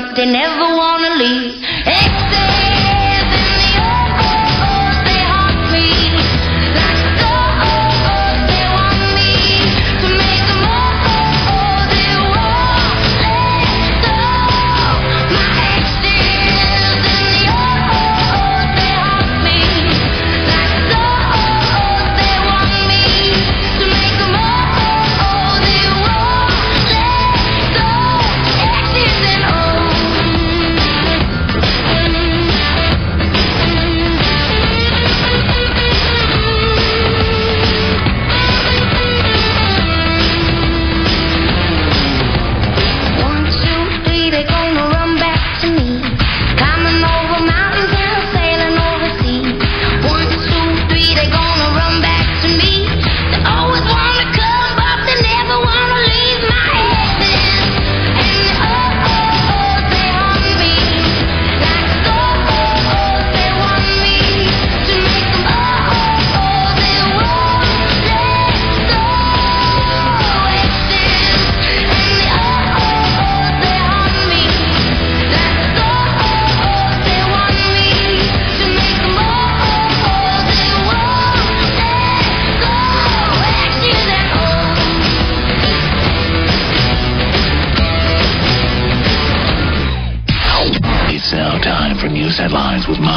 But 0.00 0.16
they 0.16 0.26
never 0.26 0.76
wanna 0.76 1.14
leave. 1.16 1.62
Except 1.86 2.29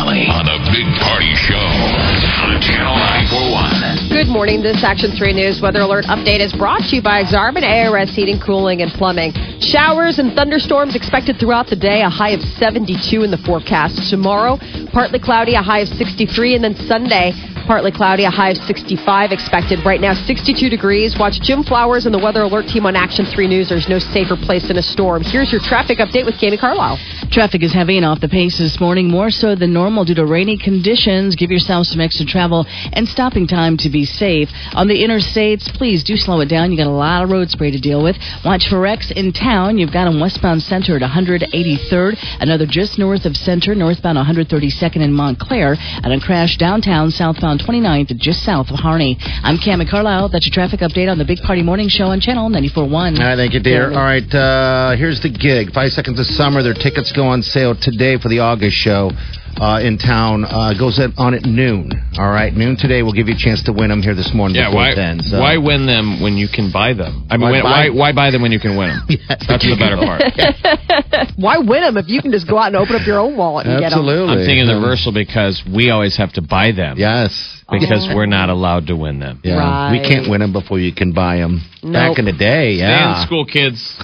Molly 0.03 0.27
on 0.27 0.43
the 0.43 0.59
Big 0.67 0.83
Party 0.99 1.31
Show 1.31 1.55
on 1.55 2.59
Channel 2.59 2.91
941. 3.31 4.11
Good 4.11 4.27
morning. 4.27 4.59
This 4.59 4.83
Action 4.83 5.15
3 5.15 5.31
News 5.31 5.63
weather 5.63 5.79
alert 5.79 6.03
update 6.11 6.43
is 6.43 6.51
brought 6.51 6.83
to 6.91 6.99
you 6.99 7.01
by 7.01 7.23
Exarban 7.23 7.63
ARS 7.63 8.11
Heating, 8.11 8.35
Cooling, 8.35 8.81
and 8.81 8.91
Plumbing. 8.91 9.31
Showers 9.63 10.19
and 10.19 10.35
thunderstorms 10.35 10.99
expected 10.99 11.39
throughout 11.39 11.67
the 11.67 11.79
day, 11.79 12.03
a 12.03 12.09
high 12.09 12.35
of 12.35 12.43
72 12.59 13.23
in 13.23 13.31
the 13.31 13.39
forecast. 13.47 14.11
Tomorrow, 14.11 14.59
partly 14.91 15.23
cloudy, 15.23 15.55
a 15.55 15.63
high 15.63 15.87
of 15.87 15.87
63, 15.87 16.55
and 16.55 16.63
then 16.67 16.75
Sunday, 16.83 17.31
partly 17.65 17.91
cloudy, 17.91 18.25
a 18.25 18.29
high 18.29 18.51
of 18.51 18.57
65 18.57 19.31
expected. 19.31 19.79
Right 19.85 20.01
now, 20.01 20.13
62 20.13 20.69
degrees. 20.69 21.17
Watch 21.17 21.39
Jim 21.41 21.63
Flowers 21.63 22.05
and 22.05 22.13
the 22.13 22.19
weather 22.19 22.41
alert 22.41 22.67
team 22.67 22.85
on 22.85 22.95
Action 22.95 23.25
3 23.25 23.47
News. 23.47 23.69
There's 23.69 23.89
no 23.89 23.99
safer 23.99 24.35
place 24.35 24.69
in 24.69 24.77
a 24.77 24.81
storm. 24.81 25.23
Here's 25.23 25.51
your 25.51 25.61
traffic 25.61 25.99
update 25.99 26.25
with 26.25 26.37
Jamie 26.37 26.57
Carlisle. 26.57 26.99
Traffic 27.31 27.63
is 27.63 27.73
heavy 27.73 27.97
and 27.97 28.05
off 28.05 28.19
the 28.19 28.29
pace 28.29 28.57
this 28.57 28.79
morning, 28.79 29.09
more 29.09 29.31
so 29.31 29.55
than 29.55 29.73
normal 29.73 30.05
due 30.05 30.15
to 30.15 30.25
rainy 30.25 30.57
conditions. 30.57 31.35
Give 31.35 31.51
yourself 31.51 31.87
some 31.87 32.01
extra 32.01 32.25
travel 32.25 32.65
and 32.93 33.07
stopping 33.07 33.47
time 33.47 33.77
to 33.77 33.89
be 33.89 34.05
safe. 34.05 34.49
On 34.73 34.87
the 34.87 35.03
interstates, 35.03 35.73
please 35.73 36.03
do 36.03 36.17
slow 36.17 36.41
it 36.41 36.49
down. 36.49 36.71
You 36.71 36.77
got 36.77 36.87
a 36.87 36.91
lot 36.91 37.23
of 37.23 37.31
road 37.31 37.49
spray 37.49 37.71
to 37.71 37.79
deal 37.79 38.03
with. 38.03 38.17
Watch 38.45 38.67
for 38.67 38.79
wrecks 38.79 39.11
in 39.11 39.31
town. 39.33 39.77
You've 39.77 39.93
got 39.93 40.07
on 40.07 40.19
westbound 40.19 40.61
Center 40.63 40.95
at 40.95 41.01
183rd, 41.01 42.17
another 42.39 42.65
just 42.65 42.99
north 42.99 43.25
of 43.25 43.35
Center, 43.35 43.73
northbound 43.75 44.17
132nd 44.17 45.01
in 45.01 45.13
Montclair, 45.13 45.75
and 45.79 46.13
a 46.13 46.19
crash 46.19 46.57
downtown 46.57 47.09
southbound 47.09 47.52
29th 47.57 48.15
just 48.17 48.43
south 48.43 48.67
of 48.69 48.79
Harney. 48.79 49.17
I'm 49.43 49.57
Cami 49.57 49.89
Carlisle. 49.89 50.29
That's 50.29 50.45
your 50.45 50.53
traffic 50.53 50.81
update 50.81 51.09
on 51.09 51.17
the 51.17 51.25
Big 51.25 51.39
Party 51.39 51.61
Morning 51.61 51.89
Show 51.89 52.05
on 52.05 52.19
Channel 52.19 52.49
94.1. 52.49 52.93
All 52.93 53.25
right, 53.25 53.35
thank 53.35 53.53
you, 53.53 53.59
dear. 53.59 53.91
All 53.91 54.03
right, 54.03 54.27
uh, 54.33 54.95
here's 54.95 55.21
the 55.21 55.29
gig. 55.29 55.73
Five 55.73 55.91
Seconds 55.91 56.19
of 56.19 56.25
Summer. 56.25 56.63
Their 56.63 56.73
tickets 56.73 57.11
go 57.11 57.27
on 57.27 57.41
sale 57.41 57.75
today 57.79 58.17
for 58.17 58.29
the 58.29 58.39
August 58.39 58.75
show 58.75 59.11
uh, 59.59 59.79
in 59.83 59.97
town. 59.97 60.45
Uh, 60.45 60.73
goes 60.77 60.99
at, 60.99 61.11
on 61.17 61.33
at 61.33 61.43
noon. 61.43 61.91
All 62.17 62.29
right, 62.31 62.53
noon 62.53 62.77
today. 62.77 63.01
We'll 63.03 63.13
give 63.13 63.27
you 63.27 63.35
a 63.35 63.37
chance 63.37 63.63
to 63.63 63.73
win 63.73 63.89
them 63.89 64.01
here 64.01 64.15
this 64.15 64.31
morning. 64.33 64.57
Yeah, 64.57 64.73
why, 64.73 64.91
it 64.91 64.97
ends. 64.97 65.29
So- 65.29 65.39
why 65.39 65.57
win 65.57 65.85
them 65.85 66.21
when 66.21 66.37
you 66.37 66.47
can 66.47 66.71
buy 66.71 66.93
them? 66.93 67.25
I 67.29 67.37
mean, 67.37 67.49
Why 67.51 67.51
why, 67.51 67.61
buy- 67.61 67.89
why, 67.89 68.11
why 68.11 68.13
buy 68.13 68.31
them 68.31 68.41
when 68.41 68.51
you 68.51 68.59
can 68.59 68.77
win 68.77 68.89
them? 68.89 69.03
That's 69.47 69.63
the 69.65 69.75
better 69.79 69.97
part. 69.97 70.21
Why 71.35 71.57
win 71.57 71.81
them 71.81 71.97
if 71.97 72.05
you 72.07 72.21
can 72.21 72.31
just 72.31 72.47
go 72.47 72.57
out 72.57 72.67
and 72.67 72.75
open 72.75 72.95
up 72.95 73.05
your 73.07 73.19
own 73.19 73.35
wallet 73.35 73.65
and 73.65 73.79
get 73.79 73.89
them? 73.89 74.05
I'm 74.07 74.45
thinking 74.45 74.67
the 74.67 74.75
reversal 74.75 75.11
because 75.11 75.63
we 75.65 75.89
always 75.89 76.15
have 76.17 76.31
to 76.33 76.41
buy 76.41 76.71
them. 76.71 76.97
Yes. 76.97 77.31
Because 77.71 78.07
Oh. 78.09 78.15
we're 78.15 78.27
not 78.27 78.49
allowed 78.49 78.87
to 78.87 78.95
win 78.95 79.19
them. 79.19 79.39
Yeah, 79.43 79.55
Right. 79.57 79.91
we 79.91 79.99
can't 80.07 80.29
win 80.29 80.41
them 80.41 80.53
before 80.53 80.79
you 80.79 80.93
can 80.93 81.11
buy 81.11 81.37
them. 81.37 81.61
Nope. 81.81 81.93
Back 81.93 82.19
in 82.19 82.25
the 82.25 82.31
day, 82.33 82.75
Stay 82.75 82.85
yeah. 82.85 83.21
in 83.21 83.25
school, 83.25 83.45
kids. 83.45 83.97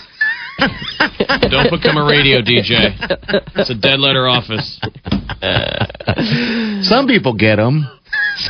Don't 1.49 1.71
become 1.71 1.97
a 1.97 2.05
radio 2.05 2.41
DJ. 2.41 2.95
It's 3.55 3.69
a 3.69 3.75
dead 3.75 3.99
letter 3.99 4.27
office. 4.27 4.79
Some 6.87 7.07
people 7.07 7.33
get 7.33 7.57
them. 7.57 7.87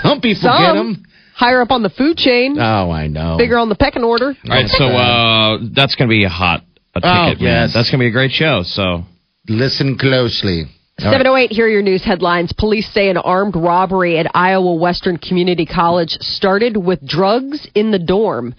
Some 0.02 0.22
people 0.22 0.42
Some. 0.50 0.62
get 0.64 0.74
them. 0.74 1.06
Higher 1.36 1.62
up 1.62 1.72
on 1.72 1.84
the 1.84 1.90
food 1.90 2.18
chain, 2.18 2.58
Oh, 2.60 2.92
I 2.92 3.08
know. 3.08 3.38
bigger 3.38 3.58
on 3.58 3.70
the 3.70 3.76
pecking 3.76 4.04
order. 4.04 4.26
All 4.44 4.50
right, 4.50 4.68
so 4.68 4.86
uh, 4.86 5.60
that's 5.74 5.96
going 5.96 6.10
to 6.10 6.12
be 6.12 6.26
a 6.26 6.30
hot 6.30 6.64
a 6.96 7.00
Oh, 7.02 7.30
ticket. 7.30 7.42
man. 7.44 7.62
yes. 7.68 7.74
That's 7.74 7.90
going 7.90 8.00
to 8.00 8.04
be 8.04 8.10
a 8.10 8.12
great 8.12 8.32
show. 8.32 8.64
So 8.64 9.04
Listen 9.48 9.98
closely. 9.98 10.66
708, 11.00 11.52
here 11.54 11.66
are 11.66 11.70
your 11.70 11.82
news 11.82 12.04
headlines. 12.04 12.52
Police 12.52 12.92
say 12.94 13.10
an 13.10 13.16
armed 13.16 13.56
robbery 13.56 14.18
at 14.20 14.30
Iowa 14.36 14.74
Western 14.76 15.16
Community 15.18 15.66
College 15.66 16.10
started 16.20 16.76
with 16.76 17.08
drugs 17.08 17.66
in 17.74 17.92
the 17.92 18.00
dorm. 18.00 18.54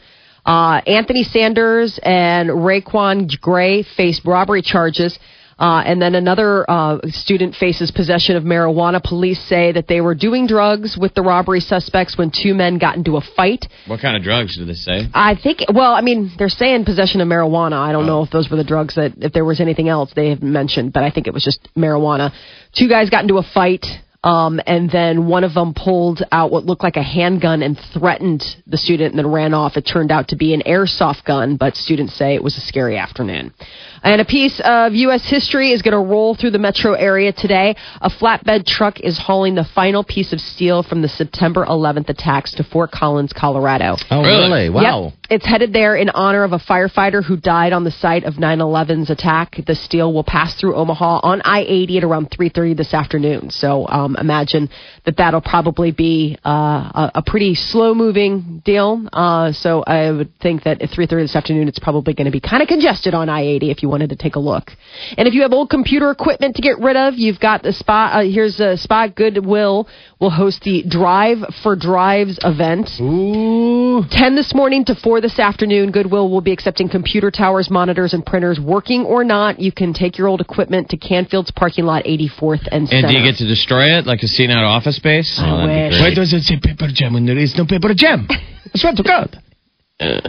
Uh, 0.45 0.81
Anthony 0.87 1.23
Sanders 1.23 1.99
and 2.03 2.49
Raekwon 2.51 3.41
Gray 3.41 3.83
face 3.83 4.21
robbery 4.25 4.63
charges. 4.63 5.19
Uh, 5.59 5.83
and 5.85 6.01
then 6.01 6.15
another 6.15 6.69
uh, 6.71 6.99
student 7.09 7.55
faces 7.55 7.91
possession 7.91 8.35
of 8.35 8.45
marijuana. 8.45 9.03
Police 9.03 9.39
say 9.47 9.73
that 9.73 9.87
they 9.89 10.01
were 10.01 10.15
doing 10.15 10.47
drugs 10.47 10.97
with 10.99 11.13
the 11.13 11.21
robbery 11.21 11.61
suspects 11.61 12.17
when 12.17 12.31
two 12.31 12.55
men 12.55 12.79
got 12.79 12.97
into 12.97 13.19
a 13.19 13.21
fight. 13.21 13.67
what 13.87 14.01
kind 14.01 14.17
of 14.17 14.23
drugs 14.23 14.57
did 14.57 14.67
they 14.67 14.73
say? 14.73 15.07
I 15.13 15.35
think, 15.35 15.61
well, 15.71 15.93
I 15.93 16.01
mean, 16.01 16.33
they're 16.39 16.49
saying 16.49 16.87
possession 16.87 17.21
of 17.21 17.29
marijuana. 17.29 17.75
I 17.75 17.93
don't 17.93 18.07
know 18.07 18.23
if 18.23 18.31
those 18.31 18.49
were 18.49 18.57
the 18.57 18.65
drugs 18.65 18.95
that, 18.95 19.13
if 19.19 19.35
there 19.35 19.45
was 19.45 19.61
anything 19.61 19.91
else 19.91 20.11
they 20.17 20.31
have 20.31 20.43
mentioned, 20.43 20.95
but 20.95 21.03
I 21.03 21.11
think 21.11 21.27
it 21.27 21.35
was 21.35 21.45
just 21.45 21.69
marijuana. 21.77 22.33
Two 22.73 22.89
guys 22.89 23.11
got 23.11 23.21
into 23.25 23.37
a 23.37 23.43
fight, 23.43 23.85
um, 24.23 24.61
and 24.67 24.91
then 24.91 25.27
one 25.27 25.45
of 25.45 25.55
them 25.55 25.73
pulled 25.75 26.23
out 26.31 26.51
what 26.51 26.67
looked 26.67 26.83
like 26.83 26.97
a 26.97 27.03
handgun 27.03 27.63
and 27.63 27.79
threatened 27.95 28.45
the 28.67 28.77
student 28.77 29.15
and 29.15 29.19
then 29.19 29.27
ran 29.27 29.55
off. 29.55 29.77
It 29.79 29.83
turned 29.83 30.13
out 30.13 30.29
to 30.29 30.37
be 30.37 30.53
an 30.53 30.63
airsoft 30.67 31.25
gun, 31.25 31.57
but 31.57 31.75
students 31.75 32.15
say 32.15 32.35
it 32.35 32.43
was 32.43 32.57
a 32.59 32.61
scary 32.61 32.99
afternoon. 32.99 33.55
And 34.03 34.21
a 34.21 34.25
piece 34.25 34.61
of 34.63 34.93
U.S. 34.95 35.23
history 35.29 35.73
is 35.73 35.81
going 35.83 35.93
to 35.93 36.11
roll 36.11 36.35
through 36.35 36.51
the 36.51 36.59
metro 36.59 36.93
area 36.93 37.33
today. 37.33 37.77
A 38.01 38.11
flatbed 38.11 38.67
truck 38.67 39.01
is 39.01 39.19
hauling 39.19 39.55
the 39.55 39.67
final 39.75 40.05
piece 40.05 40.33
of 40.33 40.41
steel 40.41 40.83
from 40.83 41.01
the 41.01 41.09
September 41.09 41.65
11th 41.65 42.09
attacks 42.09 42.55
to 42.55 42.65
Fort 42.65 42.91
Collins, 42.91 43.33
Colorado. 43.33 43.97
Oh, 44.11 44.23
really? 44.23 44.69
Wow. 44.69 45.05
Yep. 45.05 45.15
It's 45.31 45.47
headed 45.47 45.73
there 45.73 45.95
in 45.95 46.11
honor 46.11 46.43
of 46.45 46.53
a 46.53 46.59
firefighter 46.59 47.25
who 47.25 47.37
died 47.37 47.73
on 47.73 47.85
the 47.85 47.93
site 47.93 48.25
of 48.25 48.35
9/11's 48.35 49.11
attack. 49.11 49.61
The 49.65 49.77
steel 49.77 50.13
will 50.13 50.25
pass 50.25 50.57
through 50.57 50.75
Omaha 50.75 51.21
on 51.23 51.41
I-80 51.45 51.99
at 51.99 52.05
around 52.05 52.31
3:30 52.31 52.77
this 52.77 52.93
afternoon. 52.93 53.51
So 53.51 53.87
um, 53.87 54.10
um, 54.11 54.17
imagine 54.21 54.69
that 55.05 55.17
that'll 55.17 55.41
probably 55.41 55.91
be 55.93 56.37
uh, 56.45 56.51
a, 56.51 57.11
a 57.17 57.23
pretty 57.25 57.55
slow 57.55 57.95
moving 57.95 58.63
deal. 58.65 59.07
Uh, 59.13 59.53
so 59.53 59.83
I 59.83 60.11
would 60.11 60.39
think 60.41 60.65
that 60.65 60.83
at 60.83 60.91
3:30 60.91 61.25
this 61.25 61.37
afternoon, 61.37 61.69
it's 61.69 61.79
probably 61.79 62.15
going 62.15 62.27
to 62.27 62.31
be 62.31 62.41
kind 62.41 62.63
of 62.63 62.69
congested 62.69 63.15
on 63.15 63.29
I-80 63.29 63.71
if 63.71 63.83
you 63.83 63.89
wanted 63.89 64.11
to 64.11 64.17
take 64.17 64.37
a 64.37 64.41
look. 64.41 64.71
And 65.17 65.27
if 65.27 65.35
you 65.35 65.43
have 65.43 65.53
old 65.53 65.71
computer 65.71 66.11
equipment 66.11 66.57
to 66.57 66.63
get 66.63 66.79
rid 66.79 66.97
of, 66.97 67.15
you've 67.17 67.41
got 67.41 67.63
the 67.63 67.73
spot. 67.73 68.15
Uh, 68.15 68.23
here's 68.23 68.61
a 68.61 68.77
spot. 68.77 69.15
Goodwill 69.15 69.89
will 70.21 70.31
host 70.31 70.61
the 70.63 70.83
Drive 70.87 71.39
for 71.63 71.75
Drives 71.75 72.39
event. 72.45 72.91
Ooh. 73.01 74.05
10 74.11 74.37
this 74.37 74.55
morning 74.55 74.85
to 74.85 74.95
4 74.95 75.21
this 75.23 75.39
afternoon. 75.39 75.91
Goodwill 75.91 76.31
will 76.31 76.43
be 76.43 76.53
accepting 76.53 76.89
computer 76.89 77.31
towers, 77.31 77.71
monitors, 77.71 78.13
and 78.13 78.25
printers, 78.25 78.61
working 78.61 79.05
or 79.05 79.25
not. 79.25 79.59
You 79.59 79.73
can 79.73 79.95
take 79.95 80.19
your 80.19 80.29
old 80.29 80.41
equipment 80.41 80.91
to 80.91 80.97
Canfield's 80.99 81.51
parking 81.51 81.87
lot, 81.87 82.05
84th 82.05 82.69
and 82.71 82.87
Center. 82.89 83.07
And 83.07 83.15
do 83.15 83.19
you 83.19 83.25
get 83.25 83.39
to 83.39 83.47
destroy 83.47 83.97
it 83.99 84.07
like 84.07 84.23
a 84.23 84.29
scene 84.29 84.51
out 84.51 84.63
of 84.63 84.69
Office 84.69 84.97
Space? 84.97 85.39
I 85.39 85.51
Oh, 85.51 85.67
that'd 85.67 85.93
wish. 85.93 86.01
Why 86.01 86.15
does 86.15 86.33
it 86.35 86.43
say 86.43 86.59
paper 86.63 86.89
jam 86.93 87.15
when 87.15 87.25
there 87.27 87.39
is 87.39 87.57
no 87.57 87.65
paper 87.65 87.95
jam? 87.95 88.27
I 88.31 88.39
swear 88.79 88.93
to 88.95 89.03
God. 89.03 89.43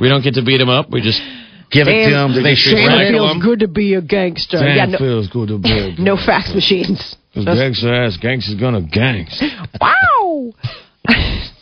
We 0.02 0.10
don't 0.10 0.24
get 0.24 0.34
to 0.36 0.42
beat 0.44 0.58
them 0.58 0.70
up. 0.70 0.90
We 0.90 1.02
just 1.02 1.22
Give 1.72 1.88
it 1.88 2.04
to 2.10 2.12
them. 2.12 2.34
Damn, 2.34 2.44
They 2.44 2.50
just 2.52 2.64
shake 2.64 2.86
rattle 2.86 3.00
it. 3.00 3.08
It 3.08 3.12
feels 3.14 3.32
them. 3.32 3.40
good 3.40 3.60
to 3.62 3.68
be 3.70 3.94
a 3.94 4.02
gangster. 4.02 4.58
Damn 4.60 4.76
yeah, 4.76 4.86
no, 4.88 4.98
feels 4.98 5.28
good 5.30 5.48
to 5.48 5.58
be. 5.58 5.96
no 6.00 6.18
fax 6.18 6.54
machines. 6.54 7.16
Gangster 7.34 7.94
ass, 7.94 8.18
gangster's 8.18 8.60
gonna 8.60 8.82
gangs. 8.82 9.42
Wow. 9.82 10.52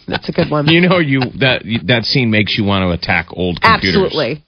That's 0.07 0.27
a 0.27 0.31
good 0.31 0.49
one. 0.49 0.67
you 0.67 0.81
know 0.81 0.97
you 0.97 1.21
that 1.39 1.63
that 1.85 2.03
scene 2.03 2.31
makes 2.31 2.57
you 2.57 2.63
want 2.63 2.83
to 2.83 2.89
attack 2.89 3.27
old 3.31 3.61
computers. 3.61 3.95
Absolutely. 3.95 4.43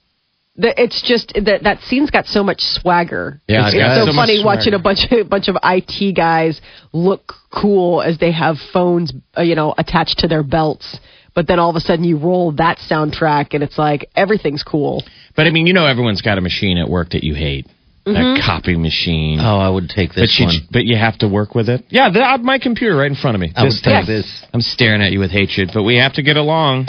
The, 0.56 0.74
it's 0.76 1.00
just 1.00 1.32
that 1.34 1.62
that 1.62 1.80
scene's 1.82 2.10
got 2.10 2.26
so 2.26 2.42
much 2.42 2.60
swagger. 2.60 3.40
Yeah, 3.48 3.68
it's, 3.68 3.76
it's 3.76 4.04
so, 4.04 4.06
so 4.10 4.12
funny 4.12 4.44
watching 4.44 4.74
a 4.74 4.78
bunch 4.78 5.06
of 5.10 5.18
a 5.20 5.24
bunch 5.24 5.48
of 5.48 5.56
IT 5.62 6.14
guys 6.14 6.60
look 6.92 7.32
cool 7.50 8.02
as 8.02 8.18
they 8.18 8.32
have 8.32 8.56
phones, 8.72 9.12
uh, 9.38 9.42
you 9.42 9.54
know, 9.54 9.74
attached 9.78 10.18
to 10.18 10.28
their 10.28 10.42
belts. 10.42 10.98
But 11.34 11.46
then 11.46 11.58
all 11.58 11.70
of 11.70 11.76
a 11.76 11.80
sudden 11.80 12.04
you 12.04 12.18
roll 12.18 12.52
that 12.52 12.76
soundtrack 12.78 13.54
and 13.54 13.62
it's 13.62 13.78
like 13.78 14.10
everything's 14.14 14.62
cool. 14.62 15.02
But 15.34 15.46
I 15.46 15.50
mean, 15.50 15.66
you 15.66 15.72
know, 15.72 15.86
everyone's 15.86 16.20
got 16.20 16.36
a 16.36 16.42
machine 16.42 16.76
at 16.76 16.90
work 16.90 17.10
that 17.10 17.24
you 17.24 17.34
hate. 17.34 17.66
That 18.04 18.42
copy 18.44 18.76
machine. 18.76 19.38
Oh, 19.40 19.58
I 19.58 19.68
would 19.68 19.88
take 19.88 20.10
but 20.10 20.22
this 20.22 20.36
you 20.40 20.46
one. 20.46 20.56
but 20.72 20.84
you 20.84 20.96
have 20.96 21.18
to 21.18 21.28
work 21.28 21.54
with 21.54 21.68
it. 21.68 21.84
Yeah, 21.88 22.10
the, 22.10 22.20
uh, 22.20 22.38
my 22.38 22.58
computer 22.58 22.96
right 22.96 23.10
in 23.10 23.14
front 23.16 23.36
of 23.36 23.40
me. 23.40 23.52
I 23.54 23.62
would 23.62 23.72
take 23.82 24.06
this. 24.06 24.26
I'm 24.52 24.60
staring 24.60 25.00
at 25.02 25.12
you 25.12 25.20
with 25.20 25.30
hatred, 25.30 25.70
but 25.72 25.84
we 25.84 25.98
have 25.98 26.14
to 26.14 26.22
get 26.22 26.36
along 26.36 26.88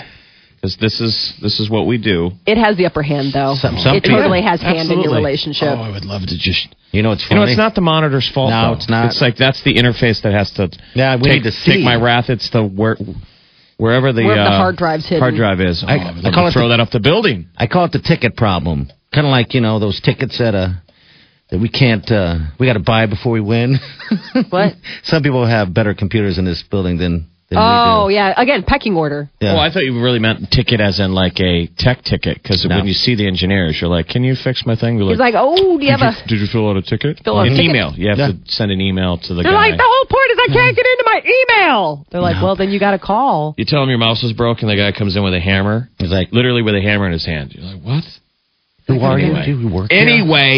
because 0.56 0.76
this 0.82 1.00
is 1.00 1.34
this 1.42 1.60
is 1.60 1.70
what 1.70 1.86
we 1.86 2.00
do. 2.00 2.32
It 2.48 2.58
has 2.58 2.78
the 2.78 2.88
upper 2.88 3.04
hand 3.04 3.32
though. 3.32 3.54
Some- 3.56 3.78
some 3.78 3.98
it 3.98 4.04
people- 4.04 4.18
totally 4.18 4.42
has 4.42 4.60
hand 4.62 4.90
in 4.92 5.02
your 5.02 5.14
relationship. 5.14 5.68
Oh, 5.78 5.82
I 5.82 5.92
would 5.92 6.06
love 6.06 6.24
to 6.24 6.38
just. 6.38 6.74
You 6.92 7.04
know, 7.04 7.12
it's 7.12 7.24
funny. 7.28 7.40
You 7.42 7.46
know, 7.46 7.52
it's 7.52 7.58
not 7.58 7.76
the 7.76 7.82
monitor's 7.82 8.30
fault. 8.30 8.50
No, 8.52 8.68
though. 8.70 8.74
it's 8.74 8.90
not. 8.90 9.06
It's 9.08 9.22
like 9.22 9.36
that's 9.36 9.64
the 9.64 9.76
interface 9.76 10.22
that 10.24 10.34
has 10.34 10.52
to. 10.54 10.70
Yeah, 10.96 11.16
we 11.18 11.24
take, 11.24 11.44
need 11.44 11.44
to 11.44 11.52
see. 11.52 11.74
take 11.74 11.84
my 11.84 11.96
wrath. 11.96 12.30
It's 12.30 12.50
the 12.50 12.64
where 12.64 12.98
wherever 13.78 14.14
the 14.14 14.24
Wherever 14.24 14.44
the 14.50 14.50
uh, 14.50 14.58
hard 14.58 14.78
drive's 14.78 15.04
hidden. 15.06 15.20
Hard 15.20 15.36
drive 15.36 15.60
is. 15.60 15.84
Oh, 15.86 15.90
I- 15.92 15.96
I, 15.98 16.30
I 16.30 16.32
call 16.32 16.46
to 16.46 16.50
it 16.50 16.54
throw 16.54 16.70
the- 16.70 16.78
that 16.78 16.80
up 16.80 16.90
the 16.92 17.00
building. 17.00 17.48
I 17.58 17.68
call 17.68 17.86
it 17.86 17.92
the 17.92 18.00
ticket 18.00 18.36
problem. 18.36 18.90
Kind 19.14 19.28
of 19.28 19.32
like 19.32 19.54
you 19.54 19.62
know 19.62 19.80
those 19.80 20.00
tickets 20.02 20.40
at 20.42 20.56
a 20.56 20.82
that 21.54 21.60
we 21.62 21.70
can't. 21.70 22.10
uh 22.12 22.36
We 22.60 22.66
got 22.66 22.74
to 22.74 22.80
buy 22.84 23.06
before 23.06 23.32
we 23.32 23.42
win. 23.42 23.78
What? 24.50 24.74
Some 25.04 25.22
people 25.24 25.46
have 25.46 25.74
better 25.74 25.94
computers 25.94 26.38
in 26.38 26.46
this 26.46 26.64
building 26.70 26.98
than. 26.98 27.30
than 27.50 27.60
Oh 27.62 28.08
we 28.08 28.14
do. 28.14 28.16
yeah, 28.18 28.34
again 28.42 28.64
pecking 28.66 28.96
order. 28.98 29.30
Yeah. 29.40 29.54
Well, 29.54 29.62
I 29.62 29.70
thought 29.72 29.84
you 29.86 29.94
really 30.02 30.18
meant 30.20 30.50
ticket 30.50 30.82
as 30.82 31.00
in 31.00 31.14
like 31.14 31.40
a 31.40 31.68
tech 31.78 32.02
ticket 32.04 32.42
because 32.42 32.66
No. 32.66 32.78
when 32.78 32.88
you 32.88 32.94
see 32.94 33.14
the 33.16 33.28
engineers, 33.28 33.78
you're 33.80 33.90
like, 33.92 34.08
"Can 34.08 34.24
you 34.24 34.34
fix 34.36 34.66
my 34.66 34.76
thing?" 34.76 34.98
They're 34.98 35.08
He's 35.10 35.20
like, 35.20 35.36
oh, 35.38 35.78
do 35.78 35.86
you 35.86 35.92
did, 35.92 36.00
have 36.00 36.02
a? 36.02 36.12
you, 36.22 36.28
did 36.28 36.40
you 36.42 36.48
fill 36.52 36.68
out 36.70 36.78
a 36.78 36.82
ticket? 36.82 37.22
Fill 37.24 37.38
out 37.38 37.46
a 37.48 37.52
an 37.52 37.58
ticket. 37.58 37.70
email. 37.70 37.94
You 37.96 38.10
have 38.10 38.18
Yeah. 38.18 38.32
to 38.34 38.38
send 38.48 38.72
an 38.72 38.82
email 38.82 39.18
to 39.20 39.30
the 39.36 39.44
They're 39.44 39.52
guy. 39.52 39.70
like, 39.70 39.78
the 39.78 39.86
whole 39.94 40.08
point 40.10 40.30
is 40.34 40.38
I 40.42 40.50
can't 40.58 40.76
get 40.76 40.86
into 40.94 41.06
my 41.14 41.20
email. 41.38 42.06
They're 42.10 42.22
like, 42.30 42.42
well, 42.42 42.56
then 42.56 42.70
you 42.74 42.80
got 42.80 42.92
to 42.98 43.00
call. 43.00 43.54
you 43.58 43.66
tell 43.66 43.82
them 43.82 43.90
your 43.90 44.00
mouse 44.08 44.24
is 44.24 44.34
broken. 44.34 44.68
The 44.68 44.76
guy 44.76 44.92
comes 44.98 45.16
in 45.16 45.22
with 45.24 45.34
a 45.36 45.40
hammer, 45.42 45.90
He's 46.00 46.12
like, 46.12 46.30
literally 46.32 46.64
with 46.64 46.74
a 46.76 46.82
hammer 46.82 47.06
in 47.06 47.14
his 47.14 47.26
hand. 47.26 47.54
You're 47.54 47.66
like, 47.66 47.82
"What?" 47.84 48.04
"Who 48.88 49.00
are 49.02 49.18
you? 49.20 49.28
Anyway. 49.34 49.46
Do 49.46 49.52
you 49.60 49.70
work 49.70 49.92
here?" 49.92 50.08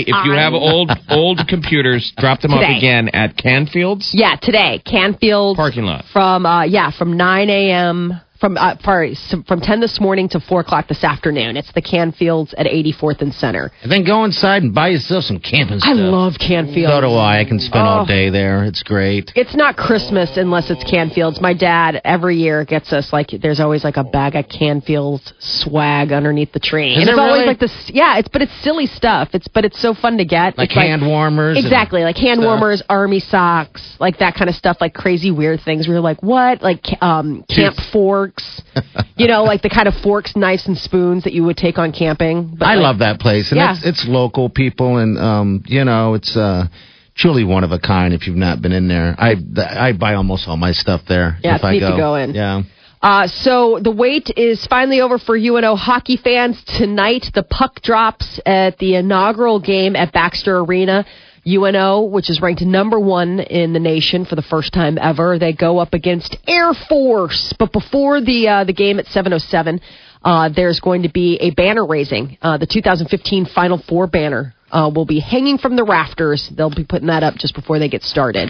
If 0.08 0.26
you 0.26 0.32
have 0.34 0.54
old 0.54 0.92
old 1.10 1.48
computers, 1.48 2.12
drop 2.18 2.42
them 2.42 2.52
Today. 2.52 2.66
off 2.66 2.78
again 2.78 3.10
at 3.14 3.36
Canfields 3.38 4.10
Yeah, 4.14 4.36
today, 4.42 4.82
Canfield 4.86 5.58
parking 5.58 5.84
lot. 5.86 6.06
from 6.12 6.46
uh, 6.46 6.64
yeah 6.64 6.92
from 6.92 7.18
9 7.18 7.50
a.m. 7.50 8.20
from 8.40 8.58
uh, 8.58 8.76
sorry 8.84 9.18
from 9.48 9.62
10 9.62 9.80
this 9.80 10.00
morning 10.00 10.28
to 10.30 10.40
4 10.40 10.62
o'clock 10.62 10.88
this 10.88 11.04
afternoon. 11.04 11.58
It's 11.58 11.72
the 11.74 11.82
Canfields 11.82 12.54
at 12.58 12.66
84th 12.66 13.22
and 13.22 13.34
Center. 13.34 13.72
And 13.82 13.92
then 13.92 14.04
go 14.06 14.24
inside 14.26 14.64
and 14.64 14.74
buy 14.74 14.90
yourself 14.90 15.24
some 15.24 15.40
camping 15.40 15.80
stuff. 15.80 15.92
I 15.92 15.94
love 15.94 16.34
Canfield. 16.40 16.92
So 16.92 17.02
do 17.02 17.14
I. 17.14 17.40
I 17.40 17.46
can 17.46 17.60
spend 17.60 17.86
all 17.88 18.04
Oh. 18.04 18.06
day 18.06 18.30
there. 18.30 18.64
It's 18.66 18.84
great. 18.84 19.32
It's 19.36 19.56
not 19.56 19.78
Christmas 19.78 20.38
unless 20.38 20.70
it's 20.70 20.84
Canfields. 20.84 21.40
My 21.42 21.54
dad 21.54 22.02
every 22.04 22.38
year 22.38 22.66
gets 22.66 22.92
us 22.94 23.12
like 23.14 23.30
there's 23.42 23.60
always 23.60 23.84
like 23.84 23.98
a 23.98 24.04
bag 24.04 24.36
of 24.36 24.46
Canfields 24.48 25.32
swag 25.40 26.12
underneath 26.12 26.52
the 26.52 26.60
tree. 26.60 26.92
Is 26.94 26.98
and 27.00 27.10
it's 27.10 27.18
there 27.18 27.26
always 27.26 27.46
like 27.46 27.60
this 27.60 27.92
yeah, 27.94 28.18
it's 28.18 28.28
but 28.28 28.42
it's 28.42 28.54
silly 28.64 28.86
stuff. 28.86 29.30
It's 29.34 29.48
but 29.48 29.66
it's 29.66 29.80
so 29.82 29.94
fun 29.94 30.18
to 30.18 30.26
get. 30.26 30.58
Like 30.58 30.70
it's 30.70 30.76
hand 30.76 31.06
warmers. 31.06 31.58
Exactly, 31.58 32.04
like 32.04 32.18
hand 32.18 32.40
stuff. 32.40 32.46
warmers, 32.46 32.82
army 32.90 33.20
socks, 33.20 33.96
like 34.00 34.20
that 34.20 34.36
kind 34.36 34.50
of 34.50 34.56
stuff, 34.56 34.78
like 34.82 34.94
crazy 34.94 35.32
weird 35.32 35.62
things. 35.62 35.88
We 35.88 35.94
were 35.94 36.00
like, 36.02 36.22
what? 36.22 36.62
Like 36.62 36.86
um, 37.02 37.44
camp 37.50 37.76
forks, 38.26 38.62
you 39.18 39.28
know, 39.28 39.44
like 39.44 39.62
the 39.62 39.70
kind 39.70 39.88
of 39.88 39.94
forks, 40.02 40.36
knives, 40.36 40.68
and 40.68 40.78
spoons 40.78 41.24
that 41.24 41.34
you 41.34 41.44
would 41.44 41.58
take 41.58 41.78
on 41.78 41.92
camping. 41.92 42.56
But 42.58 42.66
I 42.68 42.76
like, 42.76 42.84
love 42.84 43.00
that 43.00 43.20
place, 43.20 43.52
and 43.52 43.58
Yeah. 43.58 43.76
it's 43.76 43.86
it's 43.86 44.06
local 44.08 44.50
people, 44.50 44.98
and 44.98 45.18
um, 45.18 45.64
you 45.66 45.84
know, 45.86 46.14
it's 46.16 46.36
uh, 46.36 46.68
truly 47.16 47.44
one 47.44 47.64
of 47.64 47.72
a 47.72 47.80
kind. 47.80 48.14
If 48.14 48.28
you've 48.28 48.36
not 48.38 48.62
been 48.62 48.72
in 48.72 48.88
there, 48.88 49.16
I 49.18 49.36
I 49.58 49.94
buy 49.94 50.16
almost 50.16 50.48
all 50.48 50.58
my 50.58 50.72
stuff 50.72 51.02
there. 51.08 51.38
Yeah, 51.44 51.56
if 51.56 51.64
I 51.64 51.80
go. 51.80 51.92
to 51.92 51.98
go 51.98 52.16
in. 52.16 52.34
Yeah, 52.34 52.64
Uh, 53.02 53.28
so 53.28 53.80
the 53.82 53.92
wait 53.92 54.32
is 54.36 54.66
finally 54.68 55.02
over 55.02 55.18
for 55.20 55.36
UNO 55.38 55.76
hockey 55.76 56.18
fans 56.18 56.62
tonight. 56.78 57.26
The 57.34 57.44
puck 57.44 57.82
drops 57.82 58.40
at 58.46 58.78
the 58.80 58.96
inaugural 58.96 59.60
game 59.60 59.96
at 59.96 60.12
Baxter 60.12 60.60
Arena. 60.60 61.06
UNO, 61.48 62.02
which 62.02 62.30
is 62.30 62.42
ranked 62.42 62.62
number 62.62 63.00
one 63.00 63.40
in 63.40 63.74
the 63.74 63.80
nation 63.80 64.26
for 64.26 64.36
the 64.36 64.42
first 64.42 64.74
time 64.74 64.98
ever, 65.00 65.38
they 65.38 65.54
go 65.54 65.78
up 65.78 65.94
against 65.94 66.38
Air 66.48 66.74
Force. 66.90 67.54
But 67.60 67.72
before 67.72 68.20
the 68.20 68.48
uh, 68.48 68.64
the 68.64 68.74
game 68.74 68.98
at 68.98 69.06
7:07, 69.06 69.80
uh, 70.24 70.50
there's 70.56 70.80
going 70.80 71.04
to 71.04 71.10
be 71.10 71.38
a 71.38 71.52
banner 71.52 71.86
raising. 71.86 72.38
Uh, 72.42 72.58
the 72.58 72.66
2015 72.66 73.46
Final 73.54 73.78
Four 73.88 74.08
banner 74.08 74.56
uh, 74.72 74.90
will 74.94 75.06
be 75.06 75.20
hanging 75.20 75.60
from 75.60 75.76
the 75.76 75.84
rafters. 75.84 76.50
They'll 76.56 76.74
be 76.74 76.84
putting 76.84 77.08
that 77.08 77.22
up 77.22 77.36
just 77.36 77.54
before 77.54 77.78
they 77.78 77.90
get 77.90 78.02
started. 78.02 78.50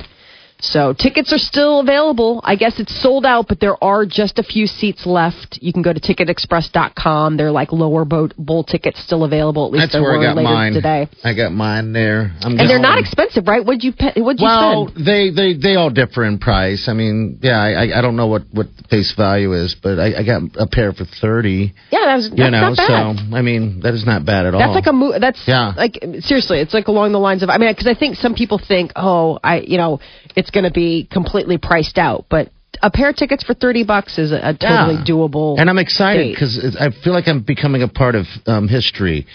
So 0.72 0.94
tickets 0.98 1.32
are 1.34 1.38
still 1.38 1.80
available. 1.80 2.42
I 2.44 2.56
guess 2.56 2.80
it's 2.80 2.94
sold 3.02 3.26
out, 3.26 3.48
but 3.48 3.60
there 3.60 3.82
are 3.84 4.06
just 4.06 4.40
a 4.40 4.44
few 4.44 4.68
seats 4.68 5.06
left. 5.06 5.60
You 5.62 5.72
can 5.74 5.82
go 5.82 5.94
to 5.94 6.00
ticketexpress.com. 6.00 7.38
They're 7.38 7.52
like 7.52 7.72
lower 7.72 8.06
boat 8.06 8.34
bowl 8.38 8.63
tickets 8.63 9.01
still 9.04 9.24
available. 9.24 9.66
At 9.68 9.72
least 9.72 9.82
that's 9.84 9.94
there 9.94 10.01
where 10.01 10.18
were 10.18 10.24
I 10.24 10.28
got 10.28 10.36
later 10.38 10.50
mine 10.50 10.74
today. 10.74 11.08
I 11.24 11.34
got 11.34 11.51
mine 11.51 11.94
there. 11.94 12.32
I'm 12.42 12.51
And 12.51 12.60
just- 12.60 12.70
they're 12.70 12.80
not 12.80 12.98
expensive, 13.00 13.48
right? 13.48 13.63
What'd 13.66 13.84
you 13.84 13.94
pay, 13.94 14.13
what'd 14.22 14.39
you 14.39 14.46
Well, 14.46 14.88
spend? 14.89 15.06
they, 15.06 15.30
they 15.32 15.54
they 15.54 15.75
all 15.75 15.89
differ 15.89 16.24
in 16.25 16.39
price. 16.39 16.88
I 16.88 16.94
mean, 16.94 17.39
yeah, 17.42 17.60
I 17.60 17.98
I- 17.98 18.01
don't 18.01 18.16
know 18.16 18.28
what 18.28 18.44
what 18.51 18.68
face 18.89 19.12
value 19.16 19.54
is, 19.54 19.75
but 19.82 20.00
I, 20.00 20.20
I 20.20 20.24
got 20.24 20.42
a 20.58 20.68
pair 20.68 20.94
for 20.94 21.06
thirty. 21.06 21.74
Yeah, 21.92 22.06
that 22.06 22.16
was 22.16 22.30
that's 22.30 22.39
You 22.39 22.51
know, 22.51 22.74
so 22.75 23.36
I 23.36 23.42
mean, 23.42 23.82
that 23.82 23.94
is 23.94 24.06
not 24.06 24.25
bad 24.25 24.46
at 24.46 24.54
all. 24.54 24.60
That's 24.60 24.75
like 24.75 24.88
a 24.88 24.94
mo- 24.94 25.18
that's 25.20 25.42
Yeah. 25.48 25.74
like 25.75 26.00
seriously, 26.20 26.60
it's 26.60 26.74
like 26.74 26.88
along 26.88 27.12
the 27.12 27.20
lines 27.20 27.44
of 27.44 27.50
I 27.50 27.58
mean 27.58 27.72
because 27.72 27.88
I 27.88 27.94
think 27.96 28.16
some 28.18 28.34
people 28.36 28.58
think 28.60 28.92
oh 28.96 29.39
I 29.44 29.60
you 29.60 29.78
know 29.78 30.00
it's 30.36 30.50
going 30.56 30.64
to 30.64 30.72
be 30.72 31.08
completely 31.12 31.60
priced 31.60 32.00
out, 32.00 32.26
but 32.30 32.50
a 32.82 32.90
pair 32.90 33.10
of 33.10 33.16
tickets 33.16 33.44
for 33.44 33.54
thirty 33.54 33.84
bucks 33.84 34.18
is 34.18 34.32
a, 34.32 34.38
a 34.50 34.54
totally 34.54 34.96
Yeah. 34.96 35.06
doable. 35.08 35.60
And 35.60 35.70
I'm 35.70 35.78
excited 35.78 36.34
because 36.34 36.76
I 36.80 36.90
feel 37.04 37.14
like 37.14 37.28
I'm 37.28 37.42
becoming 37.44 37.84
a 37.84 37.88
part 37.88 38.16
of 38.16 38.26
um, 38.48 38.68
history. 38.68 39.28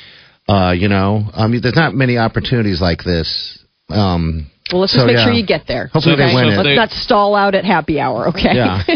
Uh, 0.48 0.72
you 0.72 0.88
know, 0.88 1.30
I 1.32 1.46
mean, 1.46 1.60
there's 1.62 1.76
not 1.76 1.94
many 1.94 2.18
opportunities 2.18 2.80
like 2.80 3.04
this. 3.04 3.64
Um, 3.88 4.50
well, 4.72 4.82
let's 4.82 4.92
so, 4.92 4.98
just 4.98 5.06
make 5.06 5.16
yeah. 5.16 5.24
sure 5.24 5.32
you 5.32 5.46
get 5.46 5.62
there. 5.68 5.86
Hopefully 5.92 6.14
So- 6.14 6.26
they 6.26 6.34
win 6.34 6.44
so 6.44 6.50
it. 6.52 6.56
Let's 6.56 6.68
they- 6.68 6.76
not 6.76 6.90
stall 6.90 7.34
out 7.34 7.54
at 7.54 7.64
happy 7.64 7.98
hour, 8.00 8.28
okay? 8.28 8.54
Yeah. 8.54 8.82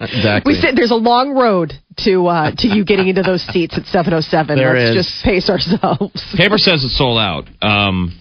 exactly. 0.00 0.54
We 0.54 0.60
said 0.60 0.76
there's 0.76 0.90
a 0.90 0.94
long 0.96 1.32
road 1.34 1.72
to 2.04 2.26
uh, 2.26 2.50
to 2.58 2.68
you 2.68 2.84
getting 2.84 3.08
into 3.08 3.22
those 3.22 3.42
seats 3.42 3.76
at 3.78 3.84
707. 3.86 4.56
There 4.56 4.74
Let's 4.74 4.96
is. 4.96 5.04
just 5.04 5.24
pace 5.24 5.48
ourselves. 5.50 6.22
Paper 6.36 6.58
says 6.58 6.84
it's 6.84 6.96
sold 6.96 7.18
out. 7.18 7.44
Um, 7.62 8.18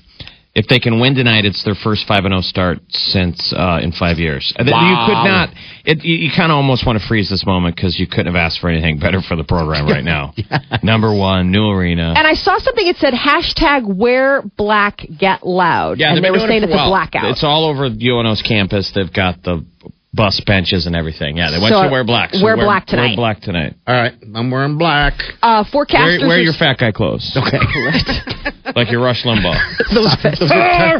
if 0.56 0.68
they 0.68 0.80
can 0.80 1.02
win 1.02 1.16
tonight, 1.16 1.44
it's 1.44 1.64
their 1.66 1.76
first 1.76 2.08
five 2.08 2.24
and 2.24 2.32
zero 2.32 2.42
start 2.42 2.80
since 2.90 3.54
uh, 3.56 3.80
in 3.84 3.92
five 3.92 4.18
years. 4.18 4.54
Uh, 4.58 4.64
You 4.64 4.72
could 4.72 5.24
not. 5.28 5.50
It, 5.84 6.04
you 6.04 6.16
you 6.16 6.32
kind 6.36 6.52
of 6.52 6.56
almost 6.56 6.86
want 6.86 6.98
to 7.00 7.06
freeze 7.08 7.30
this 7.30 7.46
moment 7.46 7.76
because 7.76 8.00
you 8.00 8.08
couldn't 8.08 8.28
have 8.28 8.36
asked 8.36 8.60
for 8.60 8.70
anything 8.70 8.98
better 8.98 9.22
for 9.22 9.36
the 9.36 9.44
program 9.44 9.86
right 9.86 10.04
now. 10.04 10.34
Number 10.84 11.14
one, 11.14 11.52
new 11.52 11.68
arena. 11.70 12.14
And 12.16 12.26
I 12.26 12.34
saw 12.34 12.58
something. 12.58 12.88
It 12.88 12.96
said 12.98 13.14
hashtag 13.14 13.84
Wear 13.86 14.42
Black 14.58 15.02
Get 15.20 15.46
Loud. 15.46 16.00
yeah, 16.00 16.08
and 16.08 16.18
they've 16.18 16.24
they 16.24 16.30
been 16.32 16.42
were 16.42 16.48
saying 16.48 16.64
it 16.64 16.70
it's 16.70 16.80
a 16.80 16.84
a 16.86 16.88
blackout. 16.88 17.26
It's 17.32 17.44
all 17.44 17.66
over 17.66 17.86
UNO's 17.88 18.42
campus. 18.42 18.92
They've 18.96 19.12
got 19.12 19.44
the 19.44 19.66
bus 20.14 20.40
benches 20.48 20.86
and 20.88 20.96
everything. 20.96 21.36
Yeah, 21.36 21.52
they 21.52 21.60
want 21.60 21.74
So, 21.74 21.80
you 21.82 21.88
to 21.88 21.92
wear 21.92 22.06
black. 22.06 22.34
So 22.34 22.42
wear 22.42 22.56
black 22.56 22.88
tonight. 22.88 23.08
Wear 23.08 23.16
black 23.18 23.42
tonight. 23.42 23.76
All 23.86 23.94
right, 23.94 24.14
I'm 24.34 24.50
wearing 24.50 24.78
black. 24.78 25.14
Uh, 25.44 25.66
Wear, 25.74 25.86
forecasters 25.86 26.26
wear 26.26 26.38
are 26.38 26.42
your 26.42 26.54
fat 26.54 26.78
guy 26.80 26.94
clothes. 26.94 27.36
Okay. 27.46 27.60
like 28.76 28.92
your 28.92 29.02
Rush 29.02 29.24
Limbaugh. 29.24 29.58
Those 29.94 30.14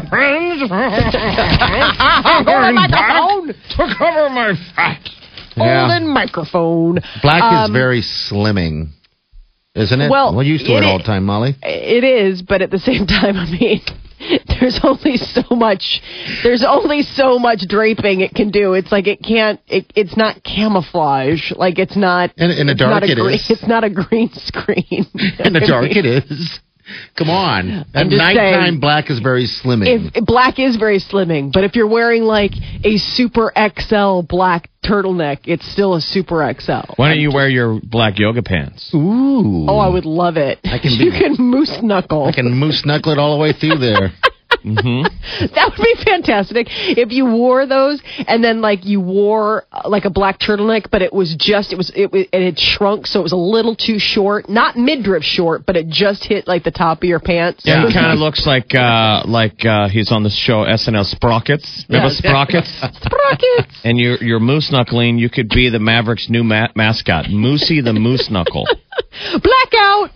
friends. 0.10 0.70
My 2.46 2.72
microphone. 2.72 3.48
to 3.48 3.94
cover 3.98 4.30
my 4.30 4.54
fat. 4.74 5.00
Yeah. 5.56 5.86
Golden 5.88 6.08
microphone. 6.12 6.98
Black 7.22 7.42
is 7.42 7.66
Um, 7.68 7.72
very 7.72 8.02
slimming, 8.02 8.88
isn't 9.74 10.00
it? 10.00 10.10
well, 10.10 10.34
well, 10.34 10.44
you 10.44 10.52
used 10.54 10.66
to 10.66 10.72
wear 10.72 10.82
it 10.82 10.86
it 10.86 10.90
all 10.90 10.98
the 10.98 11.04
time, 11.04 11.24
Molly. 11.24 11.54
It 11.62 12.04
is, 12.04 12.42
but 12.42 12.60
at 12.62 12.70
the 12.70 12.78
same 12.78 13.06
time, 13.06 13.36
I 13.36 13.46
mean, 13.50 13.80
there's 14.60 14.78
only 14.82 15.16
so 15.16 15.42
much. 15.54 16.02
There's 16.42 16.62
only 16.66 17.02
so 17.02 17.38
much 17.38 17.60
draping 17.68 18.20
it 18.20 18.34
can 18.34 18.50
do. 18.50 18.74
It's 18.74 18.92
like 18.92 19.06
it 19.06 19.22
can't. 19.22 19.60
It, 19.66 19.90
it's 19.94 20.16
not 20.16 20.42
camouflage. 20.44 21.52
Like 21.52 21.78
it's 21.78 21.96
not. 21.96 22.32
In- 22.36 22.50
in 22.50 22.66
the 22.66 22.74
dark 22.74 22.90
not 22.90 23.02
a 23.04 23.12
it 23.12 23.16
green, 23.16 23.34
is. 23.34 23.50
It's 23.50 23.66
not 23.66 23.82
a 23.84 23.90
green 23.90 24.28
screen. 24.34 25.06
In 25.38 25.52
the 25.54 25.64
dark, 25.66 25.90
it 25.90 26.04
is. 26.04 26.60
Come 27.16 27.30
on. 27.30 27.70
At 27.70 27.86
I'm 27.94 28.10
just 28.10 28.18
nighttime, 28.22 28.64
saying. 28.64 28.80
black 28.80 29.10
is 29.10 29.18
very 29.20 29.46
slimming. 29.46 30.10
If 30.14 30.24
black 30.24 30.58
is 30.58 30.76
very 30.76 31.00
slimming, 31.00 31.52
but 31.52 31.64
if 31.64 31.74
you're 31.74 31.88
wearing 31.88 32.22
like 32.22 32.52
a 32.84 32.96
super 32.98 33.52
XL 33.56 34.22
black 34.22 34.70
turtleneck, 34.84 35.40
it's 35.44 35.66
still 35.72 35.94
a 35.94 36.00
super 36.00 36.46
XL. 36.60 36.92
Why 36.96 37.08
don't 37.08 37.18
you 37.18 37.32
wear 37.32 37.48
your 37.48 37.80
black 37.82 38.18
yoga 38.18 38.42
pants? 38.42 38.90
Ooh. 38.94 39.66
Oh, 39.68 39.78
I 39.78 39.88
would 39.88 40.04
love 40.04 40.36
it. 40.36 40.60
I 40.64 40.78
can 40.78 40.90
be, 40.98 41.04
you 41.04 41.10
can 41.10 41.36
moose 41.38 41.76
knuckle. 41.82 42.24
I 42.26 42.32
can 42.32 42.52
moose 42.52 42.82
knuckle 42.84 43.12
it 43.12 43.18
all 43.18 43.34
the 43.36 43.40
way 43.42 43.52
through 43.52 43.78
there. 43.78 44.10
That 45.54 45.70
would 45.76 45.84
be 45.84 45.94
fantastic 46.04 46.66
if 46.70 47.12
you 47.12 47.26
wore 47.26 47.66
those 47.66 48.00
and 48.26 48.42
then 48.42 48.60
like 48.60 48.84
you 48.84 49.00
wore 49.00 49.64
uh, 49.70 49.88
like 49.88 50.04
a 50.04 50.10
black 50.10 50.38
turtleneck, 50.40 50.90
but 50.90 51.02
it 51.02 51.12
was 51.12 51.34
just 51.38 51.72
it 51.72 51.76
was 51.76 51.90
it, 51.94 52.10
was- 52.12 52.26
it 52.32 52.42
had 52.44 52.58
shrunk, 52.58 53.06
so 53.06 53.20
it 53.20 53.22
was 53.22 53.32
a 53.32 53.36
little 53.36 53.76
too 53.76 53.98
short, 53.98 54.48
not 54.48 54.76
midriff 54.76 55.22
short, 55.24 55.64
but 55.66 55.76
it 55.76 55.88
just 55.88 56.24
hit 56.24 56.46
like 56.48 56.64
the 56.64 56.70
top 56.70 56.98
of 56.98 57.04
your 57.04 57.20
pants. 57.20 57.62
Yeah, 57.64 57.86
It 57.86 57.92
kind 57.94 58.12
of 58.12 58.18
looks 58.18 58.46
like 58.46 58.74
uh, 58.74 59.22
like 59.26 59.64
uh, 59.64 59.88
he's 59.88 60.10
on 60.10 60.22
the 60.22 60.30
show 60.30 60.64
SNL 60.64 61.04
Sprockets. 61.04 61.84
Remember 61.88 62.08
Yes. 62.08 62.18
Sprockets? 62.18 62.70
sprockets. 63.02 63.80
and 63.84 63.98
you're 63.98 64.16
you're 64.22 64.40
moose 64.40 64.70
knuckling. 64.72 65.18
You 65.18 65.30
could 65.30 65.48
be 65.48 65.68
the 65.70 65.78
Mavericks' 65.80 66.28
new 66.30 66.42
ma- 66.44 66.68
mascot, 66.74 67.26
Moosey 67.26 67.82
the 67.84 67.92
Moose 67.92 68.28
Knuckle. 68.30 68.66
Blackout. 69.42 70.10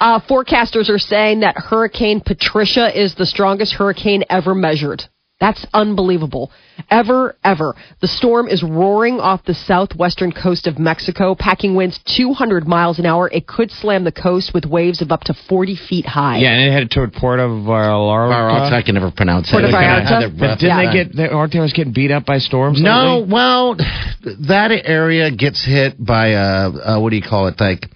Uh, 0.00 0.20
forecasters 0.20 0.88
are 0.88 0.98
saying 0.98 1.40
that 1.40 1.56
Hurricane 1.56 2.20
Patricia 2.24 2.98
is 2.98 3.14
the 3.14 3.26
strongest 3.26 3.74
hurricane 3.74 4.24
ever 4.30 4.54
measured. 4.54 5.04
That's 5.40 5.66
unbelievable. 5.72 6.50
Ever, 6.90 7.34
ever. 7.42 7.74
The 8.02 8.08
storm 8.08 8.46
is 8.46 8.62
roaring 8.62 9.20
off 9.20 9.42
the 9.44 9.54
southwestern 9.54 10.32
coast 10.32 10.66
of 10.66 10.78
Mexico, 10.78 11.34
packing 11.34 11.74
winds 11.74 11.98
200 12.14 12.68
miles 12.68 12.98
an 12.98 13.06
hour. 13.06 13.26
It 13.32 13.46
could 13.46 13.70
slam 13.70 14.04
the 14.04 14.12
coast 14.12 14.52
with 14.52 14.66
waves 14.66 15.00
of 15.00 15.10
up 15.10 15.22
to 15.22 15.34
40 15.48 15.76
feet 15.76 16.04
high. 16.04 16.38
Yeah, 16.38 16.52
and 16.52 16.68
it 16.68 16.72
headed 16.72 16.90
toward 16.90 17.14
Puerto 17.14 17.44
Vallarta. 17.44 18.32
Vallarta. 18.32 18.72
I 18.72 18.82
can 18.82 18.94
never 18.94 19.10
pronounce 19.10 19.50
Puerto 19.50 19.68
it. 19.68 19.72
Vallarta? 19.72 20.38
But 20.38 20.58
didn't 20.58 20.62
Yeah. 20.62 20.86
they 20.86 20.92
get? 20.92 21.16
They, 21.16 21.28
aren't 21.28 21.52
they 21.54 21.58
always 21.58 21.72
getting 21.72 21.94
beat 21.94 22.10
up 22.10 22.26
by 22.26 22.36
storms? 22.36 22.82
No, 22.82 23.20
lately? 23.20 23.32
well, 23.32 23.76
that 23.76 24.70
area 24.84 25.30
gets 25.30 25.64
hit 25.64 25.94
by 25.98 26.34
uh, 26.34 26.96
uh 26.96 27.00
what 27.00 27.10
do 27.10 27.16
you 27.16 27.22
call 27.22 27.48
it? 27.48 27.58
Like 27.58 27.88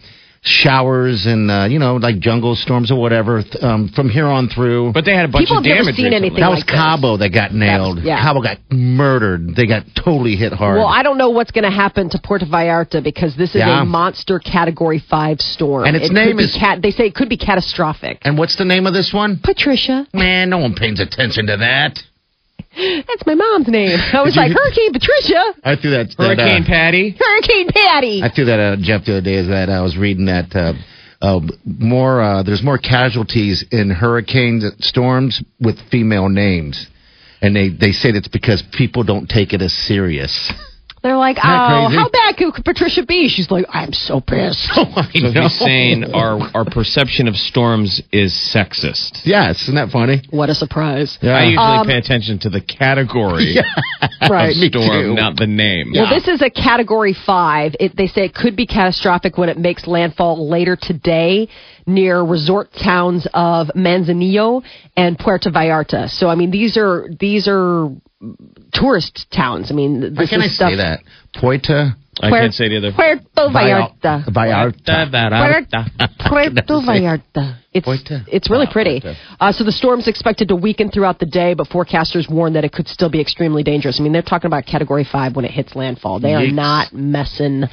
showers 0.47 1.25
and 1.27 1.51
uh, 1.51 1.65
you 1.69 1.79
know, 1.79 1.97
like 1.97 2.19
jungle 2.19 2.55
storms 2.55 2.91
or 2.93 3.01
whatever. 3.01 3.43
th- 3.43 3.63
Um, 3.65 3.89
from 3.89 4.11
here 4.11 4.27
on 4.27 4.49
through. 4.49 4.93
But 4.93 5.05
they 5.07 5.15
had 5.15 5.25
a 5.25 5.29
bunch 5.29 5.45
People 5.49 5.59
of 5.59 5.65
have 5.65 5.71
never 5.71 5.83
damage. 5.85 5.97
seen 5.97 6.05
recently. 6.05 6.29
anything 6.29 6.41
that 6.41 6.51
was 6.51 6.59
like 6.61 6.67
this. 6.67 6.75
Cabo 6.75 7.17
that 7.17 7.31
got 7.31 7.55
nailed. 7.55 8.01
yeah. 8.03 8.21
Cabo 8.21 8.43
got 8.43 8.59
murdered. 8.71 9.57
They 9.57 9.67
got 9.67 9.85
totally 9.97 10.37
hit 10.37 10.53
hard. 10.53 10.77
Well, 10.77 10.87
I 10.87 11.03
don't 11.03 11.17
know 11.19 11.31
what's 11.31 11.51
going 11.51 11.65
to 11.65 11.71
happen 11.71 12.11
to 12.11 12.19
Puerto 12.23 12.45
Vallarta 12.45 13.03
because 13.03 13.35
this 13.37 13.51
is 13.51 13.57
Yeah. 13.57 13.83
a 13.83 13.85
monster 13.85 14.39
Category 14.39 14.99
Five 14.99 15.41
storm, 15.41 15.85
And 15.87 15.97
its 15.97 16.11
It 16.11 16.13
name 16.13 16.39
is- 16.39 16.55
cat- 16.55 16.83
they 16.83 16.91
say 16.91 17.05
it 17.07 17.15
could 17.15 17.31
be 17.31 17.39
catastrophic. 17.39 18.19
and 18.23 18.37
what's 18.37 18.57
the 18.57 18.65
name 18.67 18.87
of 18.87 18.93
this 18.93 19.13
one? 19.13 19.39
Patricia, 19.43 20.07
Man, 20.13 20.51
no 20.51 20.59
one 20.59 20.75
pays 20.75 21.01
attention 21.01 21.47
to 21.47 21.57
that. 21.57 22.03
That's 22.77 23.25
my 23.27 23.35
mom's 23.35 23.69
name. 23.69 23.99
I 24.13 24.23
was 24.23 24.37
like 24.37 24.51
Hurricane 24.51 24.93
Patricia, 24.93 25.55
I 25.63 25.77
threw 25.77 25.91
that. 25.93 26.15
that, 26.17 26.23
uh, 26.23 26.27
Hurricane 26.27 26.65
Patty. 26.65 27.17
Hurricane 27.19 27.69
Patty. 27.69 28.23
I 28.23 28.31
threw 28.35 28.47
that 28.47 28.59
at 28.59 28.79
Jeff 28.81 29.05
the 29.05 29.13
other 29.13 29.21
day. 29.21 29.35
Is 29.35 29.49
that 29.49 29.71
I 29.71 29.81
was 29.83 29.97
reading 29.97 30.27
that 30.27 30.55
uh, 30.55 30.73
uh, 31.25 31.41
more? 31.65 32.21
Uh, 32.21 32.43
there's 32.43 32.63
more 32.63 32.79
casualties 32.79 33.65
in 33.71 33.91
hurricane 33.91 34.63
storms 34.81 35.43
with 35.61 35.79
female 35.91 36.29
names, 36.29 36.87
and 37.41 37.55
they 37.55 37.69
they 37.69 37.93
say 37.93 38.13
that's 38.13 38.29
because 38.29 38.63
people 38.73 39.05
don't 39.05 39.29
take 39.29 39.53
it 39.53 39.63
as 39.63 39.73
serious. 39.73 40.53
They're 41.05 41.19
like, 41.19 41.37
Isn't 41.37 41.51
oh, 41.51 41.89
how 41.91 42.09
bad 42.09 42.37
could 42.39 42.65
Patricia 42.65 43.05
be? 43.05 43.29
She's 43.29 43.51
like, 43.51 43.67
I'm 43.69 43.93
so 43.93 44.21
pissed. 44.21 44.67
Oh, 44.77 44.91
I 44.97 45.11
So 45.13 45.29
know. 45.33 45.43
he's 45.43 45.59
saying 45.59 46.05
our 46.15 46.41
our 46.55 46.65
perception 46.65 47.29
of 47.29 47.37
storms 47.37 48.01
is 48.11 48.33
sexist. 48.33 49.21
yes, 49.25 49.61
isn't 49.65 49.75
that 49.75 49.91
funny? 49.91 50.23
What 50.31 50.49
a 50.49 50.55
surprise. 50.55 51.19
Yeah. 51.21 51.33
I 51.37 51.43
usually 51.45 51.59
Um, 51.81 51.87
pay 51.87 51.99
attention 51.99 52.39
to 52.41 52.49
the 52.51 52.63
category 52.63 53.55
Right. 54.31 54.57
of 54.57 54.57
storm, 54.73 55.15
not 55.15 55.37
the 55.37 55.47
name. 55.47 55.93
Well, 55.95 56.09
this 56.09 56.27
is 56.27 56.41
a 56.41 56.49
category 56.51 57.13
five. 57.27 57.75
It, 57.79 57.95
they 57.97 58.07
say 58.07 58.23
it 58.25 58.35
could 58.35 58.57
be 58.57 58.67
catastrophic 58.67 59.37
when 59.37 59.51
it 59.51 59.59
makes 59.59 59.87
landfall 59.87 60.49
later 60.49 60.75
today 60.81 61.49
near 61.87 62.23
resort 62.23 62.71
towns 62.83 63.27
of 63.35 63.67
Manzanillo 63.77 64.63
and 64.97 65.19
Puerto 65.19 65.51
Vallarta. 65.51 66.09
So, 66.09 66.29
I 66.29 66.35
mean, 66.35 66.51
these 66.51 66.79
are 66.79 67.09
these 67.21 67.47
are 67.47 67.91
tourist 68.73 69.27
towns. 69.35 69.71
I 69.71 69.75
mean, 69.75 70.01
this 70.01 70.13
How 70.17 70.27
can 70.27 70.43
I 70.43 70.47
is 70.47 70.57
stuff. 70.57 70.71
say 70.71 70.77
that? 70.77 71.01
Poita. 71.35 71.97
I 72.21 72.29
Puer- 72.29 72.41
can't 72.43 72.55
say 72.55 72.69
the 72.69 72.77
other. 72.77 72.93
Puerto 72.93 73.23
Vallarta. 73.37 74.25
Vallarta. 74.29 75.85
Puerto, 76.29 76.63
Puerto 76.63 76.87
Vallarta. 76.87 77.57
It's 77.73 77.85
Puerto- 77.85 78.25
it's 78.29 78.49
really 78.51 78.67
pretty. 78.71 79.03
Uh, 79.41 79.51
so 79.53 79.65
the 79.65 79.73
storm's 79.73 80.07
expected 80.07 80.47
to 80.49 80.55
weaken 80.57 80.91
throughout 80.93 81.19
the 81.19 81.27
day, 81.27 81.55
but 81.55 81.69
forecasters 81.69 82.31
warn 82.31 82.53
that 82.53 82.65
it 82.65 82.73
could 82.73 82.87
still 82.87 83.11
be 83.11 83.21
extremely 83.21 83.65
dangerous. 83.65 83.99
I 83.99 84.05
mean, 84.05 84.13
they're 84.13 84.23
talking 84.23 84.47
about 84.47 84.65
Category 84.65 85.03
Five 85.05 85.35
when 85.35 85.45
it 85.45 85.51
hits 85.51 85.75
landfall. 85.75 86.21
They 86.21 86.35
are 86.35 86.47
not 86.47 86.93
messing 86.93 87.65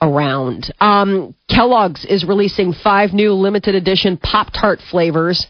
around. 0.00 0.72
Um, 0.80 1.34
Kellogg's 1.48 2.04
is 2.04 2.24
releasing 2.24 2.72
five 2.72 3.12
new 3.12 3.32
limited 3.34 3.74
edition 3.74 4.16
Pop 4.16 4.52
Tart 4.52 4.78
flavors. 4.90 5.46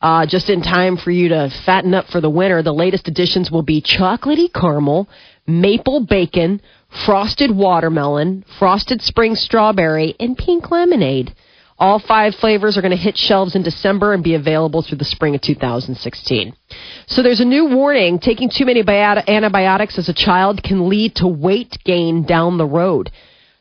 Uh, 0.00 0.26
just 0.26 0.48
in 0.48 0.62
time 0.62 0.96
for 0.96 1.10
you 1.10 1.28
to 1.30 1.50
fatten 1.66 1.92
up 1.92 2.06
for 2.06 2.20
the 2.20 2.30
winter. 2.30 2.62
The 2.62 2.72
latest 2.72 3.08
additions 3.08 3.50
will 3.50 3.62
be 3.62 3.82
chocolatey 3.82 4.52
caramel, 4.52 5.08
maple 5.46 6.06
bacon, 6.06 6.60
frosted 7.04 7.50
watermelon, 7.50 8.44
frosted 8.58 9.02
spring 9.02 9.34
strawberry, 9.34 10.14
and 10.20 10.38
pink 10.38 10.70
lemonade. 10.70 11.34
All 11.80 12.00
five 12.00 12.34
flavors 12.34 12.76
are 12.76 12.80
going 12.80 12.96
to 12.96 12.96
hit 12.96 13.16
shelves 13.16 13.54
in 13.54 13.62
December 13.62 14.12
and 14.12 14.22
be 14.22 14.34
available 14.34 14.82
through 14.82 14.98
the 14.98 15.04
spring 15.04 15.36
of 15.36 15.40
2016. 15.40 16.52
So 17.06 17.22
there's 17.22 17.40
a 17.40 17.44
new 17.44 17.66
warning. 17.66 18.18
Taking 18.18 18.50
too 18.50 18.66
many 18.66 18.82
biot- 18.82 19.28
antibiotics 19.28 19.96
as 19.96 20.08
a 20.08 20.14
child 20.14 20.62
can 20.62 20.88
lead 20.88 21.14
to 21.16 21.28
weight 21.28 21.78
gain 21.84 22.24
down 22.24 22.58
the 22.58 22.66
road. 22.66 23.10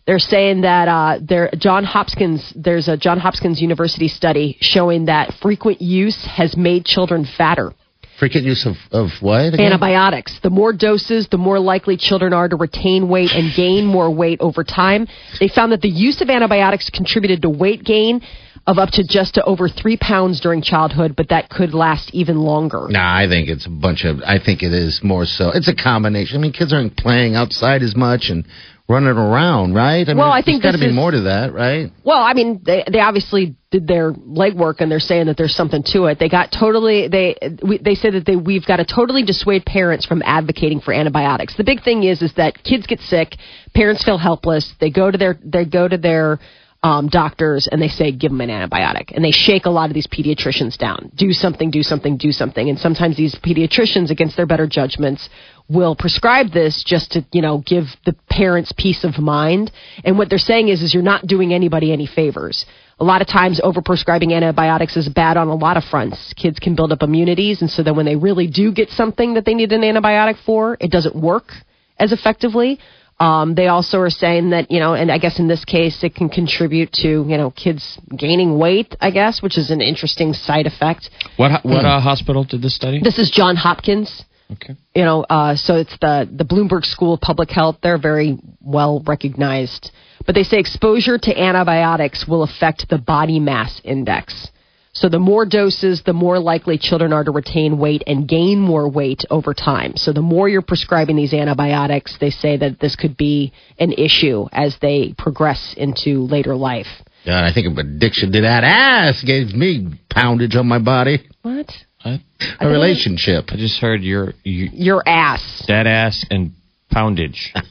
They're 0.08 0.20
saying 0.20 0.62
that 0.62 0.88
uh, 0.88 1.20
there, 1.22 1.52
John 1.58 1.84
Hopkins, 1.84 2.54
there's 2.56 2.88
a 2.88 2.96
John 2.96 3.20
Hopkins 3.20 3.62
University 3.62 4.08
study 4.08 4.58
showing 4.62 5.06
that 5.06 5.34
frequent 5.42 5.82
use 5.82 6.18
has 6.26 6.56
made 6.56 6.86
children 6.86 7.28
fatter. 7.38 7.74
Frequent 8.18 8.46
use 8.46 8.66
of, 8.66 8.76
of 8.92 9.10
what? 9.20 9.54
again? 9.54 9.66
Antibiotics. 9.66 10.40
The 10.42 10.50
more 10.50 10.72
doses, 10.72 11.28
the 11.30 11.38
more 11.38 11.60
likely 11.60 11.98
children 11.98 12.32
are 12.32 12.48
to 12.48 12.56
retain 12.56 13.10
weight 13.10 13.32
and 13.32 13.54
gain 13.54 13.86
more 13.86 14.10
weight 14.10 14.40
over 14.40 14.64
time. 14.64 15.08
They 15.42 15.50
found 15.50 15.74
that 15.74 15.82
the 15.82 15.90
use 15.90 16.22
of 16.22 16.30
antibiotics 16.30 16.90
contributed 16.90 17.42
to 17.42 17.50
weight 17.50 17.84
gain 17.84 18.22
of 18.66 18.78
up 18.78 18.90
to 18.92 19.04
just 19.04 19.36
to 19.36 19.44
over 19.44 19.68
three 19.68 19.98
pounds 19.98 20.40
during 20.40 20.62
childhood, 20.62 21.16
but 21.16 21.30
that 21.30 21.50
could 21.50 21.74
last 21.74 22.10
even 22.14 22.38
longer. 22.38 22.88
Nah, 22.90 23.18
I 23.18 23.28
think 23.28 23.50
it's 23.50 23.66
a 23.66 23.70
bunch 23.70 24.04
of. 24.04 24.22
I 24.26 24.40
think 24.40 24.64
it 24.64 24.74
is 24.74 25.02
more 25.04 25.26
so. 25.26 25.52
It's 25.54 25.68
a 25.68 25.76
combination. 25.76 26.38
I 26.38 26.40
mean, 26.40 26.54
kids 26.54 26.74
aren't 26.74 26.98
playing 26.98 27.36
outside 27.36 27.84
as 27.84 27.96
much 27.96 28.30
and 28.30 28.46
running 28.89 29.10
around, 29.10 29.74
right? 29.74 30.08
I 30.08 30.13
mean, 30.13 30.17
Well, 30.17 30.32
I 30.32 30.41
think 30.41 30.62
there's 30.62 30.74
got 30.74 30.79
to 30.79 30.84
be 30.86 30.89
is- 30.89 30.96
more 30.96 31.12
to 31.12 31.22
that, 31.22 31.53
right? 31.53 31.91
Well, 32.03 32.22
I 32.22 32.34
mean, 32.34 32.62
they 32.63 32.84
they 32.91 33.00
obviously 33.00 33.56
did 33.70 33.86
their 33.88 34.13
legwork, 34.13 34.75
and 34.79 34.89
they're 34.89 35.00
saying 35.00 35.25
that 35.27 35.36
there's 35.36 35.56
something 35.56 35.84
to 35.88 36.06
it. 36.06 36.20
They 36.20 36.29
got 36.29 36.51
totally 36.51 37.08
they 37.08 37.36
we, 37.62 37.79
they 37.79 37.96
say 37.96 38.12
that 38.12 38.25
they 38.25 38.36
we've 38.36 38.65
got 38.65 38.77
to 38.77 38.86
totally 38.86 39.24
dissuade 39.24 39.65
parents 39.65 40.06
from 40.06 40.22
advocating 40.25 40.79
for 40.79 40.94
antibiotics. 40.94 41.56
The 41.58 41.65
big 41.65 41.84
thing 41.84 42.03
is 42.03 42.22
is 42.22 42.34
that 42.36 42.63
kids 42.63 42.88
get 42.88 43.01
sick, 43.01 43.36
parents 43.75 44.03
feel 44.03 44.17
helpless. 44.17 44.74
They 44.79 44.89
go 44.89 45.12
to 45.12 45.17
their 45.17 45.38
they 45.44 45.65
go 45.65 45.88
to 45.88 45.98
their 45.98 46.39
um, 46.84 47.10
doctors 47.10 47.67
and 47.70 47.82
they 47.82 47.88
say 47.89 48.12
give 48.12 48.32
them 48.32 48.39
an 48.39 48.50
antibiotic, 48.50 49.12
and 49.13 49.25
they 49.25 49.32
shake 49.32 49.65
a 49.65 49.70
lot 49.70 49.89
of 49.89 49.96
these 49.96 50.08
pediatricians 50.08 50.77
down. 50.77 51.12
Do 51.15 51.34
something, 51.34 51.72
do 51.72 51.82
something, 51.84 52.17
do 52.17 52.32
something, 52.32 52.70
and 52.70 52.79
sometimes 52.79 53.17
these 53.17 53.36
pediatricians, 53.36 54.12
against 54.12 54.38
their 54.38 54.46
better 54.46 54.67
judgments, 54.67 55.27
will 55.70 55.96
prescribe 55.96 56.52
this 56.52 56.84
just 56.86 57.12
to 57.12 57.26
you 57.32 57.42
know 57.42 57.64
give 57.66 57.86
the 58.06 58.16
parents 58.30 58.74
peace 58.78 59.04
of 59.04 59.20
mind. 59.20 59.72
And 60.04 60.18
what 60.18 60.30
they're 60.30 60.38
saying 60.38 60.70
is 60.70 60.82
is 60.82 60.94
you're 60.94 61.04
not 61.04 61.28
doing 61.28 61.54
anybody 61.54 61.92
any 61.92 62.08
favors. 62.08 62.66
a 63.00 63.04
lot 63.04 63.22
of 63.22 63.28
times 63.28 63.62
overprescribing 63.64 64.34
antibiotics 64.34 64.98
is 64.98 65.08
bad 65.08 65.38
on 65.38 65.48
a 65.48 65.56
lot 65.56 65.78
of 65.78 65.84
fronts. 65.84 66.34
Kids 66.34 66.58
can 66.60 66.76
build 66.76 66.92
up 66.92 67.04
immunities, 67.04 67.62
and 67.62 67.70
so 67.70 67.84
then 67.84 67.96
when 67.96 68.06
they 68.06 68.16
really 68.16 68.48
do 68.48 68.72
get 68.72 68.90
something 68.90 69.36
that 69.36 69.46
they 69.46 69.54
need 69.54 69.72
an 69.72 69.82
antibiotic 69.82 70.38
for, 70.46 70.78
it 70.80 70.90
doesn't 70.90 71.16
work 71.16 71.52
as 72.00 72.12
effectively. 72.12 72.80
Um, 73.20 73.56
they 73.56 73.68
also 73.68 74.00
are 74.00 74.12
saying 74.12 74.52
that 74.52 74.70
you 74.70 74.80
know, 74.80 74.94
and 74.94 75.12
I 75.12 75.18
guess 75.18 75.40
in 75.40 75.48
this 75.48 75.66
case, 75.66 76.04
it 76.04 76.14
can 76.14 76.30
contribute 76.30 76.92
to 76.94 77.08
you 77.08 77.38
know 77.38 77.52
kids 77.52 78.00
gaining 78.16 78.58
weight. 78.58 78.96
I 79.02 79.12
guess, 79.12 79.42
which 79.42 79.58
is 79.58 79.70
an 79.72 79.82
interesting 79.82 80.34
side 80.34 80.68
effect. 80.68 81.10
What 81.36 81.66
what 81.66 81.84
uh, 81.84 82.00
hospital 82.00 82.44
did 82.44 82.62
this 82.62 82.76
study? 82.76 83.00
This 83.02 83.18
is 83.18 83.32
John 83.32 83.56
Hopkins. 83.56 84.24
Okay. 84.51 84.75
You 84.96 85.04
know, 85.04 85.24
uh, 85.24 85.56
so 85.56 85.75
it's 85.75 85.98
the 86.00 86.30
the 86.32 86.46
Bloomberg 86.46 86.86
School 86.86 87.13
of 87.13 87.22
Public 87.22 87.50
Health. 87.50 87.77
They're 87.84 87.98
very 87.98 88.39
well 88.62 89.04
recognized, 89.06 89.92
but 90.25 90.36
they 90.36 90.44
say 90.44 90.58
exposure 90.60 91.18
to 91.18 91.39
antibiotics 91.39 92.25
will 92.27 92.44
affect 92.44 92.88
the 92.89 92.98
body 92.98 93.39
mass 93.39 93.82
index. 93.84 94.50
So 94.98 95.10
the 95.10 95.20
more 95.20 95.46
doses, 95.46 96.01
the 96.04 96.13
more 96.13 96.39
likely 96.39 96.80
children 96.80 97.13
are 97.13 97.24
to 97.24 97.30
retain 97.30 97.77
weight 97.77 98.01
and 98.08 98.27
gain 98.27 98.60
more 98.60 98.89
weight 98.89 99.25
over 99.30 99.54
time. 99.54 99.96
So 99.96 100.12
the 100.12 100.24
more 100.24 100.50
you're 100.50 100.63
prescribing 100.63 101.16
these 101.16 101.36
antibiotics, 101.36 102.18
they 102.20 102.32
say 102.32 102.58
that 102.58 102.80
this 102.80 102.96
could 102.96 103.16
be 103.16 103.54
an 103.77 103.92
issue 103.92 104.48
as 104.51 104.75
they 104.82 105.13
progress 105.16 105.75
into 105.77 106.22
later 106.22 106.56
life. 106.56 106.88
God, 107.27 107.44
I 107.44 107.54
think 107.54 107.68
of 107.68 107.77
addiction 107.77 108.32
to 108.32 108.42
that 108.42 108.63
ass 108.63 109.24
gave 109.24 109.54
me 109.54 110.00
poundage 110.10 110.56
on 110.56 110.66
my 110.66 110.80
body. 110.80 111.30
What? 111.44 111.72
What? 112.14 112.22
A 112.60 112.68
relationship. 112.68 113.46
I 113.50 113.56
just 113.58 113.80
heard 113.82 114.02
your 114.04 114.34
you, 114.44 114.70
Your 114.74 115.04
ass. 115.08 115.64
that 115.68 115.88
ass 115.88 116.26
and 116.30 116.52
poundage. 116.92 117.54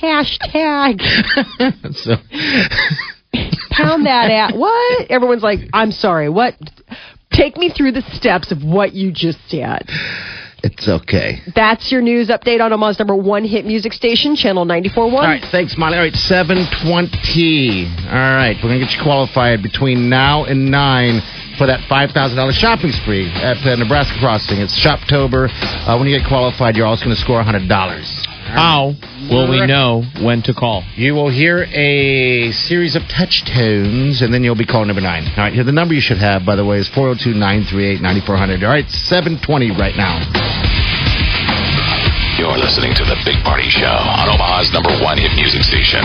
Hashtag 0.00 1.00
so, 1.94 2.14
pound 3.70 4.06
that 4.06 4.30
ass. 4.30 4.52
What? 4.54 5.10
Everyone's 5.10 5.42
like, 5.42 5.60
I'm 5.72 5.92
sorry. 5.92 6.28
What? 6.28 6.54
Take 7.32 7.56
me 7.56 7.70
through 7.70 7.92
the 7.92 8.02
steps 8.12 8.50
of 8.52 8.62
what 8.64 8.92
you 8.94 9.12
just 9.12 9.38
said. 9.48 9.84
it's 10.62 10.88
okay. 10.88 11.38
That's 11.54 11.90
your 11.92 12.02
news 12.02 12.28
update 12.28 12.60
on 12.60 12.72
Omaha's 12.72 12.98
number 12.98 13.14
one 13.16 13.44
hit 13.44 13.64
music 13.64 13.92
station, 13.92 14.34
Channel 14.36 14.66
94.1. 14.66 14.96
All 14.98 15.10
right, 15.20 15.42
thanks, 15.50 15.76
Molly. 15.78 15.96
All 15.96 16.02
right, 16.02 16.12
720. 16.14 17.86
All 18.08 18.12
right, 18.12 18.56
we're 18.56 18.68
going 18.68 18.80
to 18.80 18.84
get 18.86 18.94
you 18.96 19.02
qualified 19.02 19.62
between 19.62 20.08
now 20.10 20.44
and 20.44 20.70
9 20.70 21.20
for 21.62 21.70
that 21.70 21.86
$5,000 21.86 22.10
shopping 22.58 22.90
spree 22.90 23.30
at 23.30 23.54
uh, 23.62 23.76
Nebraska 23.76 24.18
Crossing. 24.18 24.58
It's 24.58 24.74
Shoptober. 24.82 25.46
Uh, 25.46 25.94
when 25.94 26.08
you 26.08 26.18
get 26.18 26.26
qualified, 26.26 26.74
you're 26.74 26.90
also 26.90 27.04
going 27.04 27.14
to 27.14 27.22
score 27.22 27.38
$100. 27.38 27.70
How 28.50 28.98
will 29.30 29.48
we 29.48 29.64
know 29.64 30.02
when 30.26 30.42
to 30.42 30.54
call? 30.54 30.82
You 30.96 31.14
will 31.14 31.30
hear 31.30 31.62
a 31.70 32.50
series 32.50 32.96
of 32.96 33.06
touch 33.06 33.44
tones, 33.46 34.22
and 34.22 34.34
then 34.34 34.42
you'll 34.42 34.58
be 34.58 34.66
calling 34.66 34.88
number 34.88 35.06
nine. 35.06 35.22
All 35.38 35.44
right, 35.46 35.54
here 35.54 35.62
the 35.62 35.70
number 35.70 35.94
you 35.94 36.00
should 36.00 36.18
have, 36.18 36.44
by 36.44 36.56
the 36.56 36.64
way, 36.64 36.78
is 36.78 36.88
402 36.88 37.30
938 37.38 38.02
9400. 38.02 38.64
All 38.64 38.68
right, 38.68 38.90
720 38.90 39.70
right 39.78 39.94
now. 39.94 40.18
You're 42.42 42.58
listening 42.58 42.90
to 42.98 43.04
the 43.06 43.14
Big 43.24 43.38
Party 43.46 43.70
Show 43.70 43.86
on 43.86 44.34
Omaha's 44.34 44.72
number 44.74 44.90
one 44.98 45.16
hit 45.16 45.30
music 45.38 45.62
station. 45.62 46.02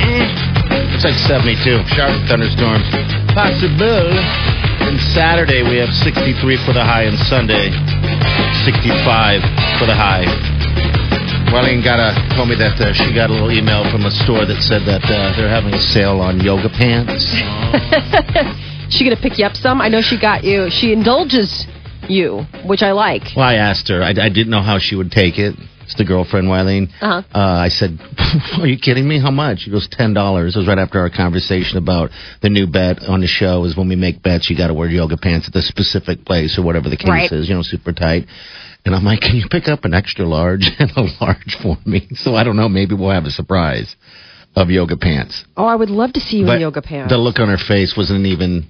eh, 0.02 0.26
It's 0.96 1.04
like 1.04 1.14
72. 1.30 1.84
Sharp 1.94 2.12
thunderstorms. 2.28 2.88
Possible. 3.34 4.14
And 4.86 5.00
Saturday, 5.14 5.64
we 5.64 5.78
have 5.78 5.90
63 5.90 6.38
for 6.66 6.74
the 6.74 6.84
high, 6.84 7.04
and 7.04 7.18
Sunday, 7.26 7.74
65 8.66 9.42
for 9.82 9.86
the 9.90 9.96
high. 9.98 10.26
Marlene 11.50 11.84
got 11.84 12.00
a, 12.00 12.14
told 12.36 12.50
me 12.50 12.56
that 12.56 12.80
uh, 12.82 12.94
she 12.94 13.14
got 13.14 13.30
a 13.30 13.34
little 13.34 13.52
email 13.52 13.90
from 13.92 14.06
a 14.06 14.12
store 14.12 14.46
that 14.46 14.62
said 14.62 14.86
that 14.86 15.04
uh, 15.06 15.36
they're 15.38 15.50
having 15.50 15.74
a 15.74 15.82
sale 15.82 16.22
on 16.22 16.40
yoga 16.42 16.70
pants. 16.70 17.26
She 18.94 19.04
gonna 19.04 19.20
pick 19.20 19.40
you 19.40 19.46
up 19.46 19.56
some? 19.56 19.82
I 19.82 19.88
know 19.88 20.02
she 20.02 20.20
got 20.20 20.44
you. 20.44 20.70
She 20.70 20.94
indulges 20.94 21.66
you, 22.08 22.46
which 22.64 22.84
I 22.84 22.92
like. 22.92 23.24
Well, 23.36 23.48
I 23.48 23.56
asked 23.56 23.88
her. 23.88 24.04
I, 24.04 24.10
I 24.10 24.30
didn't 24.30 24.52
know 24.52 24.62
how 24.62 24.78
she 24.78 24.96
would 24.96 25.12
take 25.12 25.40
it. 25.40 25.56
It's 25.84 25.96
the 25.96 26.06
girlfriend, 26.06 26.48
Wileen. 26.48 26.90
Uh-huh. 27.02 27.22
Uh, 27.34 27.40
I 27.40 27.70
said, 27.70 27.98
"Are 28.60 28.68
you 28.68 28.78
kidding 28.78 29.08
me? 29.08 29.20
How 29.20 29.32
much?" 29.32 29.60
She 29.60 29.72
goes, 29.72 29.88
ten 29.92 30.14
dollars." 30.14 30.56
It 30.56 30.60
was 30.60 30.68
right 30.68 30.78
after 30.78 31.00
our 31.00 31.10
conversation 31.10 31.78
about 31.78 32.10
the 32.42 32.50
new 32.50 32.68
bet 32.68 33.04
on 33.04 33.22
the 33.22 33.28
show. 33.28 33.64
Is 33.66 33.76
when 33.78 33.90
we 33.90 33.96
make 33.96 34.22
bets, 34.24 34.50
you 34.50 34.58
got 34.58 34.68
to 34.68 34.74
wear 34.74 34.88
yoga 34.90 35.18
pants 35.18 35.48
at 35.48 35.54
the 35.54 35.62
specific 35.62 36.26
place 36.26 36.58
or 36.58 36.64
whatever 36.64 36.90
the 36.90 36.98
case 36.98 37.08
Right. 37.10 37.32
is. 37.32 37.50
You 37.50 37.56
know, 37.56 37.62
super 37.64 37.92
tight. 37.94 38.26
And 38.86 38.94
I'm 38.96 39.04
like, 39.06 39.22
"Can 39.22 39.36
you 39.36 39.46
pick 39.50 39.68
up 39.68 39.86
an 39.86 39.94
extra 39.94 40.26
large 40.26 40.70
and 40.80 40.92
a 40.96 41.04
large 41.22 41.56
for 41.62 41.78
me?" 41.86 42.08
So 42.16 42.36
I 42.36 42.44
don't 42.44 42.56
know. 42.58 42.70
Maybe 42.70 42.96
we'll 42.96 43.12
have 43.12 43.26
a 43.26 43.32
surprise 43.32 43.96
of 44.56 44.70
yoga 44.70 44.96
pants. 44.98 45.44
Oh, 45.58 45.66
I 45.66 45.76
would 45.76 45.90
love 45.90 46.14
to 46.14 46.20
see 46.20 46.38
you 46.38 46.46
But 46.46 46.56
in 46.56 46.62
yoga 46.62 46.82
pants. 46.82 47.12
the 47.12 47.18
look 47.18 47.40
on 47.40 47.50
her 47.50 47.58
face 47.58 47.96
wasn't 47.98 48.26
even 48.28 48.68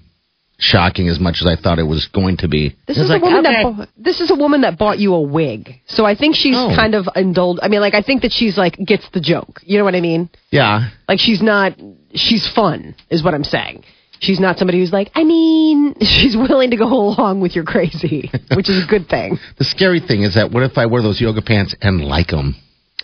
shocking 0.64 1.10
as 1.10 1.20
much 1.20 1.38
as 1.42 1.48
I 1.48 1.56
thought 1.62 1.78
it 1.78 1.84
was 1.84 2.08
going 2.08 2.38
to 2.38 2.48
be. 2.48 2.70
This 2.88 2.98
It 2.98 3.02
was 3.02 3.10
is 3.10 3.10
like, 3.10 3.22
a 3.22 3.26
woman 3.26 3.46
okay. 3.46 3.64
that 3.64 3.78
bought, 3.78 3.90
this 3.98 4.22
is 4.22 4.32
a 4.32 4.36
woman 4.36 4.62
that 4.62 4.78
bought 4.78 4.98
you 4.98 5.14
a 5.14 5.22
wig. 5.22 5.82
So 5.88 6.06
I 6.06 6.16
think 6.16 6.36
she's 6.36 6.56
Oh. 6.58 6.72
kind 6.76 6.96
of 6.96 7.08
indulged. 7.16 7.60
I 7.62 7.68
mean, 7.68 7.82
like 7.82 7.94
I 7.94 8.02
think 8.02 8.22
that 8.22 8.32
she's 8.32 8.58
like 8.58 8.78
gets 8.78 9.08
the 9.14 9.20
joke. 9.20 9.60
You 9.64 9.78
know 9.78 9.84
what 9.84 9.96
I 9.96 10.02
mean? 10.02 10.30
yeah. 10.52 10.90
Like 11.08 11.20
she's 11.20 11.42
not. 11.42 11.74
She's 12.16 12.48
fun, 12.48 12.96
is 13.10 13.24
what 13.24 13.34
I'm 13.34 13.44
saying. 13.44 13.84
She's 14.20 14.40
not 14.40 14.58
somebody 14.58 14.80
who's 14.80 14.94
like. 14.94 15.12
I 15.16 15.24
mean, 15.26 15.96
she's 16.00 16.36
willing 16.38 16.70
to 16.72 16.78
go 16.78 16.88
along 16.88 17.42
with 17.42 17.56
your 17.56 17.66
crazy, 17.66 18.32
which 18.56 18.70
is 18.70 18.84
a 18.84 18.88
good 18.88 19.10
thing. 19.10 19.38
The 19.58 19.66
scary 19.66 20.00
thing 20.00 20.22
is 20.24 20.36
that 20.36 20.52
what 20.52 20.64
if 20.64 20.78
I 20.78 20.86
wear 20.86 21.02
those 21.02 21.20
yoga 21.20 21.42
pants 21.42 21.76
and 21.82 22.02
like 22.06 22.28
them? 22.28 22.56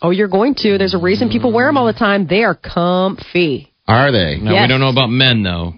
Oh, 0.01 0.11
you're 0.11 0.29
going 0.29 0.55
to. 0.63 0.77
There's 0.77 0.93
a 0.93 0.97
reason 0.99 1.27
people 1.29 1.51
wear 1.51 1.67
them 1.67 1.75
all 1.75 1.87
the 1.87 1.91
time. 2.07 2.25
They 2.25 2.43
are 2.45 2.55
comfy. 2.55 3.73
Are 3.85 4.11
they? 4.13 4.37
No, 4.37 4.53
we 4.53 4.67
don't 4.67 4.79
know 4.79 4.89
about 4.89 5.09
men 5.09 5.43
though. 5.43 5.73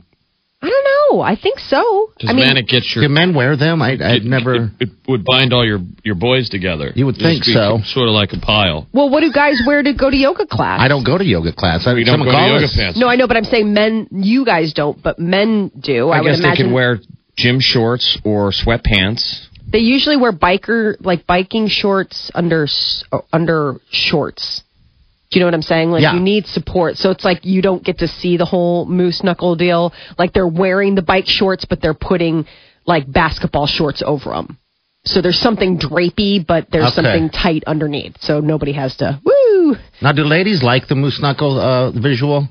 I 0.61 0.69
don't 0.69 0.83
know. 0.83 0.90
I 1.19 1.35
think 1.35 1.59
so. 1.59 2.11
Does 2.19 2.29
I 2.29 2.33
mean, 2.33 2.45
man 2.45 2.57
it 2.57 2.67
gets 2.67 2.95
your 2.95 3.07
Do 3.07 3.13
men 3.13 3.35
wear 3.35 3.57
them? 3.57 3.81
I, 3.81 3.93
I've 3.93 4.21
it, 4.21 4.23
never. 4.23 4.55
It, 4.55 4.71
it 4.79 4.89
would 5.07 5.25
bind 5.25 5.51
all 5.51 5.65
your 5.65 5.79
your 6.03 6.15
boys 6.15 6.49
together. 6.49 6.91
You 6.95 7.05
would 7.07 7.17
think 7.17 7.43
so. 7.43 7.79
Sort 7.83 8.07
of 8.07 8.13
like 8.13 8.31
a 8.31 8.39
pile. 8.39 8.87
well, 8.93 9.09
what 9.09 9.21
do 9.21 9.31
guys 9.33 9.61
wear 9.65 9.83
to 9.83 9.93
go 9.93 10.09
to 10.09 10.15
yoga 10.15 10.45
class? 10.45 10.79
I 10.79 10.87
don't 10.87 11.03
go 11.03 11.17
to 11.17 11.25
yoga 11.25 11.51
class. 11.51 11.85
I, 11.85 11.93
We 11.93 12.05
don't 12.05 12.19
go 12.19 12.31
to 12.31 12.31
yoga 12.31 12.65
us. 12.65 12.75
pants. 12.75 12.97
No, 12.97 13.07
I 13.07 13.15
know, 13.17 13.27
but 13.27 13.35
I'm 13.35 13.43
saying 13.43 13.73
men. 13.73 14.07
You 14.11 14.45
guys 14.45 14.73
don't, 14.73 15.01
but 15.01 15.19
men 15.19 15.71
do. 15.77 16.09
I, 16.09 16.19
I, 16.19 16.21
would 16.21 16.29
guess 16.29 16.37
they 16.37 16.45
imagine 16.45 16.67
could 16.67 16.73
wear 16.73 16.99
gym 17.35 17.59
shorts 17.59 18.17
or 18.23 18.51
sweatpants. 18.51 19.47
They 19.71 19.79
usually 19.79 20.17
wear 20.17 20.33
biker 20.33 20.95
like 20.99 21.25
biking 21.25 21.67
shorts 21.67 22.29
under 22.33 22.67
uh, 23.11 23.19
under 23.31 23.79
shorts. 23.89 24.63
Do 25.31 25.39
you 25.39 25.41
know 25.41 25.47
what 25.47 25.53
I'm 25.53 25.61
saying? 25.61 25.91
Like 25.91 26.01
Yeah. 26.01 26.13
you 26.13 26.19
need 26.19 26.45
support, 26.45 26.97
so 26.97 27.09
it's 27.09 27.23
like 27.23 27.45
you 27.45 27.61
don't 27.61 27.83
get 27.83 27.99
to 27.99 28.07
see 28.07 28.35
the 28.37 28.45
whole 28.45 28.85
moose 28.85 29.23
knuckle 29.23 29.55
deal. 29.55 29.93
Like 30.19 30.33
they're 30.33 30.47
wearing 30.47 30.95
the 30.95 31.01
bike 31.01 31.25
shorts, 31.27 31.63
but 31.65 31.81
they're 31.81 31.93
putting 31.93 32.45
like 32.85 33.09
basketball 33.11 33.65
shorts 33.65 34.03
over 34.05 34.31
them. 34.31 34.57
So 35.05 35.21
there's 35.21 35.39
something 35.39 35.79
drapey, 35.79 36.45
but 36.45 36.67
there's 36.71 36.85
Okay. 36.85 36.95
something 36.95 37.29
tight 37.29 37.63
underneath, 37.65 38.17
so 38.19 38.39
nobody 38.41 38.73
has 38.73 38.95
to 38.97 39.19
woo. 39.23 39.77
Now, 40.01 40.11
do 40.11 40.23
ladies 40.25 40.61
like 40.61 40.87
the 40.87 40.95
moose 40.95 41.19
knuckle 41.21 41.59
uh, 41.59 41.91
visual? 41.91 42.47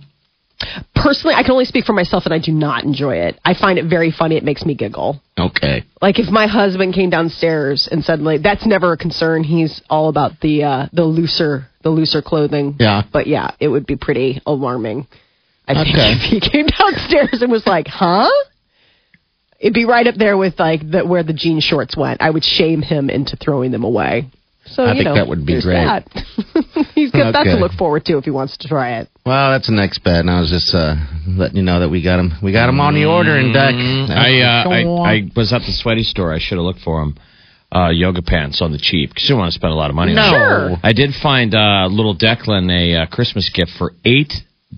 Personally, 0.94 1.34
I 1.34 1.42
can 1.42 1.52
only 1.52 1.64
speak 1.64 1.84
for 1.86 1.92
myself, 1.94 2.26
and 2.26 2.34
I 2.34 2.38
do 2.38 2.52
not 2.52 2.84
enjoy 2.84 3.16
it. 3.16 3.38
I 3.44 3.54
find 3.54 3.78
it 3.78 3.86
very 3.86 4.10
funny. 4.10 4.36
It 4.36 4.44
makes 4.44 4.64
me 4.64 4.74
giggle. 4.74 5.20
Okay. 5.38 5.84
Like 6.02 6.18
if 6.18 6.28
my 6.30 6.46
husband 6.46 6.92
came 6.94 7.08
downstairs 7.10 7.88
and 7.90 8.04
suddenly 8.04 8.38
that's 8.38 8.66
never 8.66 8.92
a 8.92 8.96
concern. 8.96 9.42
He's 9.44 9.80
all 9.88 10.08
about 10.08 10.32
the 10.40 10.64
uh, 10.64 10.86
the 10.92 11.04
looser 11.04 11.66
the 11.82 11.90
looser 11.90 12.22
clothing. 12.22 12.76
Yeah. 12.78 13.02
But 13.12 13.26
yeah, 13.26 13.52
it 13.60 13.68
would 13.68 13.86
be 13.86 13.96
pretty 13.96 14.40
alarming. 14.46 15.06
I 15.68 15.74
think 15.74 15.94
Okay. 15.96 16.12
if 16.12 16.20
he 16.22 16.40
came 16.40 16.66
downstairs 16.66 17.42
and 17.42 17.50
was 17.50 17.66
like, 17.66 17.86
"Huh?" 17.88 18.28
It'd 19.58 19.74
be 19.74 19.84
right 19.84 20.06
up 20.06 20.14
there 20.14 20.36
with 20.38 20.58
like 20.58 20.90
the, 20.90 21.04
where 21.06 21.22
the 21.22 21.34
jean 21.34 21.60
shorts 21.60 21.96
went. 21.96 22.22
I 22.22 22.30
would 22.30 22.44
shame 22.44 22.80
him 22.82 23.10
into 23.10 23.36
throwing 23.36 23.70
them 23.70 23.84
away. 23.84 24.26
So 24.66 24.84
I 24.84 24.88
you 24.92 24.94
think 24.94 25.04
know, 25.06 25.14
that 25.16 25.26
would 25.28 25.44
be 25.44 25.54
there's 25.54 25.64
great. 25.64 25.84
That. 25.84 26.86
He's 26.94 27.10
got 27.10 27.32
that 27.32 27.44
to 27.44 27.56
look 27.56 27.72
forward 27.72 28.04
to 28.06 28.18
if 28.18 28.24
he 28.24 28.30
wants 28.30 28.56
to 28.58 28.68
try 28.68 29.00
it. 29.00 29.08
Well, 29.26 29.50
that's 29.50 29.66
the 29.66 29.72
next 29.74 29.98
bet, 30.04 30.20
and 30.20 30.30
I 30.30 30.40
was 30.40 30.48
just 30.50 30.74
uh, 30.74 30.94
letting 31.26 31.56
you 31.56 31.62
know 31.62 31.80
that 31.80 31.88
we 31.88 32.02
got 32.02 32.18
him. 32.20 32.32
We 32.42 32.52
got 32.52 32.68
him 32.68 32.80
on 32.80 32.94
the 32.94 33.04
order 33.06 33.36
in 33.38 33.52
deck. 33.52 33.74
I, 33.74 34.40
uh, 34.40 34.68
I 34.68 35.12
I 35.14 35.30
was 35.36 35.52
at 35.52 35.60
the 35.62 35.72
sweaty 35.72 36.04
store. 36.04 36.32
I 36.32 36.38
should 36.38 36.56
have 36.56 36.64
looked 36.64 36.80
for 36.80 37.00
them. 37.00 37.16
Uh, 37.74 37.88
yoga 37.90 38.22
pants 38.22 38.60
on 38.62 38.72
the 38.72 38.78
cheap 38.78 39.10
because 39.10 39.24
you 39.28 39.34
don't 39.34 39.40
want 39.40 39.52
to 39.52 39.58
spend 39.58 39.72
a 39.72 39.76
lot 39.76 39.90
of 39.90 39.96
money. 39.96 40.14
No. 40.14 40.22
on 40.22 40.28
it. 40.34 40.38
Sure. 40.38 40.76
I 40.82 40.92
did 40.92 41.10
find 41.22 41.54
uh, 41.54 41.86
little 41.90 42.16
Declan 42.16 42.70
a 42.70 43.02
uh, 43.02 43.06
Christmas 43.06 43.50
gift 43.54 43.70
for 43.78 43.92
eight 44.04 44.32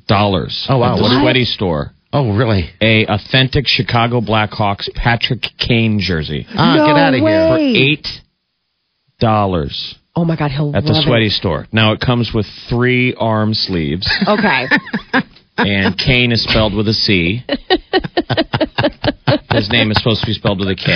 dollars. 0.08 0.66
Oh, 0.68 0.78
wow. 0.78 0.92
At 0.92 0.96
the 0.96 1.02
What? 1.02 1.22
sweaty 1.22 1.44
store. 1.44 1.92
Oh, 2.14 2.36
really? 2.36 2.68
A 2.82 3.06
authentic 3.06 3.66
Chicago 3.66 4.20
Blackhawks 4.20 4.92
Patrick 4.94 5.44
Kane 5.58 5.98
jersey 5.98 6.46
Ah, 6.50 6.76
No 6.76 6.86
get 6.86 6.96
out 6.96 7.14
of 7.14 7.20
here. 7.20 7.48
for 7.48 7.56
eight 7.58 8.06
dollars 9.18 9.94
Oh 10.14 10.26
my 10.26 10.36
God, 10.36 10.50
he'll 10.50 10.76
at 10.76 10.84
the 10.84 10.92
sweaty 11.06 11.28
it. 11.28 11.32
store. 11.32 11.66
Now 11.72 11.92
it 11.92 12.00
comes 12.00 12.32
with 12.34 12.44
three 12.68 13.14
arm 13.14 13.54
sleeves, 13.54 14.06
Okay. 14.28 14.66
and 15.58 15.96
Kane 16.06 16.32
is 16.32 16.42
spelled 16.42 16.74
with 16.74 16.88
a 16.88 16.94
C. 16.94 17.42
His 19.50 19.68
name 19.70 19.90
is 19.90 19.98
supposed 19.98 20.20
to 20.22 20.26
be 20.26 20.32
spelled 20.32 20.58
with 20.60 20.68
a 20.68 20.74
K. 20.74 20.92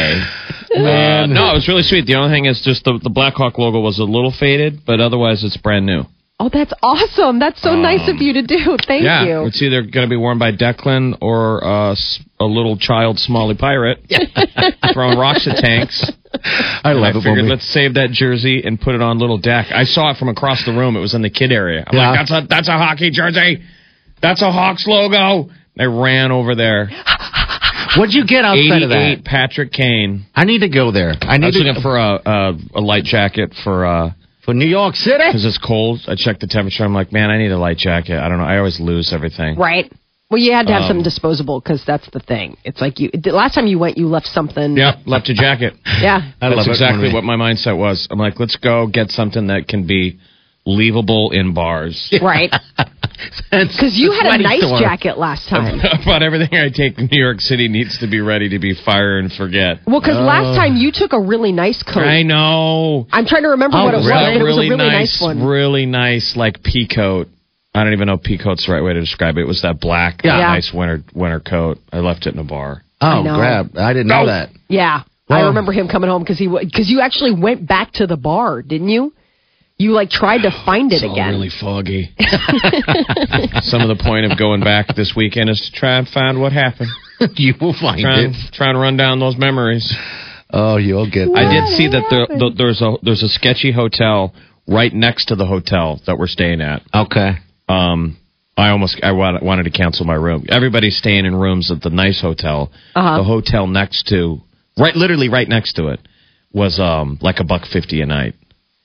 Uh, 0.76 1.26
no, 1.26 1.50
it 1.50 1.54
was 1.54 1.68
really 1.68 1.82
sweet. 1.82 2.06
The 2.06 2.14
only 2.14 2.34
thing 2.34 2.46
is 2.46 2.60
just 2.62 2.84
the, 2.84 2.98
the 3.02 3.10
Blackhawk 3.10 3.58
logo 3.58 3.80
was 3.80 3.98
a 3.98 4.04
little 4.04 4.32
faded, 4.32 4.80
but 4.86 5.00
otherwise 5.00 5.44
it's 5.44 5.56
brand 5.56 5.84
new. 5.86 6.02
Oh, 6.38 6.50
that's 6.52 6.72
awesome. 6.82 7.38
That's 7.38 7.60
so 7.62 7.74
nice 7.74 8.08
of 8.10 8.16
you 8.20 8.34
to 8.34 8.42
do. 8.42 8.76
Thank 8.86 9.04
yeah, 9.04 9.24
you. 9.24 9.46
it's 9.46 9.60
either 9.62 9.80
going 9.82 10.06
to 10.06 10.10
be 10.10 10.16
worn 10.16 10.38
by 10.38 10.52
Declan 10.52 11.16
or 11.22 11.64
uh, 11.64 11.92
s- 11.92 12.20
a 12.38 12.44
little 12.44 12.76
child 12.76 13.18
Somali 13.18 13.54
pirate 13.56 14.00
throwing 14.92 15.18
rocks 15.18 15.46
at 15.48 15.56
tanks. 15.64 16.04
I 16.34 16.90
And 16.90 16.98
I 16.98 17.08
love 17.08 17.16
it. 17.16 17.22
figured 17.22 17.44
we- 17.44 17.50
let's 17.50 17.64
save 17.66 17.94
that 17.94 18.10
jersey 18.10 18.62
and 18.64 18.78
put 18.78 18.94
it 18.94 19.00
on 19.00 19.18
little 19.18 19.38
Deck. 19.38 19.68
I 19.72 19.84
saw 19.84 20.10
it 20.10 20.18
from 20.18 20.28
across 20.28 20.62
the 20.66 20.72
room. 20.72 20.94
It 20.96 21.00
was 21.00 21.14
in 21.14 21.22
the 21.22 21.30
kid 21.30 21.52
area. 21.52 21.84
I'm 21.86 21.96
Yeah. 21.96 22.10
like, 22.10 22.18
that's 22.28 22.30
a 22.44 22.46
that's 22.48 22.68
a 22.68 22.72
hockey 22.76 23.10
jersey. 23.10 23.62
That's 24.22 24.42
a 24.42 24.50
Hawks 24.50 24.86
logo. 24.86 25.50
They 25.76 25.86
ran 25.86 26.32
over 26.32 26.54
there. 26.54 26.88
What'd 27.96 28.14
you 28.14 28.26
get 28.26 28.44
outside 28.44 28.82
of 28.82 28.90
that? 28.90 29.12
88 29.20 29.24
Patrick 29.24 29.72
Kane. 29.72 30.26
I 30.34 30.44
need 30.44 30.60
to 30.60 30.68
go 30.68 30.90
there. 30.90 31.14
I 31.22 31.34
I 31.34 31.36
need 31.38 31.46
was 31.46 31.56
to 31.56 31.62
looking 31.62 31.82
for 31.82 31.96
a, 31.96 32.20
a 32.24 32.58
a 32.76 32.80
light 32.80 33.04
jacket 33.04 33.54
for 33.64 33.86
uh 33.86 34.10
for 34.44 34.52
New 34.54 34.66
York 34.66 34.94
City. 34.96 35.24
because 35.26 35.44
it's 35.44 35.58
cold. 35.58 36.00
I 36.06 36.14
checked 36.14 36.40
the 36.40 36.46
temperature. 36.46 36.84
I'm 36.84 36.94
like, 36.94 37.12
man, 37.12 37.30
I 37.30 37.38
need 37.38 37.50
a 37.50 37.58
light 37.58 37.78
jacket. 37.78 38.18
I 38.18 38.28
don't 38.28 38.38
know. 38.38 38.44
I 38.44 38.58
always 38.58 38.78
lose 38.80 39.12
everything. 39.12 39.56
Right. 39.56 39.90
Well, 40.30 40.38
you 40.38 40.52
had 40.52 40.66
to 40.66 40.72
have 40.72 40.82
Um, 40.82 40.88
something 40.88 41.04
disposable 41.04 41.60
because 41.60 41.84
that's 41.86 42.08
the 42.10 42.20
thing. 42.20 42.56
It's 42.64 42.80
like 42.80 42.98
you. 42.98 43.10
The 43.12 43.30
last 43.30 43.54
time 43.54 43.66
you 43.66 43.78
went, 43.78 43.96
you 43.96 44.08
left 44.08 44.26
something. 44.26 44.76
Yeah, 44.76 44.96
left 45.06 45.28
a 45.30 45.34
jacket. 45.34 45.74
Yeah. 46.00 46.32
I 46.40 46.48
That's 46.48 46.56
love 46.58 46.66
exactly 46.68 47.04
when 47.04 47.14
what 47.14 47.24
my 47.24 47.36
mindset 47.36 47.76
was. 47.78 48.08
I'm 48.10 48.18
like, 48.18 48.38
let's 48.40 48.56
go 48.56 48.86
get 48.88 49.10
something 49.10 49.46
that 49.46 49.68
can 49.68 49.86
be 49.86 50.18
leavable 50.66 51.32
in 51.32 51.54
bars. 51.54 52.12
Right. 52.20 52.52
Because 53.50 53.96
you 53.96 54.12
had 54.12 54.26
a 54.26 54.42
nice 54.42 54.62
jacket 54.80 55.18
last 55.18 55.48
time. 55.48 55.80
About 56.02 56.22
everything 56.22 56.48
I 56.58 56.68
take 56.68 56.98
in 56.98 57.08
New 57.10 57.20
York 57.22 57.40
City 57.40 57.68
needs 57.68 57.98
to 57.98 58.06
be 58.10 58.20
ready 58.20 58.50
to 58.50 58.58
be 58.58 58.74
fire 58.74 59.18
and 59.18 59.32
forget. 59.32 59.78
Well, 59.86 60.00
because 60.00 60.16
last 60.16 60.56
time 60.56 60.76
you 60.76 60.90
took 60.92 61.12
a 61.12 61.20
really 61.20 61.52
nice 61.52 61.82
coat. 61.82 62.00
I 62.04 62.22
know. 62.22 63.06
I'm 63.10 63.24
trying 63.26 63.42
to 63.42 63.50
remember 63.50 63.76
Oh, 63.78 63.84
what 63.84 63.94
it 63.94 63.98
was, 63.98 64.06
really? 64.06 64.34
but 64.38 64.40
it 64.40 64.44
was 64.44 64.56
a 64.56 64.60
really 64.60 64.76
nice, 64.76 64.92
nice, 64.92 65.22
one. 65.22 65.44
really 65.46 65.86
nice, 65.86 66.34
like 66.36 66.62
pea 66.62 66.86
coat. 66.88 67.28
I 67.74 67.84
don't 67.84 67.92
even 67.92 68.06
know 68.08 68.14
if 68.14 68.22
pea 68.22 68.38
coat's 68.38 68.66
the 68.66 68.72
right 68.72 68.82
way 68.82 68.92
to 68.94 69.00
describe 69.00 69.36
it. 69.36 69.42
It 69.42 69.46
was 69.46 69.62
that 69.62 69.80
black, 69.80 70.22
Yeah. 70.24 70.38
Yeah. 70.38 70.46
nice 70.48 70.72
winter 70.74 71.02
winter 71.14 71.40
coat. 71.40 71.78
I 71.92 71.98
left 72.00 72.26
it 72.26 72.34
in 72.34 72.40
a 72.40 72.44
bar. 72.44 72.82
Oh, 73.00 73.22
know. 73.22 73.36
grab! 73.36 73.76
I 73.76 73.92
didn't 73.92 74.08
know 74.08 74.22
Go. 74.22 74.26
that. 74.26 74.50
Yeah. 74.68 75.02
I 75.28 75.40
remember 75.48 75.72
him 75.72 75.88
coming 75.88 76.08
home 76.08 76.22
because 76.22 76.38
he 76.38 76.46
because 76.48 76.88
you 76.88 77.00
actually 77.00 77.32
went 77.34 77.66
back 77.66 77.92
to 77.94 78.06
the 78.06 78.16
bar, 78.16 78.62
didn't 78.62 78.88
you? 78.88 79.12
You 79.78 79.92
like 79.92 80.08
tried 80.10 80.42
to 80.42 80.50
find 80.64 80.90
it 80.90 80.96
It's 80.96 81.04
all 81.04 81.12
again. 81.12 81.30
really 81.32 81.50
foggy. 81.50 82.08
Some 83.62 83.82
of 83.82 83.88
the 83.88 84.00
point 84.02 84.30
of 84.30 84.38
going 84.38 84.60
back 84.60 84.94
this 84.96 85.12
weekend 85.16 85.50
is 85.50 85.60
to 85.70 85.78
try 85.78 85.98
and 85.98 86.08
find 86.08 86.40
what 86.40 86.52
happened. 86.52 86.88
you 87.36 87.54
will 87.60 87.74
find 87.78 88.00
Try 88.00 88.20
and, 88.20 88.34
it. 88.34 88.52
try 88.54 88.70
and 88.70 88.80
run 88.80 88.96
down 88.96 89.20
those 89.20 89.36
memories. 89.36 89.94
Oh, 90.50 90.76
you'll 90.76 91.10
get. 91.10 91.28
I 91.34 91.52
did 91.52 91.76
see 91.76 91.88
that 91.88 92.04
there, 92.08 92.26
the, 92.38 92.50
there's 92.56 92.80
a 92.80 92.94
there's 93.02 93.22
a 93.22 93.28
sketchy 93.28 93.72
hotel 93.72 94.32
right 94.68 94.92
next 94.92 95.26
to 95.26 95.34
the 95.36 95.44
hotel 95.44 96.00
that 96.06 96.16
we're 96.18 96.26
staying 96.28 96.60
at. 96.60 96.82
Okay. 96.94 97.32
Um, 97.68 98.16
I 98.56 98.68
almost 98.70 99.00
I 99.02 99.12
wanted, 99.12 99.42
wanted 99.42 99.64
to 99.64 99.70
cancel 99.70 100.06
my 100.06 100.14
room. 100.14 100.46
Everybody's 100.48 100.96
staying 100.96 101.26
in 101.26 101.34
rooms 101.34 101.70
at 101.70 101.82
the 101.82 101.90
nice 101.90 102.20
hotel. 102.22 102.70
Uh-huh. 102.94 103.18
The 103.18 103.24
hotel 103.24 103.66
next 103.66 104.06
to, 104.08 104.38
right, 104.78 104.94
literally 104.94 105.28
right 105.28 105.48
next 105.48 105.74
to 105.74 105.88
it, 105.88 106.00
was 106.52 106.78
um 106.78 107.18
like 107.20 107.40
a 107.40 107.44
buck 107.44 107.62
fifty 107.70 108.00
a 108.00 108.06
night. 108.06 108.34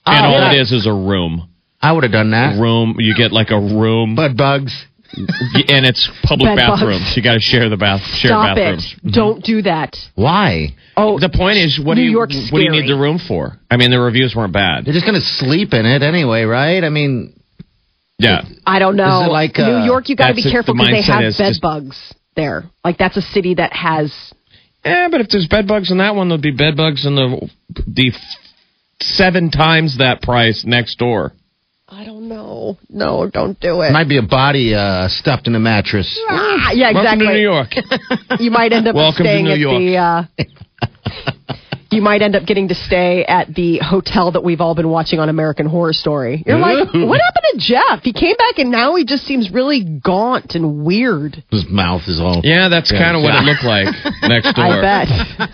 And 0.06 0.26
all 0.26 0.40
yeah. 0.40 0.54
it 0.54 0.62
is 0.62 0.72
is 0.72 0.86
a 0.88 0.94
room. 0.94 1.48
I 1.82 1.92
would 1.92 2.04
have 2.04 2.12
done 2.12 2.32
that. 2.32 2.60
Room. 2.60 2.96
You 3.00 3.16
get 3.16 3.32
like 3.32 3.50
a 3.50 3.60
room, 3.60 4.16
Bud 4.16 4.38
bugs. 4.38 4.86
and 5.14 5.86
it's 5.86 6.10
public 6.24 6.56
Bed 6.56 6.68
bugs. 6.68 6.80
bathrooms. 6.82 7.14
You 7.18 7.24
got 7.24 7.34
to 7.34 7.40
share 7.42 7.68
the 7.70 7.76
bath, 7.78 8.02
share 8.16 8.30
Stop 8.32 8.56
bathrooms. 8.56 8.96
it! 9.04 9.12
Don't 9.14 9.44
do 9.44 9.62
that. 9.64 9.98
Why? 10.16 10.76
Oh, 10.96 11.20
The 11.20 11.30
point 11.30 11.58
is, 11.58 11.80
what 11.84 11.96
New 11.96 12.02
do 12.02 12.06
you 12.06 12.12
York's 12.12 12.50
what 12.52 12.60
do 12.60 12.64
you 12.66 12.72
need 12.72 12.88
the 12.88 12.98
room 12.98 13.20
for? 13.28 13.58
I 13.70 13.78
mean, 13.78 13.92
the 13.92 14.00
reviews 14.00 14.34
weren't 14.36 14.54
bad. 14.54 14.86
They're 14.86 14.94
just 14.94 15.06
gonna 15.06 15.20
sleep 15.22 15.74
in 15.74 15.86
it 15.86 16.02
anyway, 16.04 16.44
right? 16.44 16.84
I 16.84 16.90
mean, 16.90 17.34
Yeah, 18.20 18.44
I 18.66 18.80
don't 18.80 18.96
know. 18.96 19.22
Is 19.22 19.28
it 19.28 19.32
like, 19.32 19.58
uh, 19.60 19.80
New 19.80 19.86
York, 19.86 20.08
you 20.10 20.16
got 20.16 20.28
to 20.28 20.34
be 20.34 20.42
that's 20.44 20.48
it. 20.48 20.52
careful 20.52 20.76
The 20.76 20.84
because 20.84 21.06
they 21.08 21.12
have 21.12 21.38
bed 21.38 21.50
just- 21.50 21.62
bugs 21.62 22.14
there. 22.36 22.64
Like 22.86 22.98
that's 22.98 23.18
a 23.18 23.22
city 23.22 23.56
that 23.56 23.74
has. 23.74 24.14
Yeah, 24.86 25.10
but 25.10 25.22
if 25.22 25.28
there's 25.30 25.48
bed 25.48 25.68
bugs 25.68 25.92
in 25.92 25.98
that 25.98 26.16
one, 26.16 26.30
there'll 26.30 26.42
be 26.42 26.52
bed 26.52 26.78
bugs 26.78 27.06
in 27.06 27.16
the 27.16 27.50
the 27.88 28.14
seven 29.02 29.52
times 29.52 29.98
that 29.98 30.22
price 30.22 30.64
next 30.66 30.98
door. 30.98 31.34
I 31.88 32.06
don't 32.06 32.30
know. 32.30 32.78
No, 32.90 33.30
don't 33.30 33.60
do 33.60 33.82
it. 33.82 33.92
might 33.92 34.08
be 34.08 34.18
a 34.18 34.22
body 34.22 34.74
uh, 34.74 35.10
stuffed 35.10 35.48
in 35.48 35.56
a 35.56 35.60
mattress. 35.60 36.18
Ah, 36.30 36.72
yeah, 36.72 36.92
Welcome 36.94 37.20
exactly. 37.22 37.28
to 37.28 37.34
New 37.34 37.42
York. 37.42 37.68
You 38.40 38.50
might 38.52 38.72
end 38.72 38.88
up 38.88 38.96
Welcome 38.96 39.26
to 39.26 39.30
staying 39.30 39.46
New 39.46 39.52
at 39.52 39.60
York. 39.60 39.78
the. 39.80 39.98
Uh, 39.98 41.31
you 41.92 42.02
might 42.02 42.22
end 42.22 42.36
up 42.36 42.46
getting 42.46 42.70
to 42.70 42.76
stay 42.76 43.26
at 43.26 43.54
the 43.54 43.80
hotel 43.80 44.32
that 44.32 44.44
we've 44.44 44.62
all 44.62 44.76
been 44.76 44.90
watching 44.90 45.20
on 45.20 45.28
American 45.28 45.66
Horror 45.66 45.94
Story. 45.94 46.42
You're 46.46 46.58
like, 46.58 46.88
what 46.94 47.20
happened 47.20 47.46
to 47.54 47.58
Jeff? 47.60 48.04
He 48.04 48.14
came 48.14 48.36
back 48.38 48.60
and 48.60 48.72
now 48.72 48.96
he 48.96 49.04
just 49.04 49.26
seems 49.26 49.52
really 49.52 49.84
gaunt 49.84 50.56
and 50.56 50.86
weird. 50.86 51.44
His 51.52 51.66
mouth 51.70 52.04
is 52.08 52.20
all. 52.20 52.42
Yeah, 52.44 52.70
that's 52.70 52.92
kind 52.92 53.18
of 53.18 53.24
what 53.24 53.36
it 53.36 53.44
looked 53.44 53.64
like 53.64 53.88
next 54.24 54.56
door. 54.56 54.66
I 54.66 54.82
bet. 54.82 55.08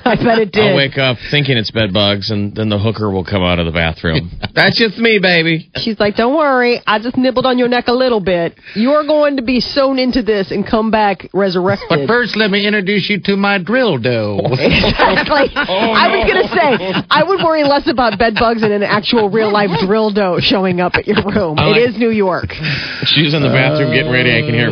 I 0.06 0.16
bet 0.16 0.40
it 0.40 0.52
did. 0.52 0.72
I'll 0.72 0.76
wake 0.76 0.98
up 0.98 1.18
thinking 1.32 1.58
it's 1.58 1.72
bed 1.72 1.92
bugs, 1.92 2.30
and 2.30 2.56
then 2.56 2.70
the 2.70 2.78
hooker 2.78 3.10
will 3.10 3.26
come 3.26 3.42
out 3.42 3.58
of 3.58 3.66
the 3.66 3.72
bathroom. 3.72 4.30
That's 4.54 4.78
just 4.78 4.98
me, 4.98 5.20
baby. 5.22 5.72
She's 5.76 6.00
like, 6.00 6.16
don't 6.16 6.38
worry. 6.38 6.82
I 6.86 7.00
just 7.00 7.18
nibbled 7.18 7.46
on 7.46 7.58
your 7.58 7.68
neck 7.68 7.88
a 7.88 7.94
little 7.94 8.20
bit. 8.20 8.56
You're 8.76 9.06
going 9.06 9.38
to 9.38 9.44
be 9.44 9.60
sewn 9.60 9.98
into 9.98 10.22
this 10.22 10.52
and 10.52 10.68
come 10.68 10.92
back 10.92 11.30
resurrected. 11.34 11.88
But 11.90 12.08
first, 12.08 12.36
let 12.36 12.52
me 12.52 12.66
introduce 12.66 13.10
you 13.10 13.22
to 13.22 13.36
my 13.36 13.58
drill 13.58 13.98
dildo. 13.98 14.52
Exactly. 14.54 15.50
Oh, 15.56 15.92
I 15.94 16.08
was 16.16 16.27
going 16.28 16.48
to 16.48 16.54
say, 16.54 16.94
I 17.10 17.24
would 17.24 17.42
worry 17.44 17.64
less 17.64 17.88
about 17.88 18.18
bed 18.20 18.36
bugs 18.36 18.62
and 18.64 18.72
an 18.74 18.84
actual 18.84 19.30
real 19.30 19.52
life 19.52 19.72
drill 19.80 20.12
dildo 20.12 20.42
showing 20.42 20.80
up 20.82 20.96
at 20.96 21.08
your 21.08 21.22
room. 21.24 21.56
Like- 21.56 21.78
it 21.78 21.90
is 21.92 21.98
New 21.98 22.12
York. 22.12 22.52
She's 23.06 23.34
in 23.34 23.42
the 23.42 23.50
bathroom 23.50 23.92
getting 23.94 24.12
ready. 24.12 24.32
I 24.38 24.42
can 24.42 24.54
hear. 24.54 24.70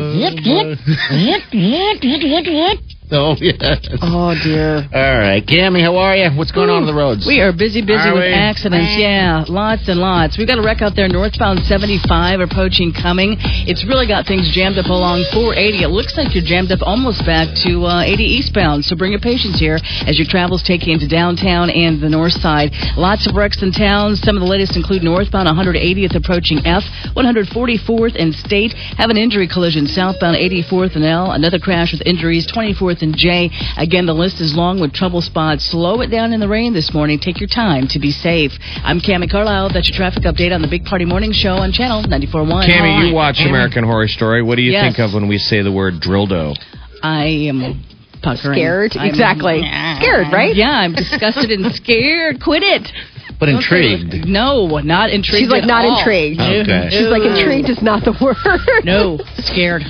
oh 3.12 3.36
yes. 3.40 3.88
Oh, 4.02 4.34
dear. 4.44 4.88
All 4.92 5.18
right, 5.20 5.46
Cammy, 5.46 5.82
how 5.82 5.96
are 5.98 6.16
you? 6.16 6.32
What's 6.32 6.52
going 6.52 6.72
on 6.72 6.82
on 6.82 6.86
the 6.88 6.94
roads? 6.94 7.26
We 7.28 7.40
are 7.40 7.54
busy, 7.54 7.82
busy 7.82 8.02
Are 8.02 8.14
with 8.14 8.24
we? 8.24 8.34
accidents. 8.34 8.98
Yeah, 8.98 9.46
lots 9.48 9.88
and 9.88 10.00
lots. 10.00 10.40
We've 10.40 10.48
got 10.48 10.58
a 10.58 10.64
wreck 10.64 10.82
out 10.82 10.96
there, 10.96 11.08
northbound 11.08 11.60
75 11.66 12.40
approaching 12.40 12.94
coming. 12.94 13.38
It's 13.70 13.86
really 13.86 14.08
got 14.08 14.26
things 14.26 14.50
jammed 14.56 14.80
up 14.80 14.88
along 14.88 15.24
480. 15.34 15.84
It 15.84 15.90
looks 15.90 16.18
like 16.18 16.34
you're 16.34 16.44
jammed 16.44 16.72
up 16.72 16.80
almost 16.82 17.24
back 17.28 17.54
to 17.70 17.86
uh, 17.86 18.02
80 18.02 18.24
eastbound. 18.24 18.86
So 18.86 18.96
bring 18.96 19.12
your 19.12 19.22
patience 19.22 19.60
here 19.60 19.78
as 20.08 20.18
your 20.18 20.28
travels 20.28 20.64
take 20.64 20.88
you 20.88 20.94
into 20.94 21.08
downtown 21.08 21.70
and 21.70 22.02
the 22.02 22.10
north 22.10 22.34
side. 22.34 22.74
Lots 22.98 23.28
of 23.28 23.36
wrecks 23.36 23.62
in 23.62 23.72
town. 23.72 24.16
Some 24.16 24.36
of 24.36 24.42
the 24.42 24.50
latest 24.50 24.76
include 24.76 25.04
northbound 25.04 25.48
180th 25.48 26.16
approaching 26.16 26.66
F, 26.66 26.84
144th 27.14 28.16
and 28.18 28.34
State. 28.34 28.74
Have 28.98 29.12
an 29.12 29.18
injury 29.18 29.48
collision 29.48 29.86
southbound 29.86 30.38
84th 30.38 30.96
and 30.96 31.06
L. 31.06 31.32
Another 31.32 31.60
crash 31.60 31.92
with 31.92 32.02
injuries 32.08 32.48
24th 32.48 32.95
and 33.02 33.16
J. 33.16 33.50
Again, 33.78 34.06
the 34.06 34.14
list 34.14 34.40
is 34.42 34.56
long 34.56 34.80
with 34.80 34.94
trouble 34.94 35.22
spots. 35.22 35.66
Slow 35.66 36.02
it 36.02 36.08
down 36.08 36.34
in 36.34 36.40
the 36.40 36.48
rain 36.48 36.74
this 36.74 36.94
morning. 36.94 37.20
Take 37.20 37.40
your 37.40 37.50
time 37.50 37.88
to 37.90 38.00
be 38.00 38.12
safe. 38.12 38.52
I'm 38.84 39.00
Cami 39.00 39.30
Carlisle. 39.30 39.70
That's 39.74 39.90
your 39.90 39.98
traffic 39.98 40.24
update 40.24 40.54
on 40.54 40.62
the 40.62 40.68
Big 40.68 40.86
Party 40.86 41.06
Morning 41.06 41.32
Show 41.32 41.54
on 41.56 41.72
Channel 41.72 42.04
94.1. 42.04 42.68
Cammy, 42.70 43.08
you 43.10 43.14
watch 43.16 43.40
American 43.40 43.84
Horror 43.84 44.08
Story. 44.08 44.42
What 44.44 44.56
do 44.56 44.62
you 44.62 44.72
Yes. 44.72 44.84
think 44.96 45.00
of 45.00 45.14
when 45.14 45.28
we 45.28 45.38
say 45.38 45.62
the 45.62 45.72
word 45.72 45.96
dildo? 46.02 46.56
I 47.04 47.26
am 47.50 47.84
puckering. 48.22 48.58
Scared? 48.58 48.98
I'm- 48.98 49.08
Exactly. 49.10 49.60
Scared, 50.02 50.28
right? 50.34 50.56
Yeah, 50.56 50.72
I'm 50.72 50.94
disgusted 50.94 51.52
and 51.52 51.74
scared. 51.76 52.42
Quit 52.42 52.64
it. 52.64 52.92
but 53.40 53.50
intrigued. 53.50 54.26
No, 54.26 54.80
not 54.80 55.10
intrigued. 55.10 55.40
She's 55.44 55.50
like, 55.50 55.64
at 55.64 55.68
not 55.68 55.84
all. 55.86 55.98
intrigued. 56.00 56.40
Okay. 56.40 56.88
She's 56.90 57.08
like, 57.10 57.24
intrigued 57.24 57.70
is 57.70 57.82
not 57.82 58.04
the 58.06 58.16
word. 58.22 58.38
No, 58.86 59.20
scared. 59.40 59.84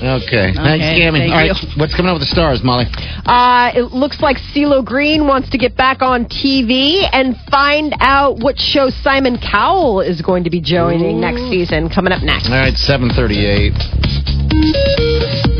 Okay. 0.00 0.52
Thanks, 0.56 0.84
Cammy. 0.96 1.18
thank 1.20 1.32
All 1.32 1.38
right, 1.38 1.52
you. 1.52 1.68
what's 1.76 1.94
coming 1.94 2.08
up 2.10 2.14
with 2.18 2.24
the 2.26 2.32
stars, 2.32 2.62
Molly? 2.64 2.86
Uh, 3.26 3.70
it 3.76 3.92
looks 3.92 4.20
like 4.20 4.38
CeeLo 4.54 4.84
Green 4.84 5.26
wants 5.26 5.50
to 5.50 5.58
get 5.58 5.76
back 5.76 6.00
on 6.00 6.24
TV 6.24 7.04
and 7.12 7.36
find 7.50 7.94
out 8.00 8.38
what 8.40 8.58
show 8.58 8.88
Simon 8.88 9.36
Cowell 9.38 10.00
is 10.00 10.22
going 10.22 10.44
to 10.44 10.50
be 10.50 10.60
joining 10.60 11.20
next 11.20 11.42
season. 11.52 11.88
Coming 11.90 12.12
up 12.12 12.22
next. 12.22 12.48
All 12.48 12.56
right, 12.56 12.74
seven 12.74 13.10
thirty-eight. 13.10 13.76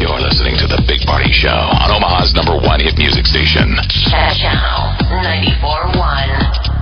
You're 0.00 0.20
listening 0.20 0.56
to 0.58 0.66
the 0.66 0.82
Big 0.88 1.04
Party 1.06 1.30
Show 1.32 1.48
on 1.52 1.90
Omaha's 1.92 2.32
number 2.34 2.56
one 2.56 2.80
hit 2.80 2.96
music 2.98 3.26
station. 3.26 3.76
Channel 4.08 4.96
94.1. 5.20 6.79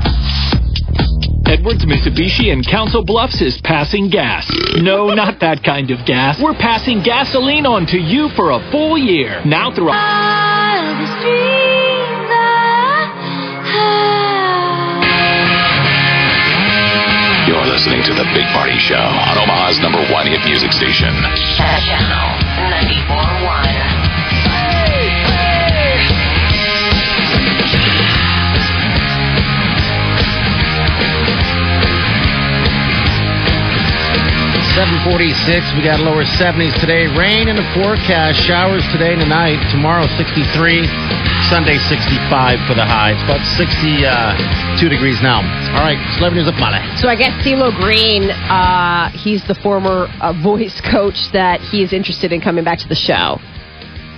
Edwards 1.48 1.84
Mitsubishi 1.86 2.52
in 2.52 2.62
Council 2.62 3.02
Bluffs 3.02 3.40
is 3.40 3.58
passing 3.64 4.10
gas. 4.10 4.46
No, 4.76 5.14
not 5.14 5.40
that 5.40 5.64
kind 5.64 5.90
of 5.90 6.04
gas. 6.04 6.38
We're 6.42 6.52
passing 6.52 7.02
gasoline 7.02 7.64
on 7.64 7.86
to 7.86 7.96
you 7.96 8.28
for 8.36 8.50
a 8.52 8.60
full 8.70 8.98
year. 8.98 9.40
Now 9.46 9.72
through. 9.72 9.88
You're 17.48 17.64
listening 17.64 18.04
to 18.04 18.12
The 18.12 18.28
Big 18.36 18.44
Party 18.52 18.76
Show 18.76 19.00
on 19.00 19.40
Omaha's 19.40 19.80
number 19.80 20.04
one 20.12 20.26
hit 20.26 20.44
music 20.44 20.70
station. 20.70 21.08
Channel 21.56 22.28
94.1. 22.60 23.97
Seven 35.08 35.24
forty-six. 35.24 35.64
We 35.72 35.82
got 35.82 36.00
lower 36.00 36.24
seventies 36.36 36.74
today. 36.80 37.06
Rain 37.16 37.48
in 37.48 37.56
the 37.56 37.64
forecast. 37.72 38.44
Showers 38.44 38.84
today 38.92 39.12
and 39.16 39.20
tonight. 39.24 39.56
Tomorrow 39.72 40.04
sixty-three. 40.20 40.84
Sunday 41.48 41.78
sixty-five 41.88 42.60
for 42.68 42.74
the 42.76 42.84
high. 42.84 43.16
It's 43.16 43.24
about 43.24 43.40
sixty-two 43.56 44.88
degrees 44.92 45.16
now. 45.24 45.40
All 45.72 45.80
right, 45.80 45.96
celebrity 46.16 46.44
news 46.44 46.48
up, 46.52 46.60
Molly. 46.60 46.84
So 47.00 47.08
I 47.08 47.16
guess 47.16 47.32
CeeLo 47.40 47.72
Green, 47.80 48.28
uh, 48.30 49.08
he's 49.24 49.40
the 49.48 49.54
former 49.56 50.08
uh, 50.20 50.32
voice 50.42 50.78
coach 50.92 51.16
that 51.32 51.60
he 51.72 51.82
is 51.82 51.92
interested 51.94 52.32
in 52.32 52.40
coming 52.42 52.64
back 52.64 52.78
to 52.80 52.88
the 52.88 52.94
show. 52.98 53.40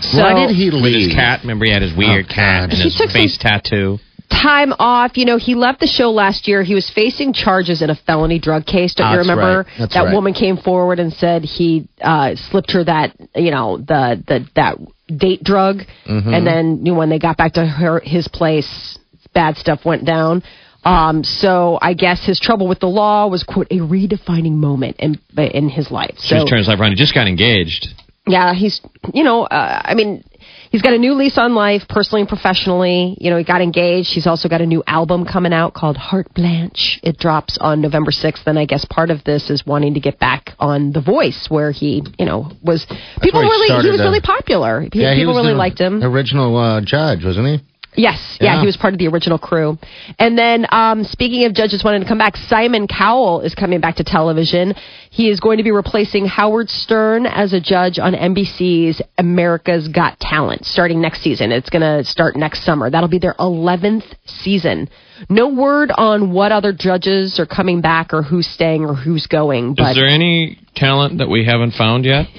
So, 0.03 0.23
Why 0.23 0.35
did 0.47 0.57
he 0.57 0.71
With 0.71 0.83
his 0.91 1.07
leave? 1.07 1.15
cat. 1.15 1.41
Remember, 1.43 1.67
he 1.67 1.71
had 1.71 1.83
his 1.83 1.95
weird 1.95 2.27
Oh, 2.31 2.35
cat 2.35 2.61
God. 2.63 2.71
and 2.71 2.79
He 2.79 2.85
his 2.85 2.97
took 2.97 3.11
some- 3.11 3.15
face 3.15 3.37
tattoo. 3.39 4.01
Time 4.31 4.73
off. 4.79 5.17
You 5.17 5.25
know, 5.27 5.37
he 5.37 5.55
left 5.55 5.81
the 5.81 5.87
show 5.87 6.11
last 6.11 6.49
year. 6.49 6.63
He 6.63 6.75
was 6.75 6.89
facing 6.91 7.33
charges 7.33 7.83
in 7.83 7.91
a 7.91 7.95
felony 7.95 8.39
drug 8.39 8.65
case. 8.67 8.95
Don't 8.95 9.13
you 9.13 9.19
remember? 9.19 9.67
right. 9.79 9.91
That 9.93 10.05
right. 10.05 10.15
woman 10.15 10.33
came 10.33 10.57
forward 10.57 10.99
and 10.99 11.13
said 11.13 11.43
he 11.45 11.89
uh, 12.01 12.35
slipped 12.37 12.73
her 12.73 12.85
that, 12.85 13.15
you 13.35 13.51
know, 13.51 13.77
the 13.79 14.23
the 14.27 14.47
that 14.57 14.77
date 15.15 15.43
drug, 15.43 15.79
Mm-hmm. 16.07 16.33
and 16.33 16.47
then 16.47 16.87
you 16.87 16.93
know, 16.93 16.99
when 16.99 17.11
they 17.11 17.19
got 17.19 17.37
back 17.37 17.55
to 17.55 17.67
her 17.67 18.01
his 18.01 18.29
place, 18.29 18.99
bad 19.35 19.57
stuff 19.57 19.85
went 19.85 20.05
down. 20.07 20.43
Um, 20.85 21.25
so 21.25 21.79
I 21.83 21.93
guess 21.93 22.25
his 22.25 22.41
trouble 22.41 22.67
with 22.67 22.81
the 22.81 22.87
law 22.89 23.27
was 23.29 23.43
quote 23.43 23.67
a 23.71 23.79
redefining 23.81 24.53
moment 24.55 24.97
in 24.99 25.19
in 25.37 25.69
his 25.69 25.91
life. 25.91 26.15
So 26.17 26.37
So 26.39 26.45
he 26.45 26.51
turns 26.51 26.69
life 26.69 26.81
around. 26.81 26.93
He 26.93 26.97
just 26.97 27.15
got 27.15 27.27
engaged. 27.29 27.89
yeah, 28.27 28.55
he's 28.55 28.81
you 29.13 29.23
know, 29.25 29.43
uh, 29.45 29.83
I 29.85 29.95
mean, 29.95 30.25
he's 30.71 30.83
got 30.83 30.93
a 30.93 30.99
new 30.99 31.15
lease 31.15 31.37
on 31.37 31.55
life, 31.55 31.83
personally 31.89 32.23
and 32.23 32.29
professionally. 32.29 33.17
You 33.21 33.31
know, 33.31 33.37
he 33.37 33.45
got 33.45 33.61
engaged. 33.61 34.11
He's 34.13 34.27
also 34.27 34.49
got 34.49 34.61
a 34.61 34.67
new 34.67 34.83
album 34.87 35.27
coming 35.27 35.53
out 35.53 35.75
called 35.75 35.97
Heart 35.97 36.33
Blanche. 36.35 37.01
It 37.03 37.19
drops 37.19 37.59
on 37.61 37.81
November 37.81 38.11
sixth, 38.11 38.45
and 38.47 38.59
I 38.59 38.65
guess 38.65 38.85
part 38.85 39.11
of 39.11 39.23
this 39.25 39.51
is 39.51 39.67
wanting 39.67 39.95
to 39.95 40.01
get 40.01 40.19
back 40.19 40.51
on 40.59 40.93
The 40.93 41.01
Voice, 41.01 41.47
where 41.51 41.71
he, 41.71 42.03
you 42.19 42.27
know, 42.27 42.51
was 42.63 42.87
people 43.21 43.43
he 43.43 43.47
really 43.47 43.83
he 43.83 43.91
was 43.91 44.01
really 44.01 44.21
popular. 44.21 44.83
Yeah, 44.93 45.15
people 45.15 45.35
really 45.35 45.53
the 45.53 45.59
liked 45.59 45.79
him. 45.79 46.03
Original 46.03 46.57
uh, 46.57 46.81
judge, 46.81 47.25
wasn't 47.25 47.47
he? 47.47 47.70
Yes, 47.97 48.39
yeah. 48.41 48.55
Yeah. 48.55 48.61
he 48.61 48.67
was 48.67 48.77
part 48.77 48.95
of 48.95 48.99
the 48.99 49.09
original 49.09 49.39
crew. 49.39 49.77
And 50.19 50.39
then, 50.39 50.67
um, 50.71 51.05
speaking 51.05 51.45
of 51.45 51.55
judges 51.55 51.83
wanting 51.83 52.03
to 52.03 52.09
come 52.09 52.19
back, 52.19 52.37
Simon 52.37 52.87
Cowell 52.87 53.41
is 53.41 53.55
coming 53.55 53.81
back 53.81 53.97
to 53.97 54.05
television. 54.05 54.75
He 55.11 55.29
is 55.29 55.41
going 55.41 55.59
to 55.59 55.65
be 55.65 55.73
replacing 55.73 56.27
Howard 56.27 56.69
Stern 56.71 57.27
as 57.27 57.53
a 57.53 57.61
judge 57.61 57.99
on 57.99 58.15
NBC's 58.15 59.03
America's 59.19 59.89
Got 59.89 60.21
Talent 60.21 60.65
starting 60.65 61.01
next 61.01 61.23
season. 61.23 61.51
It's 61.51 61.69
going 61.69 61.83
to 61.83 62.09
start 62.09 62.37
next 62.37 62.65
summer. 62.65 62.91
That'll 62.91 63.09
be 63.09 63.19
their 63.19 63.35
11th 63.35 64.05
season. 64.25 64.89
No 65.29 65.49
word 65.49 65.91
on 65.91 66.33
what 66.33 66.53
other 66.53 66.73
judges 66.73 67.41
are 67.41 67.47
coming 67.47 67.81
back 67.81 68.15
or 68.15 68.23
who's 68.23 68.47
staying 68.47 68.85
or 68.85 68.95
who's 68.95 69.27
going, 69.27 69.75
but 69.75 69.91
Is 69.91 69.97
there 69.97 70.07
any 70.07 70.59
talent 70.77 71.19
that 71.19 71.29
we 71.29 71.45
haven't 71.45 71.73
found 71.73 72.05
yet? 72.05 72.27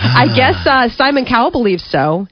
I 0.00 0.26
guess 0.34 0.66
uh, 0.66 0.88
Simon 0.96 1.24
Cowell 1.24 1.50
believes 1.50 1.84
so. 1.84 2.26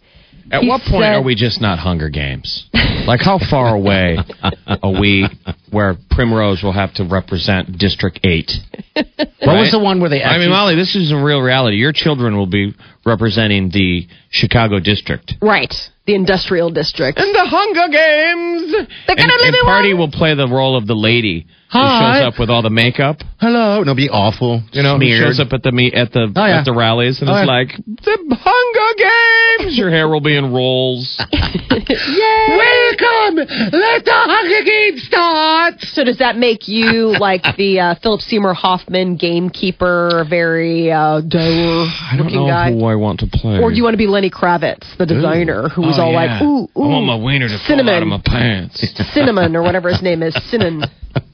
At 0.52 0.62
He 0.62 0.68
what 0.68 0.82
point 0.82 1.02
said- 1.02 1.14
are 1.14 1.22
we 1.22 1.34
just 1.34 1.60
not 1.62 1.78
Hunger 1.78 2.10
Games? 2.10 2.68
Like, 3.06 3.20
how 3.20 3.38
far 3.38 3.74
away 3.74 4.18
are 4.66 5.00
we 5.00 5.26
where 5.70 5.96
Primrose 6.10 6.62
will 6.62 6.72
have 6.72 6.92
to 6.94 7.04
represent 7.04 7.78
District 7.78 8.20
8? 8.22 8.52
What 8.94 9.56
was 9.56 9.70
the 9.72 9.78
one 9.80 9.98
where 10.00 10.10
they 10.10 10.22
I 10.22 10.38
mean, 10.38 10.50
Molly, 10.50 10.76
this 10.76 10.94
is 10.94 11.10
a 11.10 11.16
real 11.16 11.40
reality. 11.40 11.76
Your 11.78 11.92
children 11.92 12.36
will 12.36 12.46
be 12.46 12.74
representing 13.04 13.70
the 13.70 14.06
Chicago 14.30 14.78
district. 14.78 15.34
Right. 15.40 15.74
The 16.06 16.14
industrial 16.14 16.70
district. 16.70 17.18
In 17.18 17.32
the 17.32 17.44
Hunger 17.44 17.88
Games! 17.88 18.72
They're 19.06 19.16
And, 19.18 19.30
and 19.30 19.56
Party 19.64 19.94
one- 19.94 20.00
will 20.00 20.10
play 20.10 20.34
the 20.34 20.46
role 20.48 20.76
of 20.76 20.86
the 20.86 20.94
lady 20.94 21.46
Hi. 21.72 21.80
who 21.80 22.18
shows 22.24 22.34
up 22.34 22.38
with 22.38 22.50
all 22.50 22.60
the 22.62 22.70
makeup. 22.70 23.16
Hello. 23.40 23.82
No, 23.82 23.94
be 23.94 24.10
awful. 24.10 24.62
You 24.72 24.82
know, 24.82 24.94
who 24.98 25.04
Smeared. 25.06 25.22
shows 25.36 25.40
up 25.40 25.52
at 25.52 25.62
the 25.62 25.72
me- 25.72 25.92
at 25.92 26.12
the 26.12 26.30
Oh, 26.34 26.44
yeah. 26.46 26.58
at 26.60 26.64
the 26.66 26.72
rallies 26.74 27.20
and 27.22 27.30
Oh, 27.30 27.34
it's 27.34 27.46
yeah. 27.46 27.52
like 27.52 27.68
the 28.04 28.36
Hunger 28.38 29.64
Games. 29.64 29.78
Your 29.78 29.88
hair 29.90 30.06
will 30.08 30.20
be 30.20 30.36
in 30.36 30.52
rolls. 30.52 31.18
Yay! 31.32 32.46
Welcome. 32.48 33.36
Let 33.72 34.04
the 34.04 34.12
Hunger 34.12 34.64
Games 34.64 35.02
start. 35.04 35.80
So 35.94 36.04
does 36.04 36.18
that 36.18 36.36
make 36.36 36.68
you 36.68 37.16
like 37.18 37.42
the 37.56 37.80
uh, 37.80 37.94
Philip 38.02 38.20
Seymour 38.20 38.54
Hoffman 38.54 39.16
gamekeeper, 39.16 40.24
very 40.28 40.92
uh, 40.92 41.20
dour 41.22 41.40
I 42.12 42.14
don't 42.18 42.32
know 42.32 42.46
guy? 42.46 42.72
who 42.72 42.84
I 42.84 42.96
want 42.96 43.20
to 43.20 43.26
play. 43.32 43.58
Or 43.60 43.70
do 43.70 43.76
you 43.76 43.82
want 43.82 43.94
to 43.94 43.98
be 43.98 44.06
Lenny 44.06 44.30
Kravitz, 44.30 44.84
the 44.98 45.06
designer, 45.06 45.68
who 45.68 45.82
was 45.82 45.96
Oh, 45.98 46.02
all 46.02 46.12
yeah. 46.12 46.16
like, 46.38 46.42
ooh, 46.42 46.68
ooh, 46.76 46.84
I 46.84 46.86
want 46.88 47.06
my 47.06 47.16
wiener 47.16 47.48
to 47.48 47.58
cinnamon, 47.66 47.86
fall 47.86 47.96
out 47.96 48.02
of 48.02 48.08
my 48.08 48.20
pants. 48.24 48.84
cinnamon, 49.14 49.56
or 49.56 49.62
whatever 49.62 49.88
his 49.88 50.02
name 50.02 50.22
is, 50.22 50.34
cinnamon. 50.50 50.84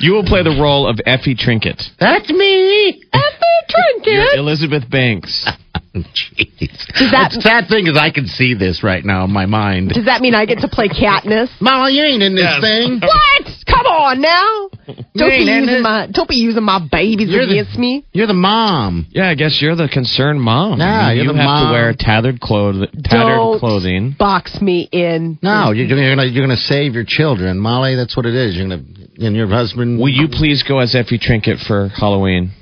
you 0.00 0.12
will 0.12 0.24
play 0.24 0.42
the 0.42 0.56
role 0.60 0.86
of 0.88 0.98
Effie 1.06 1.34
Trinket. 1.34 1.82
That's 2.00 2.28
me. 2.30 3.02
You're 4.06 4.36
Elizabeth 4.36 4.88
Banks. 4.90 5.46
Jeez. 5.94 6.58
Does 6.98 7.10
that- 7.12 7.30
the 7.34 7.40
sad 7.40 7.68
thing 7.68 7.86
is, 7.86 7.96
I 7.96 8.10
can 8.10 8.26
see 8.26 8.54
this 8.54 8.82
right 8.82 9.04
now 9.04 9.24
in 9.24 9.30
my 9.32 9.46
mind. 9.46 9.90
Does 9.90 10.06
that 10.06 10.20
mean 10.20 10.34
I 10.34 10.44
get 10.44 10.58
to 10.58 10.68
play 10.68 10.88
Katniss? 10.88 11.48
Molly, 11.60 11.92
you 11.94 12.02
ain't 12.02 12.22
in 12.22 12.34
this 12.34 12.42
Yes. 12.44 12.60
thing. 12.60 13.00
What? 13.00 13.50
Come 13.66 13.86
on 13.86 14.20
now! 14.20 14.68
Don't 15.16 15.30
be 15.30 15.36
using 15.50 15.82
my 15.82 16.06
don't 16.10 16.28
be 16.28 16.36
using 16.36 16.62
my 16.62 16.78
babies 16.90 17.28
You're 17.28 17.46
the- 17.46 17.52
against 17.58 17.78
me. 17.78 18.04
You're 18.12 18.26
the 18.26 18.34
mom. 18.34 19.06
Yeah, 19.10 19.28
I 19.30 19.34
guess 19.34 19.58
you're 19.60 19.74
the 19.74 19.88
concerned 19.88 20.40
mom. 20.40 20.78
Yeah, 20.80 21.10
you 21.12 21.22
you're 21.22 21.32
the 21.32 21.38
have 21.38 21.46
mom. 21.46 21.66
to 21.68 21.72
wear 21.72 21.94
tattered 21.98 22.40
clothes, 22.40 22.86
tattered 23.04 23.36
Don't 23.36 23.58
clothing. 23.60 24.14
box 24.18 24.60
me 24.60 24.88
in. 24.92 25.38
No, 25.42 25.70
you're, 25.72 25.86
you're 25.86 26.14
gonna 26.14 26.26
you're 26.28 26.44
gonna 26.44 26.56
save 26.56 26.94
your 26.94 27.04
children, 27.06 27.58
Molly. 27.58 27.94
That's 27.96 28.16
what 28.16 28.26
it 28.26 28.34
is. 28.34 28.54
You're 28.56 28.68
gonna 28.68 28.84
and 29.18 29.34
your 29.36 29.48
husband. 29.48 29.98
Will 30.00 30.08
you 30.08 30.28
please 30.30 30.62
go 30.62 30.78
as 30.80 30.94
Effie 30.94 31.18
Trinket 31.18 31.58
for 31.66 31.88
Halloween? 31.88 32.52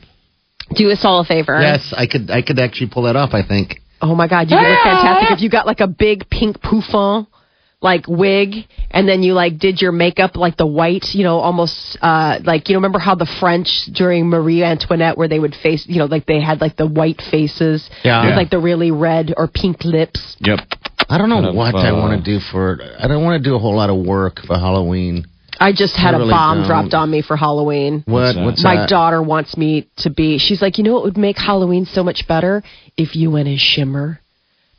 Do 0.75 0.91
us 0.91 1.01
all 1.05 1.21
a 1.21 1.25
favor. 1.25 1.61
Yes, 1.61 1.93
I 1.97 2.07
could. 2.07 2.31
I 2.31 2.43
could 2.43 2.59
actually 2.59 2.91
pull 2.93 3.03
that 3.05 3.17
off. 3.17 3.31
I 3.35 3.47
think. 3.47 3.81
Oh 4.01 4.15
my 4.15 4.27
God, 4.27 4.51
you 4.51 4.57
would 4.57 4.63
look 4.69 4.83
fantastic 4.83 5.31
if 5.37 5.41
you 5.43 5.51
got 5.51 5.67
like 5.67 5.81
a 5.81 5.87
big 5.87 6.29
pink 6.29 6.61
bouffant, 6.61 7.29
like 7.81 8.07
wig, 8.09 8.67
and 8.91 9.09
then 9.09 9.23
you 9.23 9.33
like 9.35 9.59
did 9.59 9.81
your 9.81 9.93
makeup 9.93 10.35
like 10.35 10.57
the 10.57 10.67
white, 10.67 11.15
you 11.15 11.23
know, 11.25 11.39
almost 11.39 11.99
uh 12.03 12.39
like 12.43 12.69
you 12.69 12.73
know, 12.75 12.79
remember 12.79 12.99
how 12.99 13.15
the 13.15 13.27
French 13.39 13.69
during 13.93 14.29
Marie 14.29 14.63
Antoinette, 14.65 15.17
where 15.19 15.29
they 15.29 15.39
would 15.39 15.55
face, 15.55 15.85
you 15.87 15.99
know, 15.99 16.07
like 16.07 16.27
they 16.27 16.41
had 16.41 16.61
like 16.61 16.77
the 16.77 16.87
white 16.87 17.21
faces 17.31 17.89
Yeah. 18.03 18.23
with 18.23 18.31
Yeah. 18.31 18.37
like 18.37 18.51
the 18.51 18.59
really 18.59 18.91
red 18.91 19.35
or 19.37 19.47
pink 19.47 19.85
lips. 19.85 20.37
Yep. 20.41 20.61
I 21.09 21.19
don't 21.19 21.29
know 21.29 21.37
Kind 21.37 21.47
of, 21.49 21.55
what 21.55 21.75
I 21.77 21.91
uh, 21.91 21.97
want 21.97 22.25
to 22.25 22.31
do 22.33 22.41
for. 22.41 22.81
I 22.99 23.07
don't 23.07 23.23
want 23.23 23.43
to 23.43 23.49
do 23.49 23.55
a 23.55 23.59
whole 23.59 23.77
lot 23.77 23.91
of 23.91 23.97
work 24.05 24.39
for 24.47 24.57
Halloween. 24.59 25.27
I 25.61 25.73
just 25.73 25.95
had 25.97 26.15
I 26.15 26.17
a 26.17 26.21
really 26.21 26.31
bomb 26.33 26.59
don't. 26.59 26.67
dropped 26.67 26.95
on 26.95 27.11
me 27.11 27.23
for 27.23 27.37
Halloween. 27.37 28.03
What? 28.07 28.35
that? 28.35 28.45
What's 28.45 28.65
My 28.65 28.77
that? 28.77 28.89
daughter 28.89 29.23
wants 29.23 29.57
me 29.57 29.89
to 29.99 30.11
be. 30.11 30.39
She's 30.39 30.61
like, 30.63 30.79
you 30.79 30.85
know, 30.85 30.95
what 30.95 31.05
would 31.05 31.17
make 31.17 31.39
Halloween 31.39 31.85
so 31.87 32.03
much 32.03 32.27
better 32.27 32.63
if 32.97 33.15
you 33.17 33.31
went 33.31 33.49
as 33.49 33.61
Shimmer. 33.61 34.19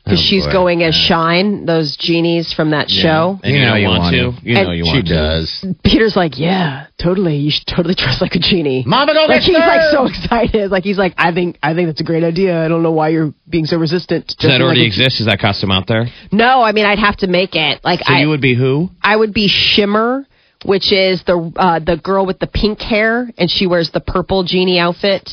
Because 0.04 0.18
Oh, 0.18 0.22
she's 0.22 0.44
boy. 0.44 0.52
going 0.52 0.82
as 0.82 0.94
Shine, 0.94 1.64
those 1.64 1.96
genies 1.96 2.52
from 2.52 2.72
that 2.72 2.90
show. 2.90 3.40
And 3.42 3.54
you, 3.54 3.60
know 3.62 3.74
you 3.74 3.88
want, 3.88 4.12
to. 4.12 4.32
You 4.46 4.54
know 4.54 4.60
And 4.68 4.76
you 4.76 4.84
She 4.84 4.90
want 4.92 5.06
to. 5.06 5.14
does. 5.14 5.64
Peter's 5.82 6.14
like, 6.14 6.38
yeah, 6.38 6.88
totally. 6.98 7.36
You 7.36 7.50
should 7.50 7.66
totally 7.66 7.94
dress 7.94 8.20
like 8.20 8.34
a 8.34 8.38
genie. 8.38 8.84
Mama, 8.86 9.14
go 9.14 9.20
like 9.20 9.40
get 9.40 9.42
he's 9.44 9.56
like 9.56 9.90
so 9.92 10.04
excited. 10.04 10.70
Like 10.70 10.84
he's 10.84 10.98
like, 10.98 11.14
I 11.16 11.32
think 11.32 11.58
I 11.62 11.72
think 11.72 11.88
that's 11.88 12.02
a 12.02 12.04
great 12.04 12.22
idea. 12.22 12.62
I 12.62 12.68
don't 12.68 12.82
know 12.82 12.92
why 12.92 13.08
you're 13.08 13.32
being 13.48 13.64
so 13.64 13.78
resistant. 13.78 14.28
to 14.28 14.36
Does 14.36 14.50
that 14.50 14.60
already 14.60 14.80
like 14.80 14.84
a- 14.84 14.88
exist? 14.88 15.20
Is 15.20 15.26
that 15.26 15.40
costume 15.40 15.70
out 15.70 15.86
there? 15.86 16.04
No, 16.30 16.60
I 16.62 16.72
mean 16.72 16.84
I'd 16.84 16.98
have 16.98 17.16
to 17.18 17.26
make 17.26 17.54
it. 17.54 17.82
Like 17.82 18.00
So 18.00 18.12
I, 18.12 18.20
you 18.20 18.28
would 18.28 18.42
be 18.42 18.54
who? 18.54 18.90
I 19.02 19.16
would 19.16 19.32
be 19.32 19.48
Shimmer, 19.48 20.26
which 20.64 20.92
is 20.92 21.22
the 21.24 21.52
uh, 21.56 21.78
the 21.78 21.96
girl 21.96 22.26
with 22.26 22.38
the 22.38 22.46
pink 22.46 22.80
hair, 22.80 23.30
and 23.38 23.50
she 23.50 23.66
wears 23.66 23.90
the 23.90 24.00
purple 24.00 24.44
genie 24.44 24.78
outfit. 24.78 25.30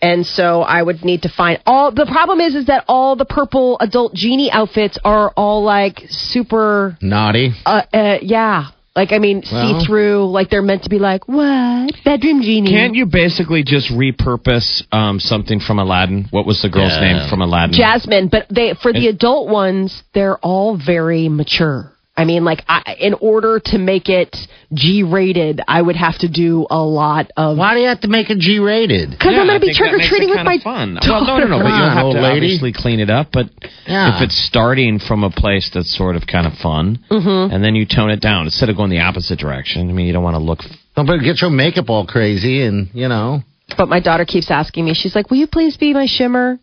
And 0.00 0.26
so 0.26 0.62
I 0.62 0.82
would 0.82 1.04
need 1.04 1.22
to 1.22 1.28
find 1.28 1.60
all. 1.64 1.92
The 1.92 2.06
problem 2.06 2.40
is, 2.40 2.56
is 2.56 2.66
that 2.66 2.84
all 2.88 3.14
the 3.14 3.24
purple 3.24 3.76
adult 3.80 4.14
genie 4.14 4.50
outfits 4.50 4.98
are 5.04 5.30
all 5.36 5.62
like 5.62 6.02
super. 6.08 6.98
Naughty. 7.00 7.52
Uh, 7.64 7.82
uh 7.92 8.18
yeah. 8.20 8.70
Like 8.96 9.12
I 9.12 9.18
mean, 9.18 9.42
Well- 9.50 9.80
see 9.80 9.86
through. 9.86 10.26
Like 10.30 10.50
they're 10.50 10.60
meant 10.60 10.82
to 10.84 10.90
be 10.90 10.98
like 10.98 11.28
what 11.28 11.94
bedroom 12.04 12.42
genie. 12.42 12.68
Can't 12.70 12.94
you 12.94 13.06
basically 13.06 13.62
just 13.62 13.90
repurpose 13.90 14.82
um, 14.92 15.20
something 15.20 15.60
from 15.60 15.78
Aladdin? 15.78 16.26
What 16.30 16.46
was 16.46 16.60
the 16.62 16.68
girl's 16.68 16.92
Yeah. 16.92 17.12
name 17.18 17.28
from 17.30 17.40
Aladdin? 17.40 17.74
Jasmine, 17.74 18.26
but 18.28 18.46
they 18.50 18.74
for 18.74 18.92
the 18.92 19.06
It- 19.06 19.14
adult 19.14 19.48
ones, 19.48 20.02
they're 20.14 20.38
all 20.38 20.76
very 20.76 21.28
mature. 21.28 21.91
I 22.14 22.24
mean, 22.26 22.44
like 22.44 22.62
I, 22.68 22.96
in 23.00 23.14
order 23.14 23.58
to 23.72 23.78
make 23.78 24.10
it 24.10 24.36
G-rated, 24.74 25.62
I 25.66 25.80
would 25.80 25.96
have 25.96 26.18
to 26.18 26.28
do 26.28 26.66
a 26.70 26.78
lot 26.82 27.30
of. 27.38 27.56
Why 27.56 27.72
do 27.74 27.80
you 27.80 27.88
have 27.88 28.00
to 28.02 28.08
make 28.08 28.28
it 28.28 28.38
G-rated? 28.38 29.10
Because 29.12 29.32
I'm 29.34 29.46
going 29.46 29.58
to 29.60 29.66
be 29.66 29.72
trick 29.72 29.92
or 29.94 29.98
treating 29.98 30.28
with 30.28 30.44
my 30.44 30.58
fun. 30.62 30.98
Well, 31.02 31.24
no, 31.24 31.38
no, 31.38 31.46
no. 31.46 31.58
But 31.58 31.70
Come 31.70 31.78
you'll 31.78 31.88
on, 31.88 31.96
have 31.96 32.12
to 32.12 32.20
lady. 32.20 32.36
obviously 32.46 32.72
clean 32.74 33.00
it 33.00 33.08
up. 33.08 33.28
But 33.32 33.46
Yeah. 33.86 34.16
if 34.16 34.22
it's 34.22 34.36
starting 34.46 34.98
from 34.98 35.24
a 35.24 35.30
place 35.30 35.70
that's 35.72 35.96
sort 35.96 36.16
of 36.16 36.26
kind 36.26 36.46
of 36.46 36.52
fun, 36.58 36.98
Mm-hmm. 37.10 37.54
and 37.54 37.64
then 37.64 37.74
you 37.74 37.86
tone 37.86 38.10
it 38.10 38.20
down 38.20 38.44
instead 38.44 38.68
of 38.68 38.76
going 38.76 38.90
the 38.90 39.00
opposite 39.00 39.38
direction. 39.38 39.88
I 39.88 39.92
mean, 39.92 40.06
you 40.06 40.12
don't 40.12 40.22
want 40.24 40.34
to 40.34 40.42
look. 40.42 40.60
Don't 40.96 41.06
but 41.06 41.18
get 41.20 41.40
your 41.40 41.50
makeup 41.50 41.88
all 41.88 42.06
crazy 42.06 42.62
and 42.62 42.88
you 42.92 43.08
know. 43.08 43.40
But 43.78 43.88
my 43.88 44.00
daughter 44.00 44.26
keeps 44.26 44.50
asking 44.50 44.84
me. 44.84 44.92
She's 44.92 45.14
like, 45.14 45.30
"Will 45.30 45.38
you 45.38 45.46
please 45.46 45.78
be 45.78 45.94
my 45.94 46.04
shimmer?" 46.06 46.58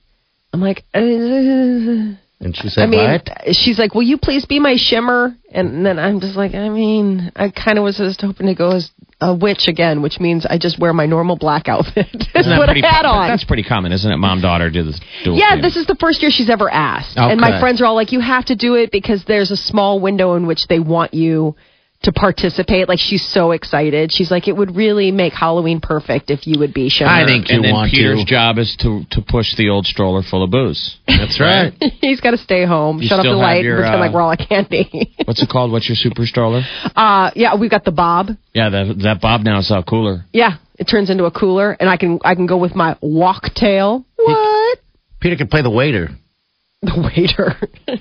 I'm 0.53 0.61
like, 0.61 0.83
uh, 0.93 2.15
And 2.41 2.55
she 2.55 2.69
said, 2.69 2.83
I 2.83 2.87
mean, 2.87 3.11
"What?" 3.11 3.55
she's 3.55 3.77
like, 3.77 3.93
"Will 3.93 4.03
you 4.03 4.17
please 4.17 4.45
be 4.45 4.59
my 4.59 4.75
shimmer?" 4.77 5.35
And 5.51 5.85
then 5.85 5.99
I'm 5.99 6.21
just 6.21 6.37
like, 6.37 6.53
I 6.55 6.69
mean, 6.69 7.31
I 7.35 7.49
kind 7.49 7.77
of 7.77 7.83
was 7.83 7.97
just 7.97 8.21
hoping 8.21 8.47
to 8.47 8.55
go 8.55 8.71
as 8.71 8.89
a 9.19 9.35
witch 9.35 9.67
again, 9.67 10.01
which 10.01 10.19
means 10.19 10.45
I 10.45 10.57
just 10.57 10.79
wear 10.79 10.93
my 10.93 11.05
normal 11.05 11.35
black 11.35 11.67
outfit 11.67 12.07
and 12.13 12.27
Isn't 12.35 12.49
that 12.49 12.57
put 12.57 12.65
pretty, 12.67 12.81
a 12.81 12.87
hat 12.87 13.05
on. 13.05 13.27
That's 13.27 13.43
pretty 13.43 13.63
common, 13.63 13.91
isn't 13.91 14.09
it? 14.09 14.17
Mom, 14.17 14.39
daughter 14.41 14.69
do 14.69 14.83
this. 14.83 14.99
Do 15.25 15.33
Yeah, 15.33 15.59
this 15.61 15.75
is 15.75 15.85
the 15.85 15.95
first 15.99 16.21
year 16.21 16.31
she's 16.31 16.49
ever 16.49 16.69
asked. 16.71 17.17
And 17.17 17.41
my 17.41 17.59
friends 17.59 17.81
are 17.81 17.85
all 17.85 17.95
like, 17.95 18.13
you 18.13 18.21
have 18.21 18.45
to 18.45 18.55
do 18.55 18.75
it 18.75 18.91
because 18.91 19.25
there's 19.25 19.51
a 19.51 19.57
small 19.57 19.99
window 19.99 20.35
in 20.35 20.47
which 20.47 20.67
they 20.67 20.79
want 20.79 21.13
you 21.13 21.55
to 22.03 22.13
participate. 22.13 22.87
Like, 22.87 22.99
she's 22.99 23.25
so 23.27 23.51
excited. 23.51 24.11
She's 24.11 24.31
like, 24.31 24.47
it 24.47 24.55
would 24.55 24.75
really 24.75 25.11
make 25.11 25.33
Halloween 25.33 25.81
perfect 25.81 26.29
if 26.29 26.47
you 26.47 26.57
would 26.59 26.73
be 26.73 26.89
Shimmer. 26.89 27.09
I 27.09 27.25
think 27.25 27.49
you 27.49 27.55
and 27.57 27.65
then 27.65 27.89
Peter's 27.91 28.23
to. 28.23 28.25
job 28.25 28.57
is 28.57 28.75
to 28.79 29.03
to 29.11 29.21
push 29.21 29.55
the 29.57 29.67
old 29.69 29.85
stroller 29.85 30.21
full 30.23 30.43
of 30.43 30.49
booze. 30.51 30.97
That's 31.07 31.39
right. 31.39 31.73
He's 32.01 32.21
got 32.21 32.31
to 32.31 32.37
stay 32.37 32.65
home, 32.65 33.01
You 33.01 33.07
shut 33.09 33.19
off 33.19 33.23
the 33.23 33.29
still 33.31 33.37
light, 33.39 33.63
your, 33.63 33.75
and 33.75 33.81
pretend 33.83 33.97
uh, 34.01 34.05
like 34.05 34.13
we're 34.13 34.21
all 34.21 34.31
at 34.31 34.39
candy. 34.47 35.13
What's 35.25 35.43
it 35.43 35.49
called? 35.49 35.71
What's 35.71 35.89
your 35.89 35.97
super 35.97 36.25
stroller? 36.25 36.61
uh, 36.95 37.31
yeah, 37.35 37.55
we've 37.55 37.71
got 37.71 37.83
the 37.83 37.91
Bob. 37.91 38.27
Yeah, 38.53 38.69
that 38.69 38.99
that 39.03 39.21
Bob 39.21 39.41
now 39.41 39.59
is 39.59 39.69
out 39.69 39.85
cooler. 39.85 40.23
Yeah, 40.31 40.57
it 40.77 40.85
turns 40.85 41.09
into 41.09 41.25
a 41.25 41.31
cooler, 41.31 41.71
and 41.71 41.89
I 41.89 41.97
can 41.97 42.19
I 42.23 42.35
can 42.35 42.45
go 42.45 42.57
with 42.57 42.75
my 42.75 42.97
walk 43.01 43.53
tail. 43.55 44.05
What? 44.15 44.79
Peter 45.19 45.35
can 45.35 45.47
play 45.47 45.61
the 45.61 45.69
waiter. 45.71 46.09
The 46.81 47.11
waiter. 47.13 47.99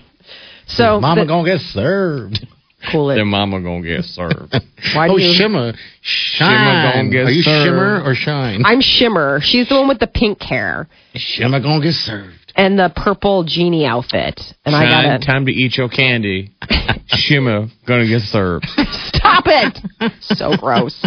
so 0.68 1.00
Mama 1.00 1.22
the- 1.22 1.26
gonna 1.26 1.44
get 1.50 1.60
served. 1.60 2.46
Cool 2.90 3.08
Their 3.08 3.24
mama 3.24 3.60
gonna 3.60 3.82
get 3.82 4.04
served. 4.04 4.52
Why 4.94 5.08
do 5.08 5.14
oh, 5.14 5.16
you? 5.16 5.34
shimmer, 5.34 5.72
shine. 6.00 6.92
gonna 6.94 7.10
get 7.10 7.26
Are 7.26 7.30
you 7.30 7.42
served. 7.42 7.64
shimmer 7.66 8.02
or 8.04 8.14
shine? 8.14 8.62
I'm 8.64 8.80
Shimmer. 8.80 9.40
She's 9.42 9.68
the 9.68 9.74
one 9.74 9.88
with 9.88 9.98
the 9.98 10.06
pink 10.06 10.40
hair 10.42 10.88
shimmer 11.14 11.60
gonna 11.60 11.82
get 11.82 11.94
served. 11.94 12.47
And 12.58 12.76
the 12.76 12.92
purple 12.94 13.44
genie 13.44 13.86
outfit, 13.86 14.40
and 14.66 14.74
I 14.74 14.84
got 14.84 15.18
to 15.18 15.24
time 15.24 15.46
to 15.46 15.52
eat 15.52 15.78
your 15.78 15.88
candy. 15.88 16.50
Shimmer 17.06 17.68
gonna 17.86 18.06
get 18.06 18.22
served. 18.22 18.66
Stop 18.68 19.44
it! 19.46 19.78
so 20.20 20.56
gross. 20.56 21.02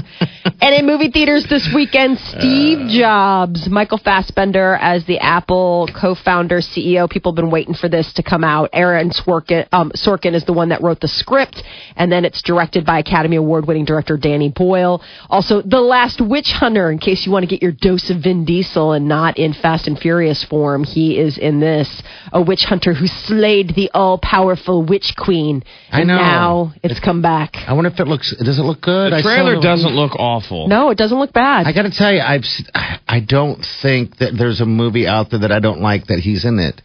And 0.61 0.75
in 0.75 0.85
movie 0.85 1.09
theaters 1.11 1.45
this 1.49 1.67
weekend, 1.73 2.17
Steve 2.19 2.89
Jobs, 2.89 3.69
Michael 3.69 3.97
Fassbender 3.97 4.75
as 4.75 5.05
the 5.05 5.19
Apple 5.19 5.89
co-founder, 5.99 6.61
CEO. 6.61 7.09
People 7.09 7.31
have 7.31 7.35
been 7.35 7.51
waiting 7.51 7.73
for 7.73 7.89
this 7.89 8.11
to 8.13 8.23
come 8.23 8.43
out. 8.43 8.69
Aaron 8.73 9.11
Sorkin, 9.11 9.67
um, 9.71 9.91
Sorkin 9.95 10.33
is 10.33 10.45
the 10.45 10.53
one 10.53 10.69
that 10.69 10.81
wrote 10.81 10.99
the 10.99 11.07
script, 11.07 11.61
and 11.95 12.11
then 12.11 12.25
it's 12.25 12.41
directed 12.41 12.85
by 12.85 12.99
Academy 12.99 13.35
Award-winning 13.35 13.85
director 13.85 14.17
Danny 14.17 14.49
Boyle. 14.49 15.01
Also, 15.29 15.61
The 15.61 15.81
Last 15.81 16.21
Witch 16.21 16.51
Hunter. 16.51 16.91
In 16.91 16.99
case 16.99 17.25
you 17.25 17.31
want 17.31 17.43
to 17.43 17.47
get 17.47 17.61
your 17.61 17.73
dose 17.73 18.09
of 18.09 18.23
Vin 18.23 18.45
Diesel 18.45 18.93
and 18.93 19.07
not 19.07 19.37
in 19.37 19.53
Fast 19.53 19.87
and 19.87 19.97
Furious 19.97 20.43
form, 20.43 20.83
he 20.83 21.17
is 21.17 21.37
in 21.41 21.59
this. 21.59 22.01
A 22.31 22.41
witch 22.41 22.63
hunter 22.63 22.93
who 22.93 23.07
slayed 23.07 23.73
the 23.75 23.89
all-powerful 23.93 24.83
Witch 24.83 25.13
Queen. 25.17 25.63
I 25.91 25.99
And 25.99 26.07
know. 26.07 26.15
now 26.17 26.73
it's 26.83 26.99
come 26.99 27.21
back. 27.21 27.55
I 27.67 27.73
wonder 27.73 27.89
if 27.89 27.99
it 27.99 28.07
looks. 28.07 28.33
Does 28.37 28.59
it 28.59 28.63
look 28.63 28.81
good? 28.81 29.11
The 29.11 29.17
I 29.17 29.21
saw 29.21 29.29
trailer 29.29 29.55
the- 29.55 29.61
doesn't 29.61 29.95
look 29.95 30.13
awful. 30.17 30.67
No, 30.67 30.89
it 30.91 30.97
doesn't 30.97 31.17
look 31.19 31.33
bad. 31.33 31.67
I 31.67 31.73
got 31.73 31.83
to 31.83 31.91
tell 31.91 32.13
you, 32.13 32.21
I've. 32.21 32.41
s- 32.43 32.63
I 33.07 33.19
don't 33.19 33.65
think 33.81 34.17
that 34.19 34.33
there's 34.37 34.61
a 34.61 34.65
movie 34.65 35.07
out 35.07 35.31
there 35.31 35.39
that 35.39 35.51
I 35.51 35.59
don't 35.59 35.81
like 35.81 36.07
that 36.07 36.19
he's 36.19 36.45
in 36.45 36.59
it. 36.59 36.81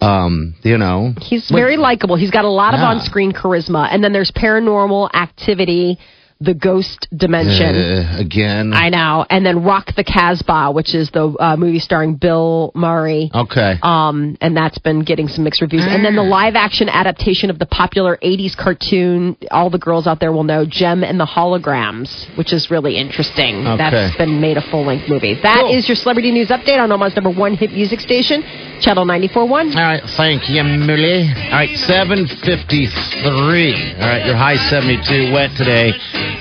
Um, 0.00 0.54
you 0.62 0.76
know, 0.76 1.14
He's 1.22 1.48
very 1.50 1.78
likable. 1.78 2.16
He's 2.16 2.30
got 2.30 2.44
a 2.44 2.50
lot 2.50 2.74
of 2.74 2.80
Yeah. 2.80 2.88
on-screen 2.90 3.32
charisma. 3.32 3.88
And 3.90 4.04
then 4.04 4.12
there's 4.12 4.30
Paranormal 4.30 5.14
Activity, 5.14 5.98
The 6.38 6.52
Ghost 6.54 7.08
Dimension. 7.16 7.74
uh, 7.76 8.16
again. 8.18 8.72
I 8.74 8.90
know. 8.90 9.24
And 9.30 9.44
then 9.44 9.62
Rock 9.64 9.94
the 9.96 10.04
Casbah, 10.04 10.70
which 10.72 10.94
is 10.94 11.10
the 11.10 11.34
uh, 11.40 11.56
movie 11.56 11.78
starring 11.78 12.16
Bill 12.16 12.72
Murray. 12.74 13.30
okay. 13.34 13.76
Um, 13.82 14.36
and 14.42 14.54
that's 14.56 14.78
been 14.78 15.00
getting 15.02 15.28
some 15.28 15.44
mixed 15.44 15.60
reviews. 15.62 15.84
And 15.86 16.04
then 16.04 16.14
the 16.14 16.22
live 16.22 16.54
action 16.54 16.88
adaptation 16.90 17.48
of 17.48 17.58
the 17.58 17.64
popular 17.66 18.18
80s 18.22 18.54
cartoon, 18.56 19.36
all 19.50 19.70
the 19.70 19.78
girls 19.78 20.06
out 20.06 20.20
there 20.20 20.30
will 20.32 20.44
know, 20.44 20.66
Jem 20.66 21.02
and 21.04 21.18
the 21.18 21.24
Holograms, 21.26 22.26
which 22.36 22.52
is 22.52 22.70
really 22.70 22.96
interesting. 22.98 23.66
Okay. 23.66 23.76
That's 23.78 24.16
been 24.16 24.40
made 24.40 24.56
a 24.56 24.70
full 24.70 24.84
length 24.84 25.08
movie. 25.08 25.34
That 25.42 25.64
is 25.70 25.84
Cool. 25.84 25.88
your 25.88 25.96
celebrity 25.96 26.32
news 26.32 26.48
update 26.48 26.78
on 26.78 26.92
Omaha's 26.92 27.14
number 27.16 27.30
one 27.30 27.54
hit 27.54 27.72
music 27.72 28.00
station, 28.00 28.42
Channel 28.80 29.04
94.1. 29.06 29.50
All 29.50 29.64
right, 29.82 30.02
thank 30.16 30.48
you, 30.48 30.62
Millie. 30.62 31.28
All 31.28 31.50
right, 31.52 31.76
753. 31.78 33.94
All 33.96 34.00
right, 34.00 34.24
your 34.26 34.36
high 34.36 34.56
72 34.68 35.32
wet 35.32 35.50
today, 35.56 35.92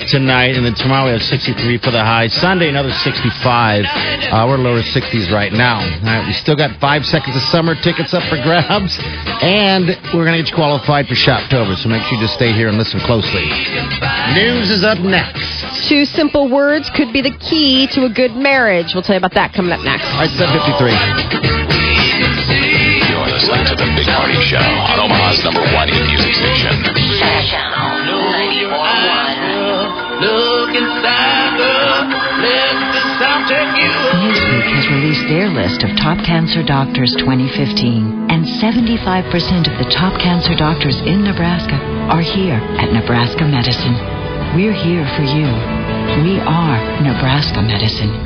tonight, 0.10 0.56
and 0.56 0.66
then 0.66 0.74
tomorrow 0.76 1.06
we 1.06 1.12
have 1.12 1.22
63 1.24 1.78
for 1.80 1.92
the 1.92 2.04
high. 2.04 2.28
Sunday, 2.28 2.70
another 2.70 2.92
65. 2.92 3.86
Uh, 3.86 4.46
we're 4.48 4.58
lower 4.58 4.82
60s 4.82 5.32
right 5.32 5.52
now. 5.54 5.80
All 5.80 6.02
right, 6.04 6.28
we 6.28 6.34
still 6.34 6.56
got 6.56 6.80
five 6.80 7.06
seconds 7.06 7.36
of 7.36 7.42
summer 7.44 7.76
tickets 7.82 8.14
up 8.14 8.24
for 8.30 8.36
grabs, 8.44 8.96
and 9.42 9.88
we're 10.14 10.26
going 10.26 10.38
to 10.38 10.44
get 10.44 10.50
you 10.50 10.56
qualified 10.56 11.08
for 11.08 11.16
Shoptober, 11.16 11.76
so 11.78 11.90
make 11.90 12.02
sure 12.04 12.14
you 12.18 12.22
just 12.22 12.36
stay 12.36 12.52
here 12.54 12.68
and 12.68 12.78
listen 12.78 13.00
closely. 13.02 13.46
News 14.36 14.70
is 14.70 14.84
up 14.84 15.00
next. 15.00 15.88
Two 15.90 16.06
simple 16.06 16.50
words 16.50 16.90
could 16.96 17.12
be 17.14 17.22
the 17.22 17.36
key 17.40 17.88
to 17.94 18.06
a 18.06 18.10
good 18.10 18.36
marriage. 18.36 18.94
We'll 18.94 19.04
tell 19.04 19.16
you 19.16 19.20
about 19.24 19.34
that 19.36 19.54
coming 19.54 19.72
up 19.72 19.82
next. 19.82 20.06
All 20.14 20.20
right, 20.20 20.30
753. 20.30 21.95
You're 22.16 23.28
listening 23.28 23.66
to 23.68 23.76
the 23.76 23.92
Big 23.92 24.08
Party 24.08 24.40
Show 24.48 24.56
on 24.56 25.04
Omaha's 25.04 25.44
number 25.44 25.68
one 25.76 25.92
hit 25.92 26.08
music 26.08 26.32
station. 26.32 26.72
Newsweek 34.16 34.68
has 34.72 34.88
released 34.96 35.28
their 35.28 35.50
list 35.52 35.84
of 35.84 35.92
top 36.00 36.24
cancer 36.24 36.64
doctors 36.64 37.12
2015, 37.20 38.32
and 38.32 38.48
75% 38.64 39.68
of 39.68 39.76
the 39.78 39.92
top 39.92 40.18
cancer 40.22 40.56
doctors 40.56 40.96
in 41.02 41.24
Nebraska 41.24 41.76
are 42.08 42.22
here 42.22 42.64
at 42.80 42.94
Nebraska 42.94 43.44
Medicine. 43.44 43.96
We're 44.56 44.72
here 44.72 45.04
for 45.20 45.24
you. 45.24 45.52
We 46.24 46.40
are 46.40 46.80
Nebraska 47.04 47.62
Medicine. 47.62 48.25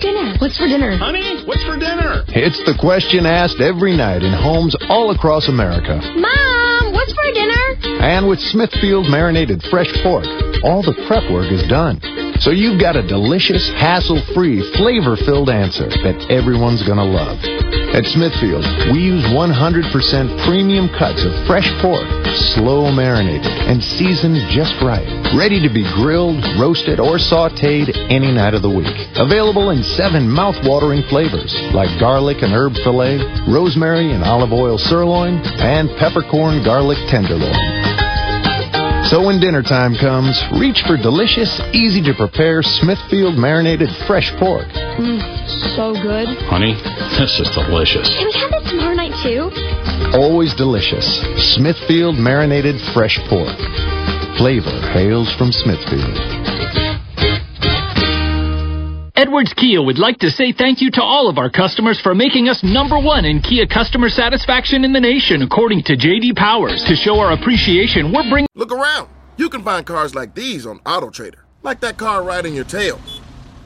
What's 0.00 0.08
for 0.08 0.16
dinner? 0.16 0.36
What's 0.40 0.56
for 0.56 0.66
dinner? 0.66 0.96
Honey, 0.96 1.44
what's 1.44 1.64
for 1.64 1.76
dinner? 1.76 2.24
It's 2.28 2.56
the 2.64 2.72
question 2.80 3.26
asked 3.26 3.60
every 3.60 3.94
night 3.94 4.22
in 4.22 4.32
homes 4.32 4.74
all 4.88 5.10
across 5.12 5.48
America. 5.48 6.00
Mom, 6.16 6.92
what's 6.94 7.12
for 7.12 7.28
dinner? 7.36 8.00
And 8.00 8.26
with 8.26 8.40
Smithfield 8.40 9.10
marinated 9.10 9.62
fresh 9.68 9.92
pork, 10.02 10.24
all 10.64 10.80
the 10.80 10.96
prep 11.06 11.30
work 11.30 11.52
is 11.52 11.68
done. 11.68 12.00
So 12.40 12.48
you've 12.48 12.80
got 12.80 12.96
a 12.96 13.06
delicious, 13.06 13.68
hassle-free, 13.76 14.72
flavor-filled 14.80 15.50
answer 15.50 15.92
that 16.00 16.16
everyone's 16.32 16.80
gonna 16.88 17.04
love. 17.04 17.36
At 17.90 18.06
Smithfield, 18.06 18.62
we 18.94 19.02
use 19.02 19.24
100% 19.34 20.46
premium 20.46 20.88
cuts 20.94 21.24
of 21.26 21.34
fresh 21.44 21.66
pork, 21.82 22.06
slow 22.54 22.86
marinated, 22.92 23.50
and 23.66 23.82
seasoned 23.82 24.38
just 24.54 24.78
right. 24.80 25.04
Ready 25.34 25.60
to 25.60 25.68
be 25.68 25.82
grilled, 25.98 26.38
roasted, 26.54 27.00
or 27.00 27.18
sauteed 27.18 27.90
any 28.08 28.30
night 28.30 28.54
of 28.54 28.62
the 28.62 28.70
week. 28.70 28.94
Available 29.16 29.70
in 29.70 29.82
seven 29.82 30.30
mouth-watering 30.30 31.02
flavors 31.10 31.52
like 31.74 31.90
garlic 31.98 32.42
and 32.42 32.54
herb 32.54 32.74
filet, 32.84 33.18
rosemary 33.50 34.12
and 34.12 34.22
olive 34.22 34.52
oil 34.52 34.78
sirloin, 34.78 35.42
and 35.58 35.90
peppercorn 35.98 36.62
garlic 36.62 36.98
tenderloin. 37.10 37.58
So 39.10 39.26
when 39.26 39.40
dinner 39.40 39.64
time 39.64 39.96
comes, 39.96 40.38
reach 40.54 40.80
for 40.86 40.96
delicious, 40.96 41.50
easy 41.74 42.02
to 42.02 42.14
prepare 42.14 42.62
Smithfield 42.62 43.34
marinated 43.34 43.90
fresh 44.06 44.30
pork. 44.38 44.68
Mm, 45.00 45.76
so 45.76 45.94
good. 45.94 46.28
Honey, 46.52 46.74
this 47.16 47.40
is 47.40 47.48
delicious. 47.54 48.06
Can 48.06 48.26
we 48.26 48.32
have 48.38 48.52
it 48.52 48.68
tomorrow 48.68 48.94
night 48.94 49.16
too? 49.22 49.48
Always 50.12 50.52
delicious. 50.56 51.06
Smithfield 51.54 52.16
marinated 52.18 52.78
fresh 52.92 53.18
pork. 53.30 53.56
Flavor 54.36 54.78
hails 54.92 55.32
from 55.36 55.52
Smithfield. 55.52 56.18
Edwards 59.16 59.54
Kia 59.54 59.80
would 59.80 59.98
like 59.98 60.18
to 60.18 60.30
say 60.30 60.52
thank 60.52 60.82
you 60.82 60.90
to 60.90 61.02
all 61.02 61.30
of 61.30 61.38
our 61.38 61.48
customers 61.48 61.98
for 61.98 62.14
making 62.14 62.50
us 62.50 62.62
number 62.62 62.98
one 62.98 63.24
in 63.24 63.40
Kia 63.40 63.66
customer 63.66 64.10
satisfaction 64.10 64.84
in 64.84 64.92
the 64.92 65.00
nation, 65.00 65.40
according 65.40 65.82
to 65.84 65.96
JD 65.96 66.36
Powers. 66.36 66.84
To 66.84 66.94
show 66.94 67.18
our 67.20 67.32
appreciation, 67.32 68.12
we're 68.12 68.28
bringing. 68.28 68.48
Look 68.54 68.70
around. 68.70 69.08
You 69.38 69.48
can 69.48 69.62
find 69.62 69.86
cars 69.86 70.14
like 70.14 70.34
these 70.34 70.66
on 70.66 70.78
AutoTrader, 70.80 71.40
like 71.62 71.80
that 71.80 71.96
car 71.96 72.22
riding 72.22 72.54
your 72.54 72.64
tail. 72.64 73.00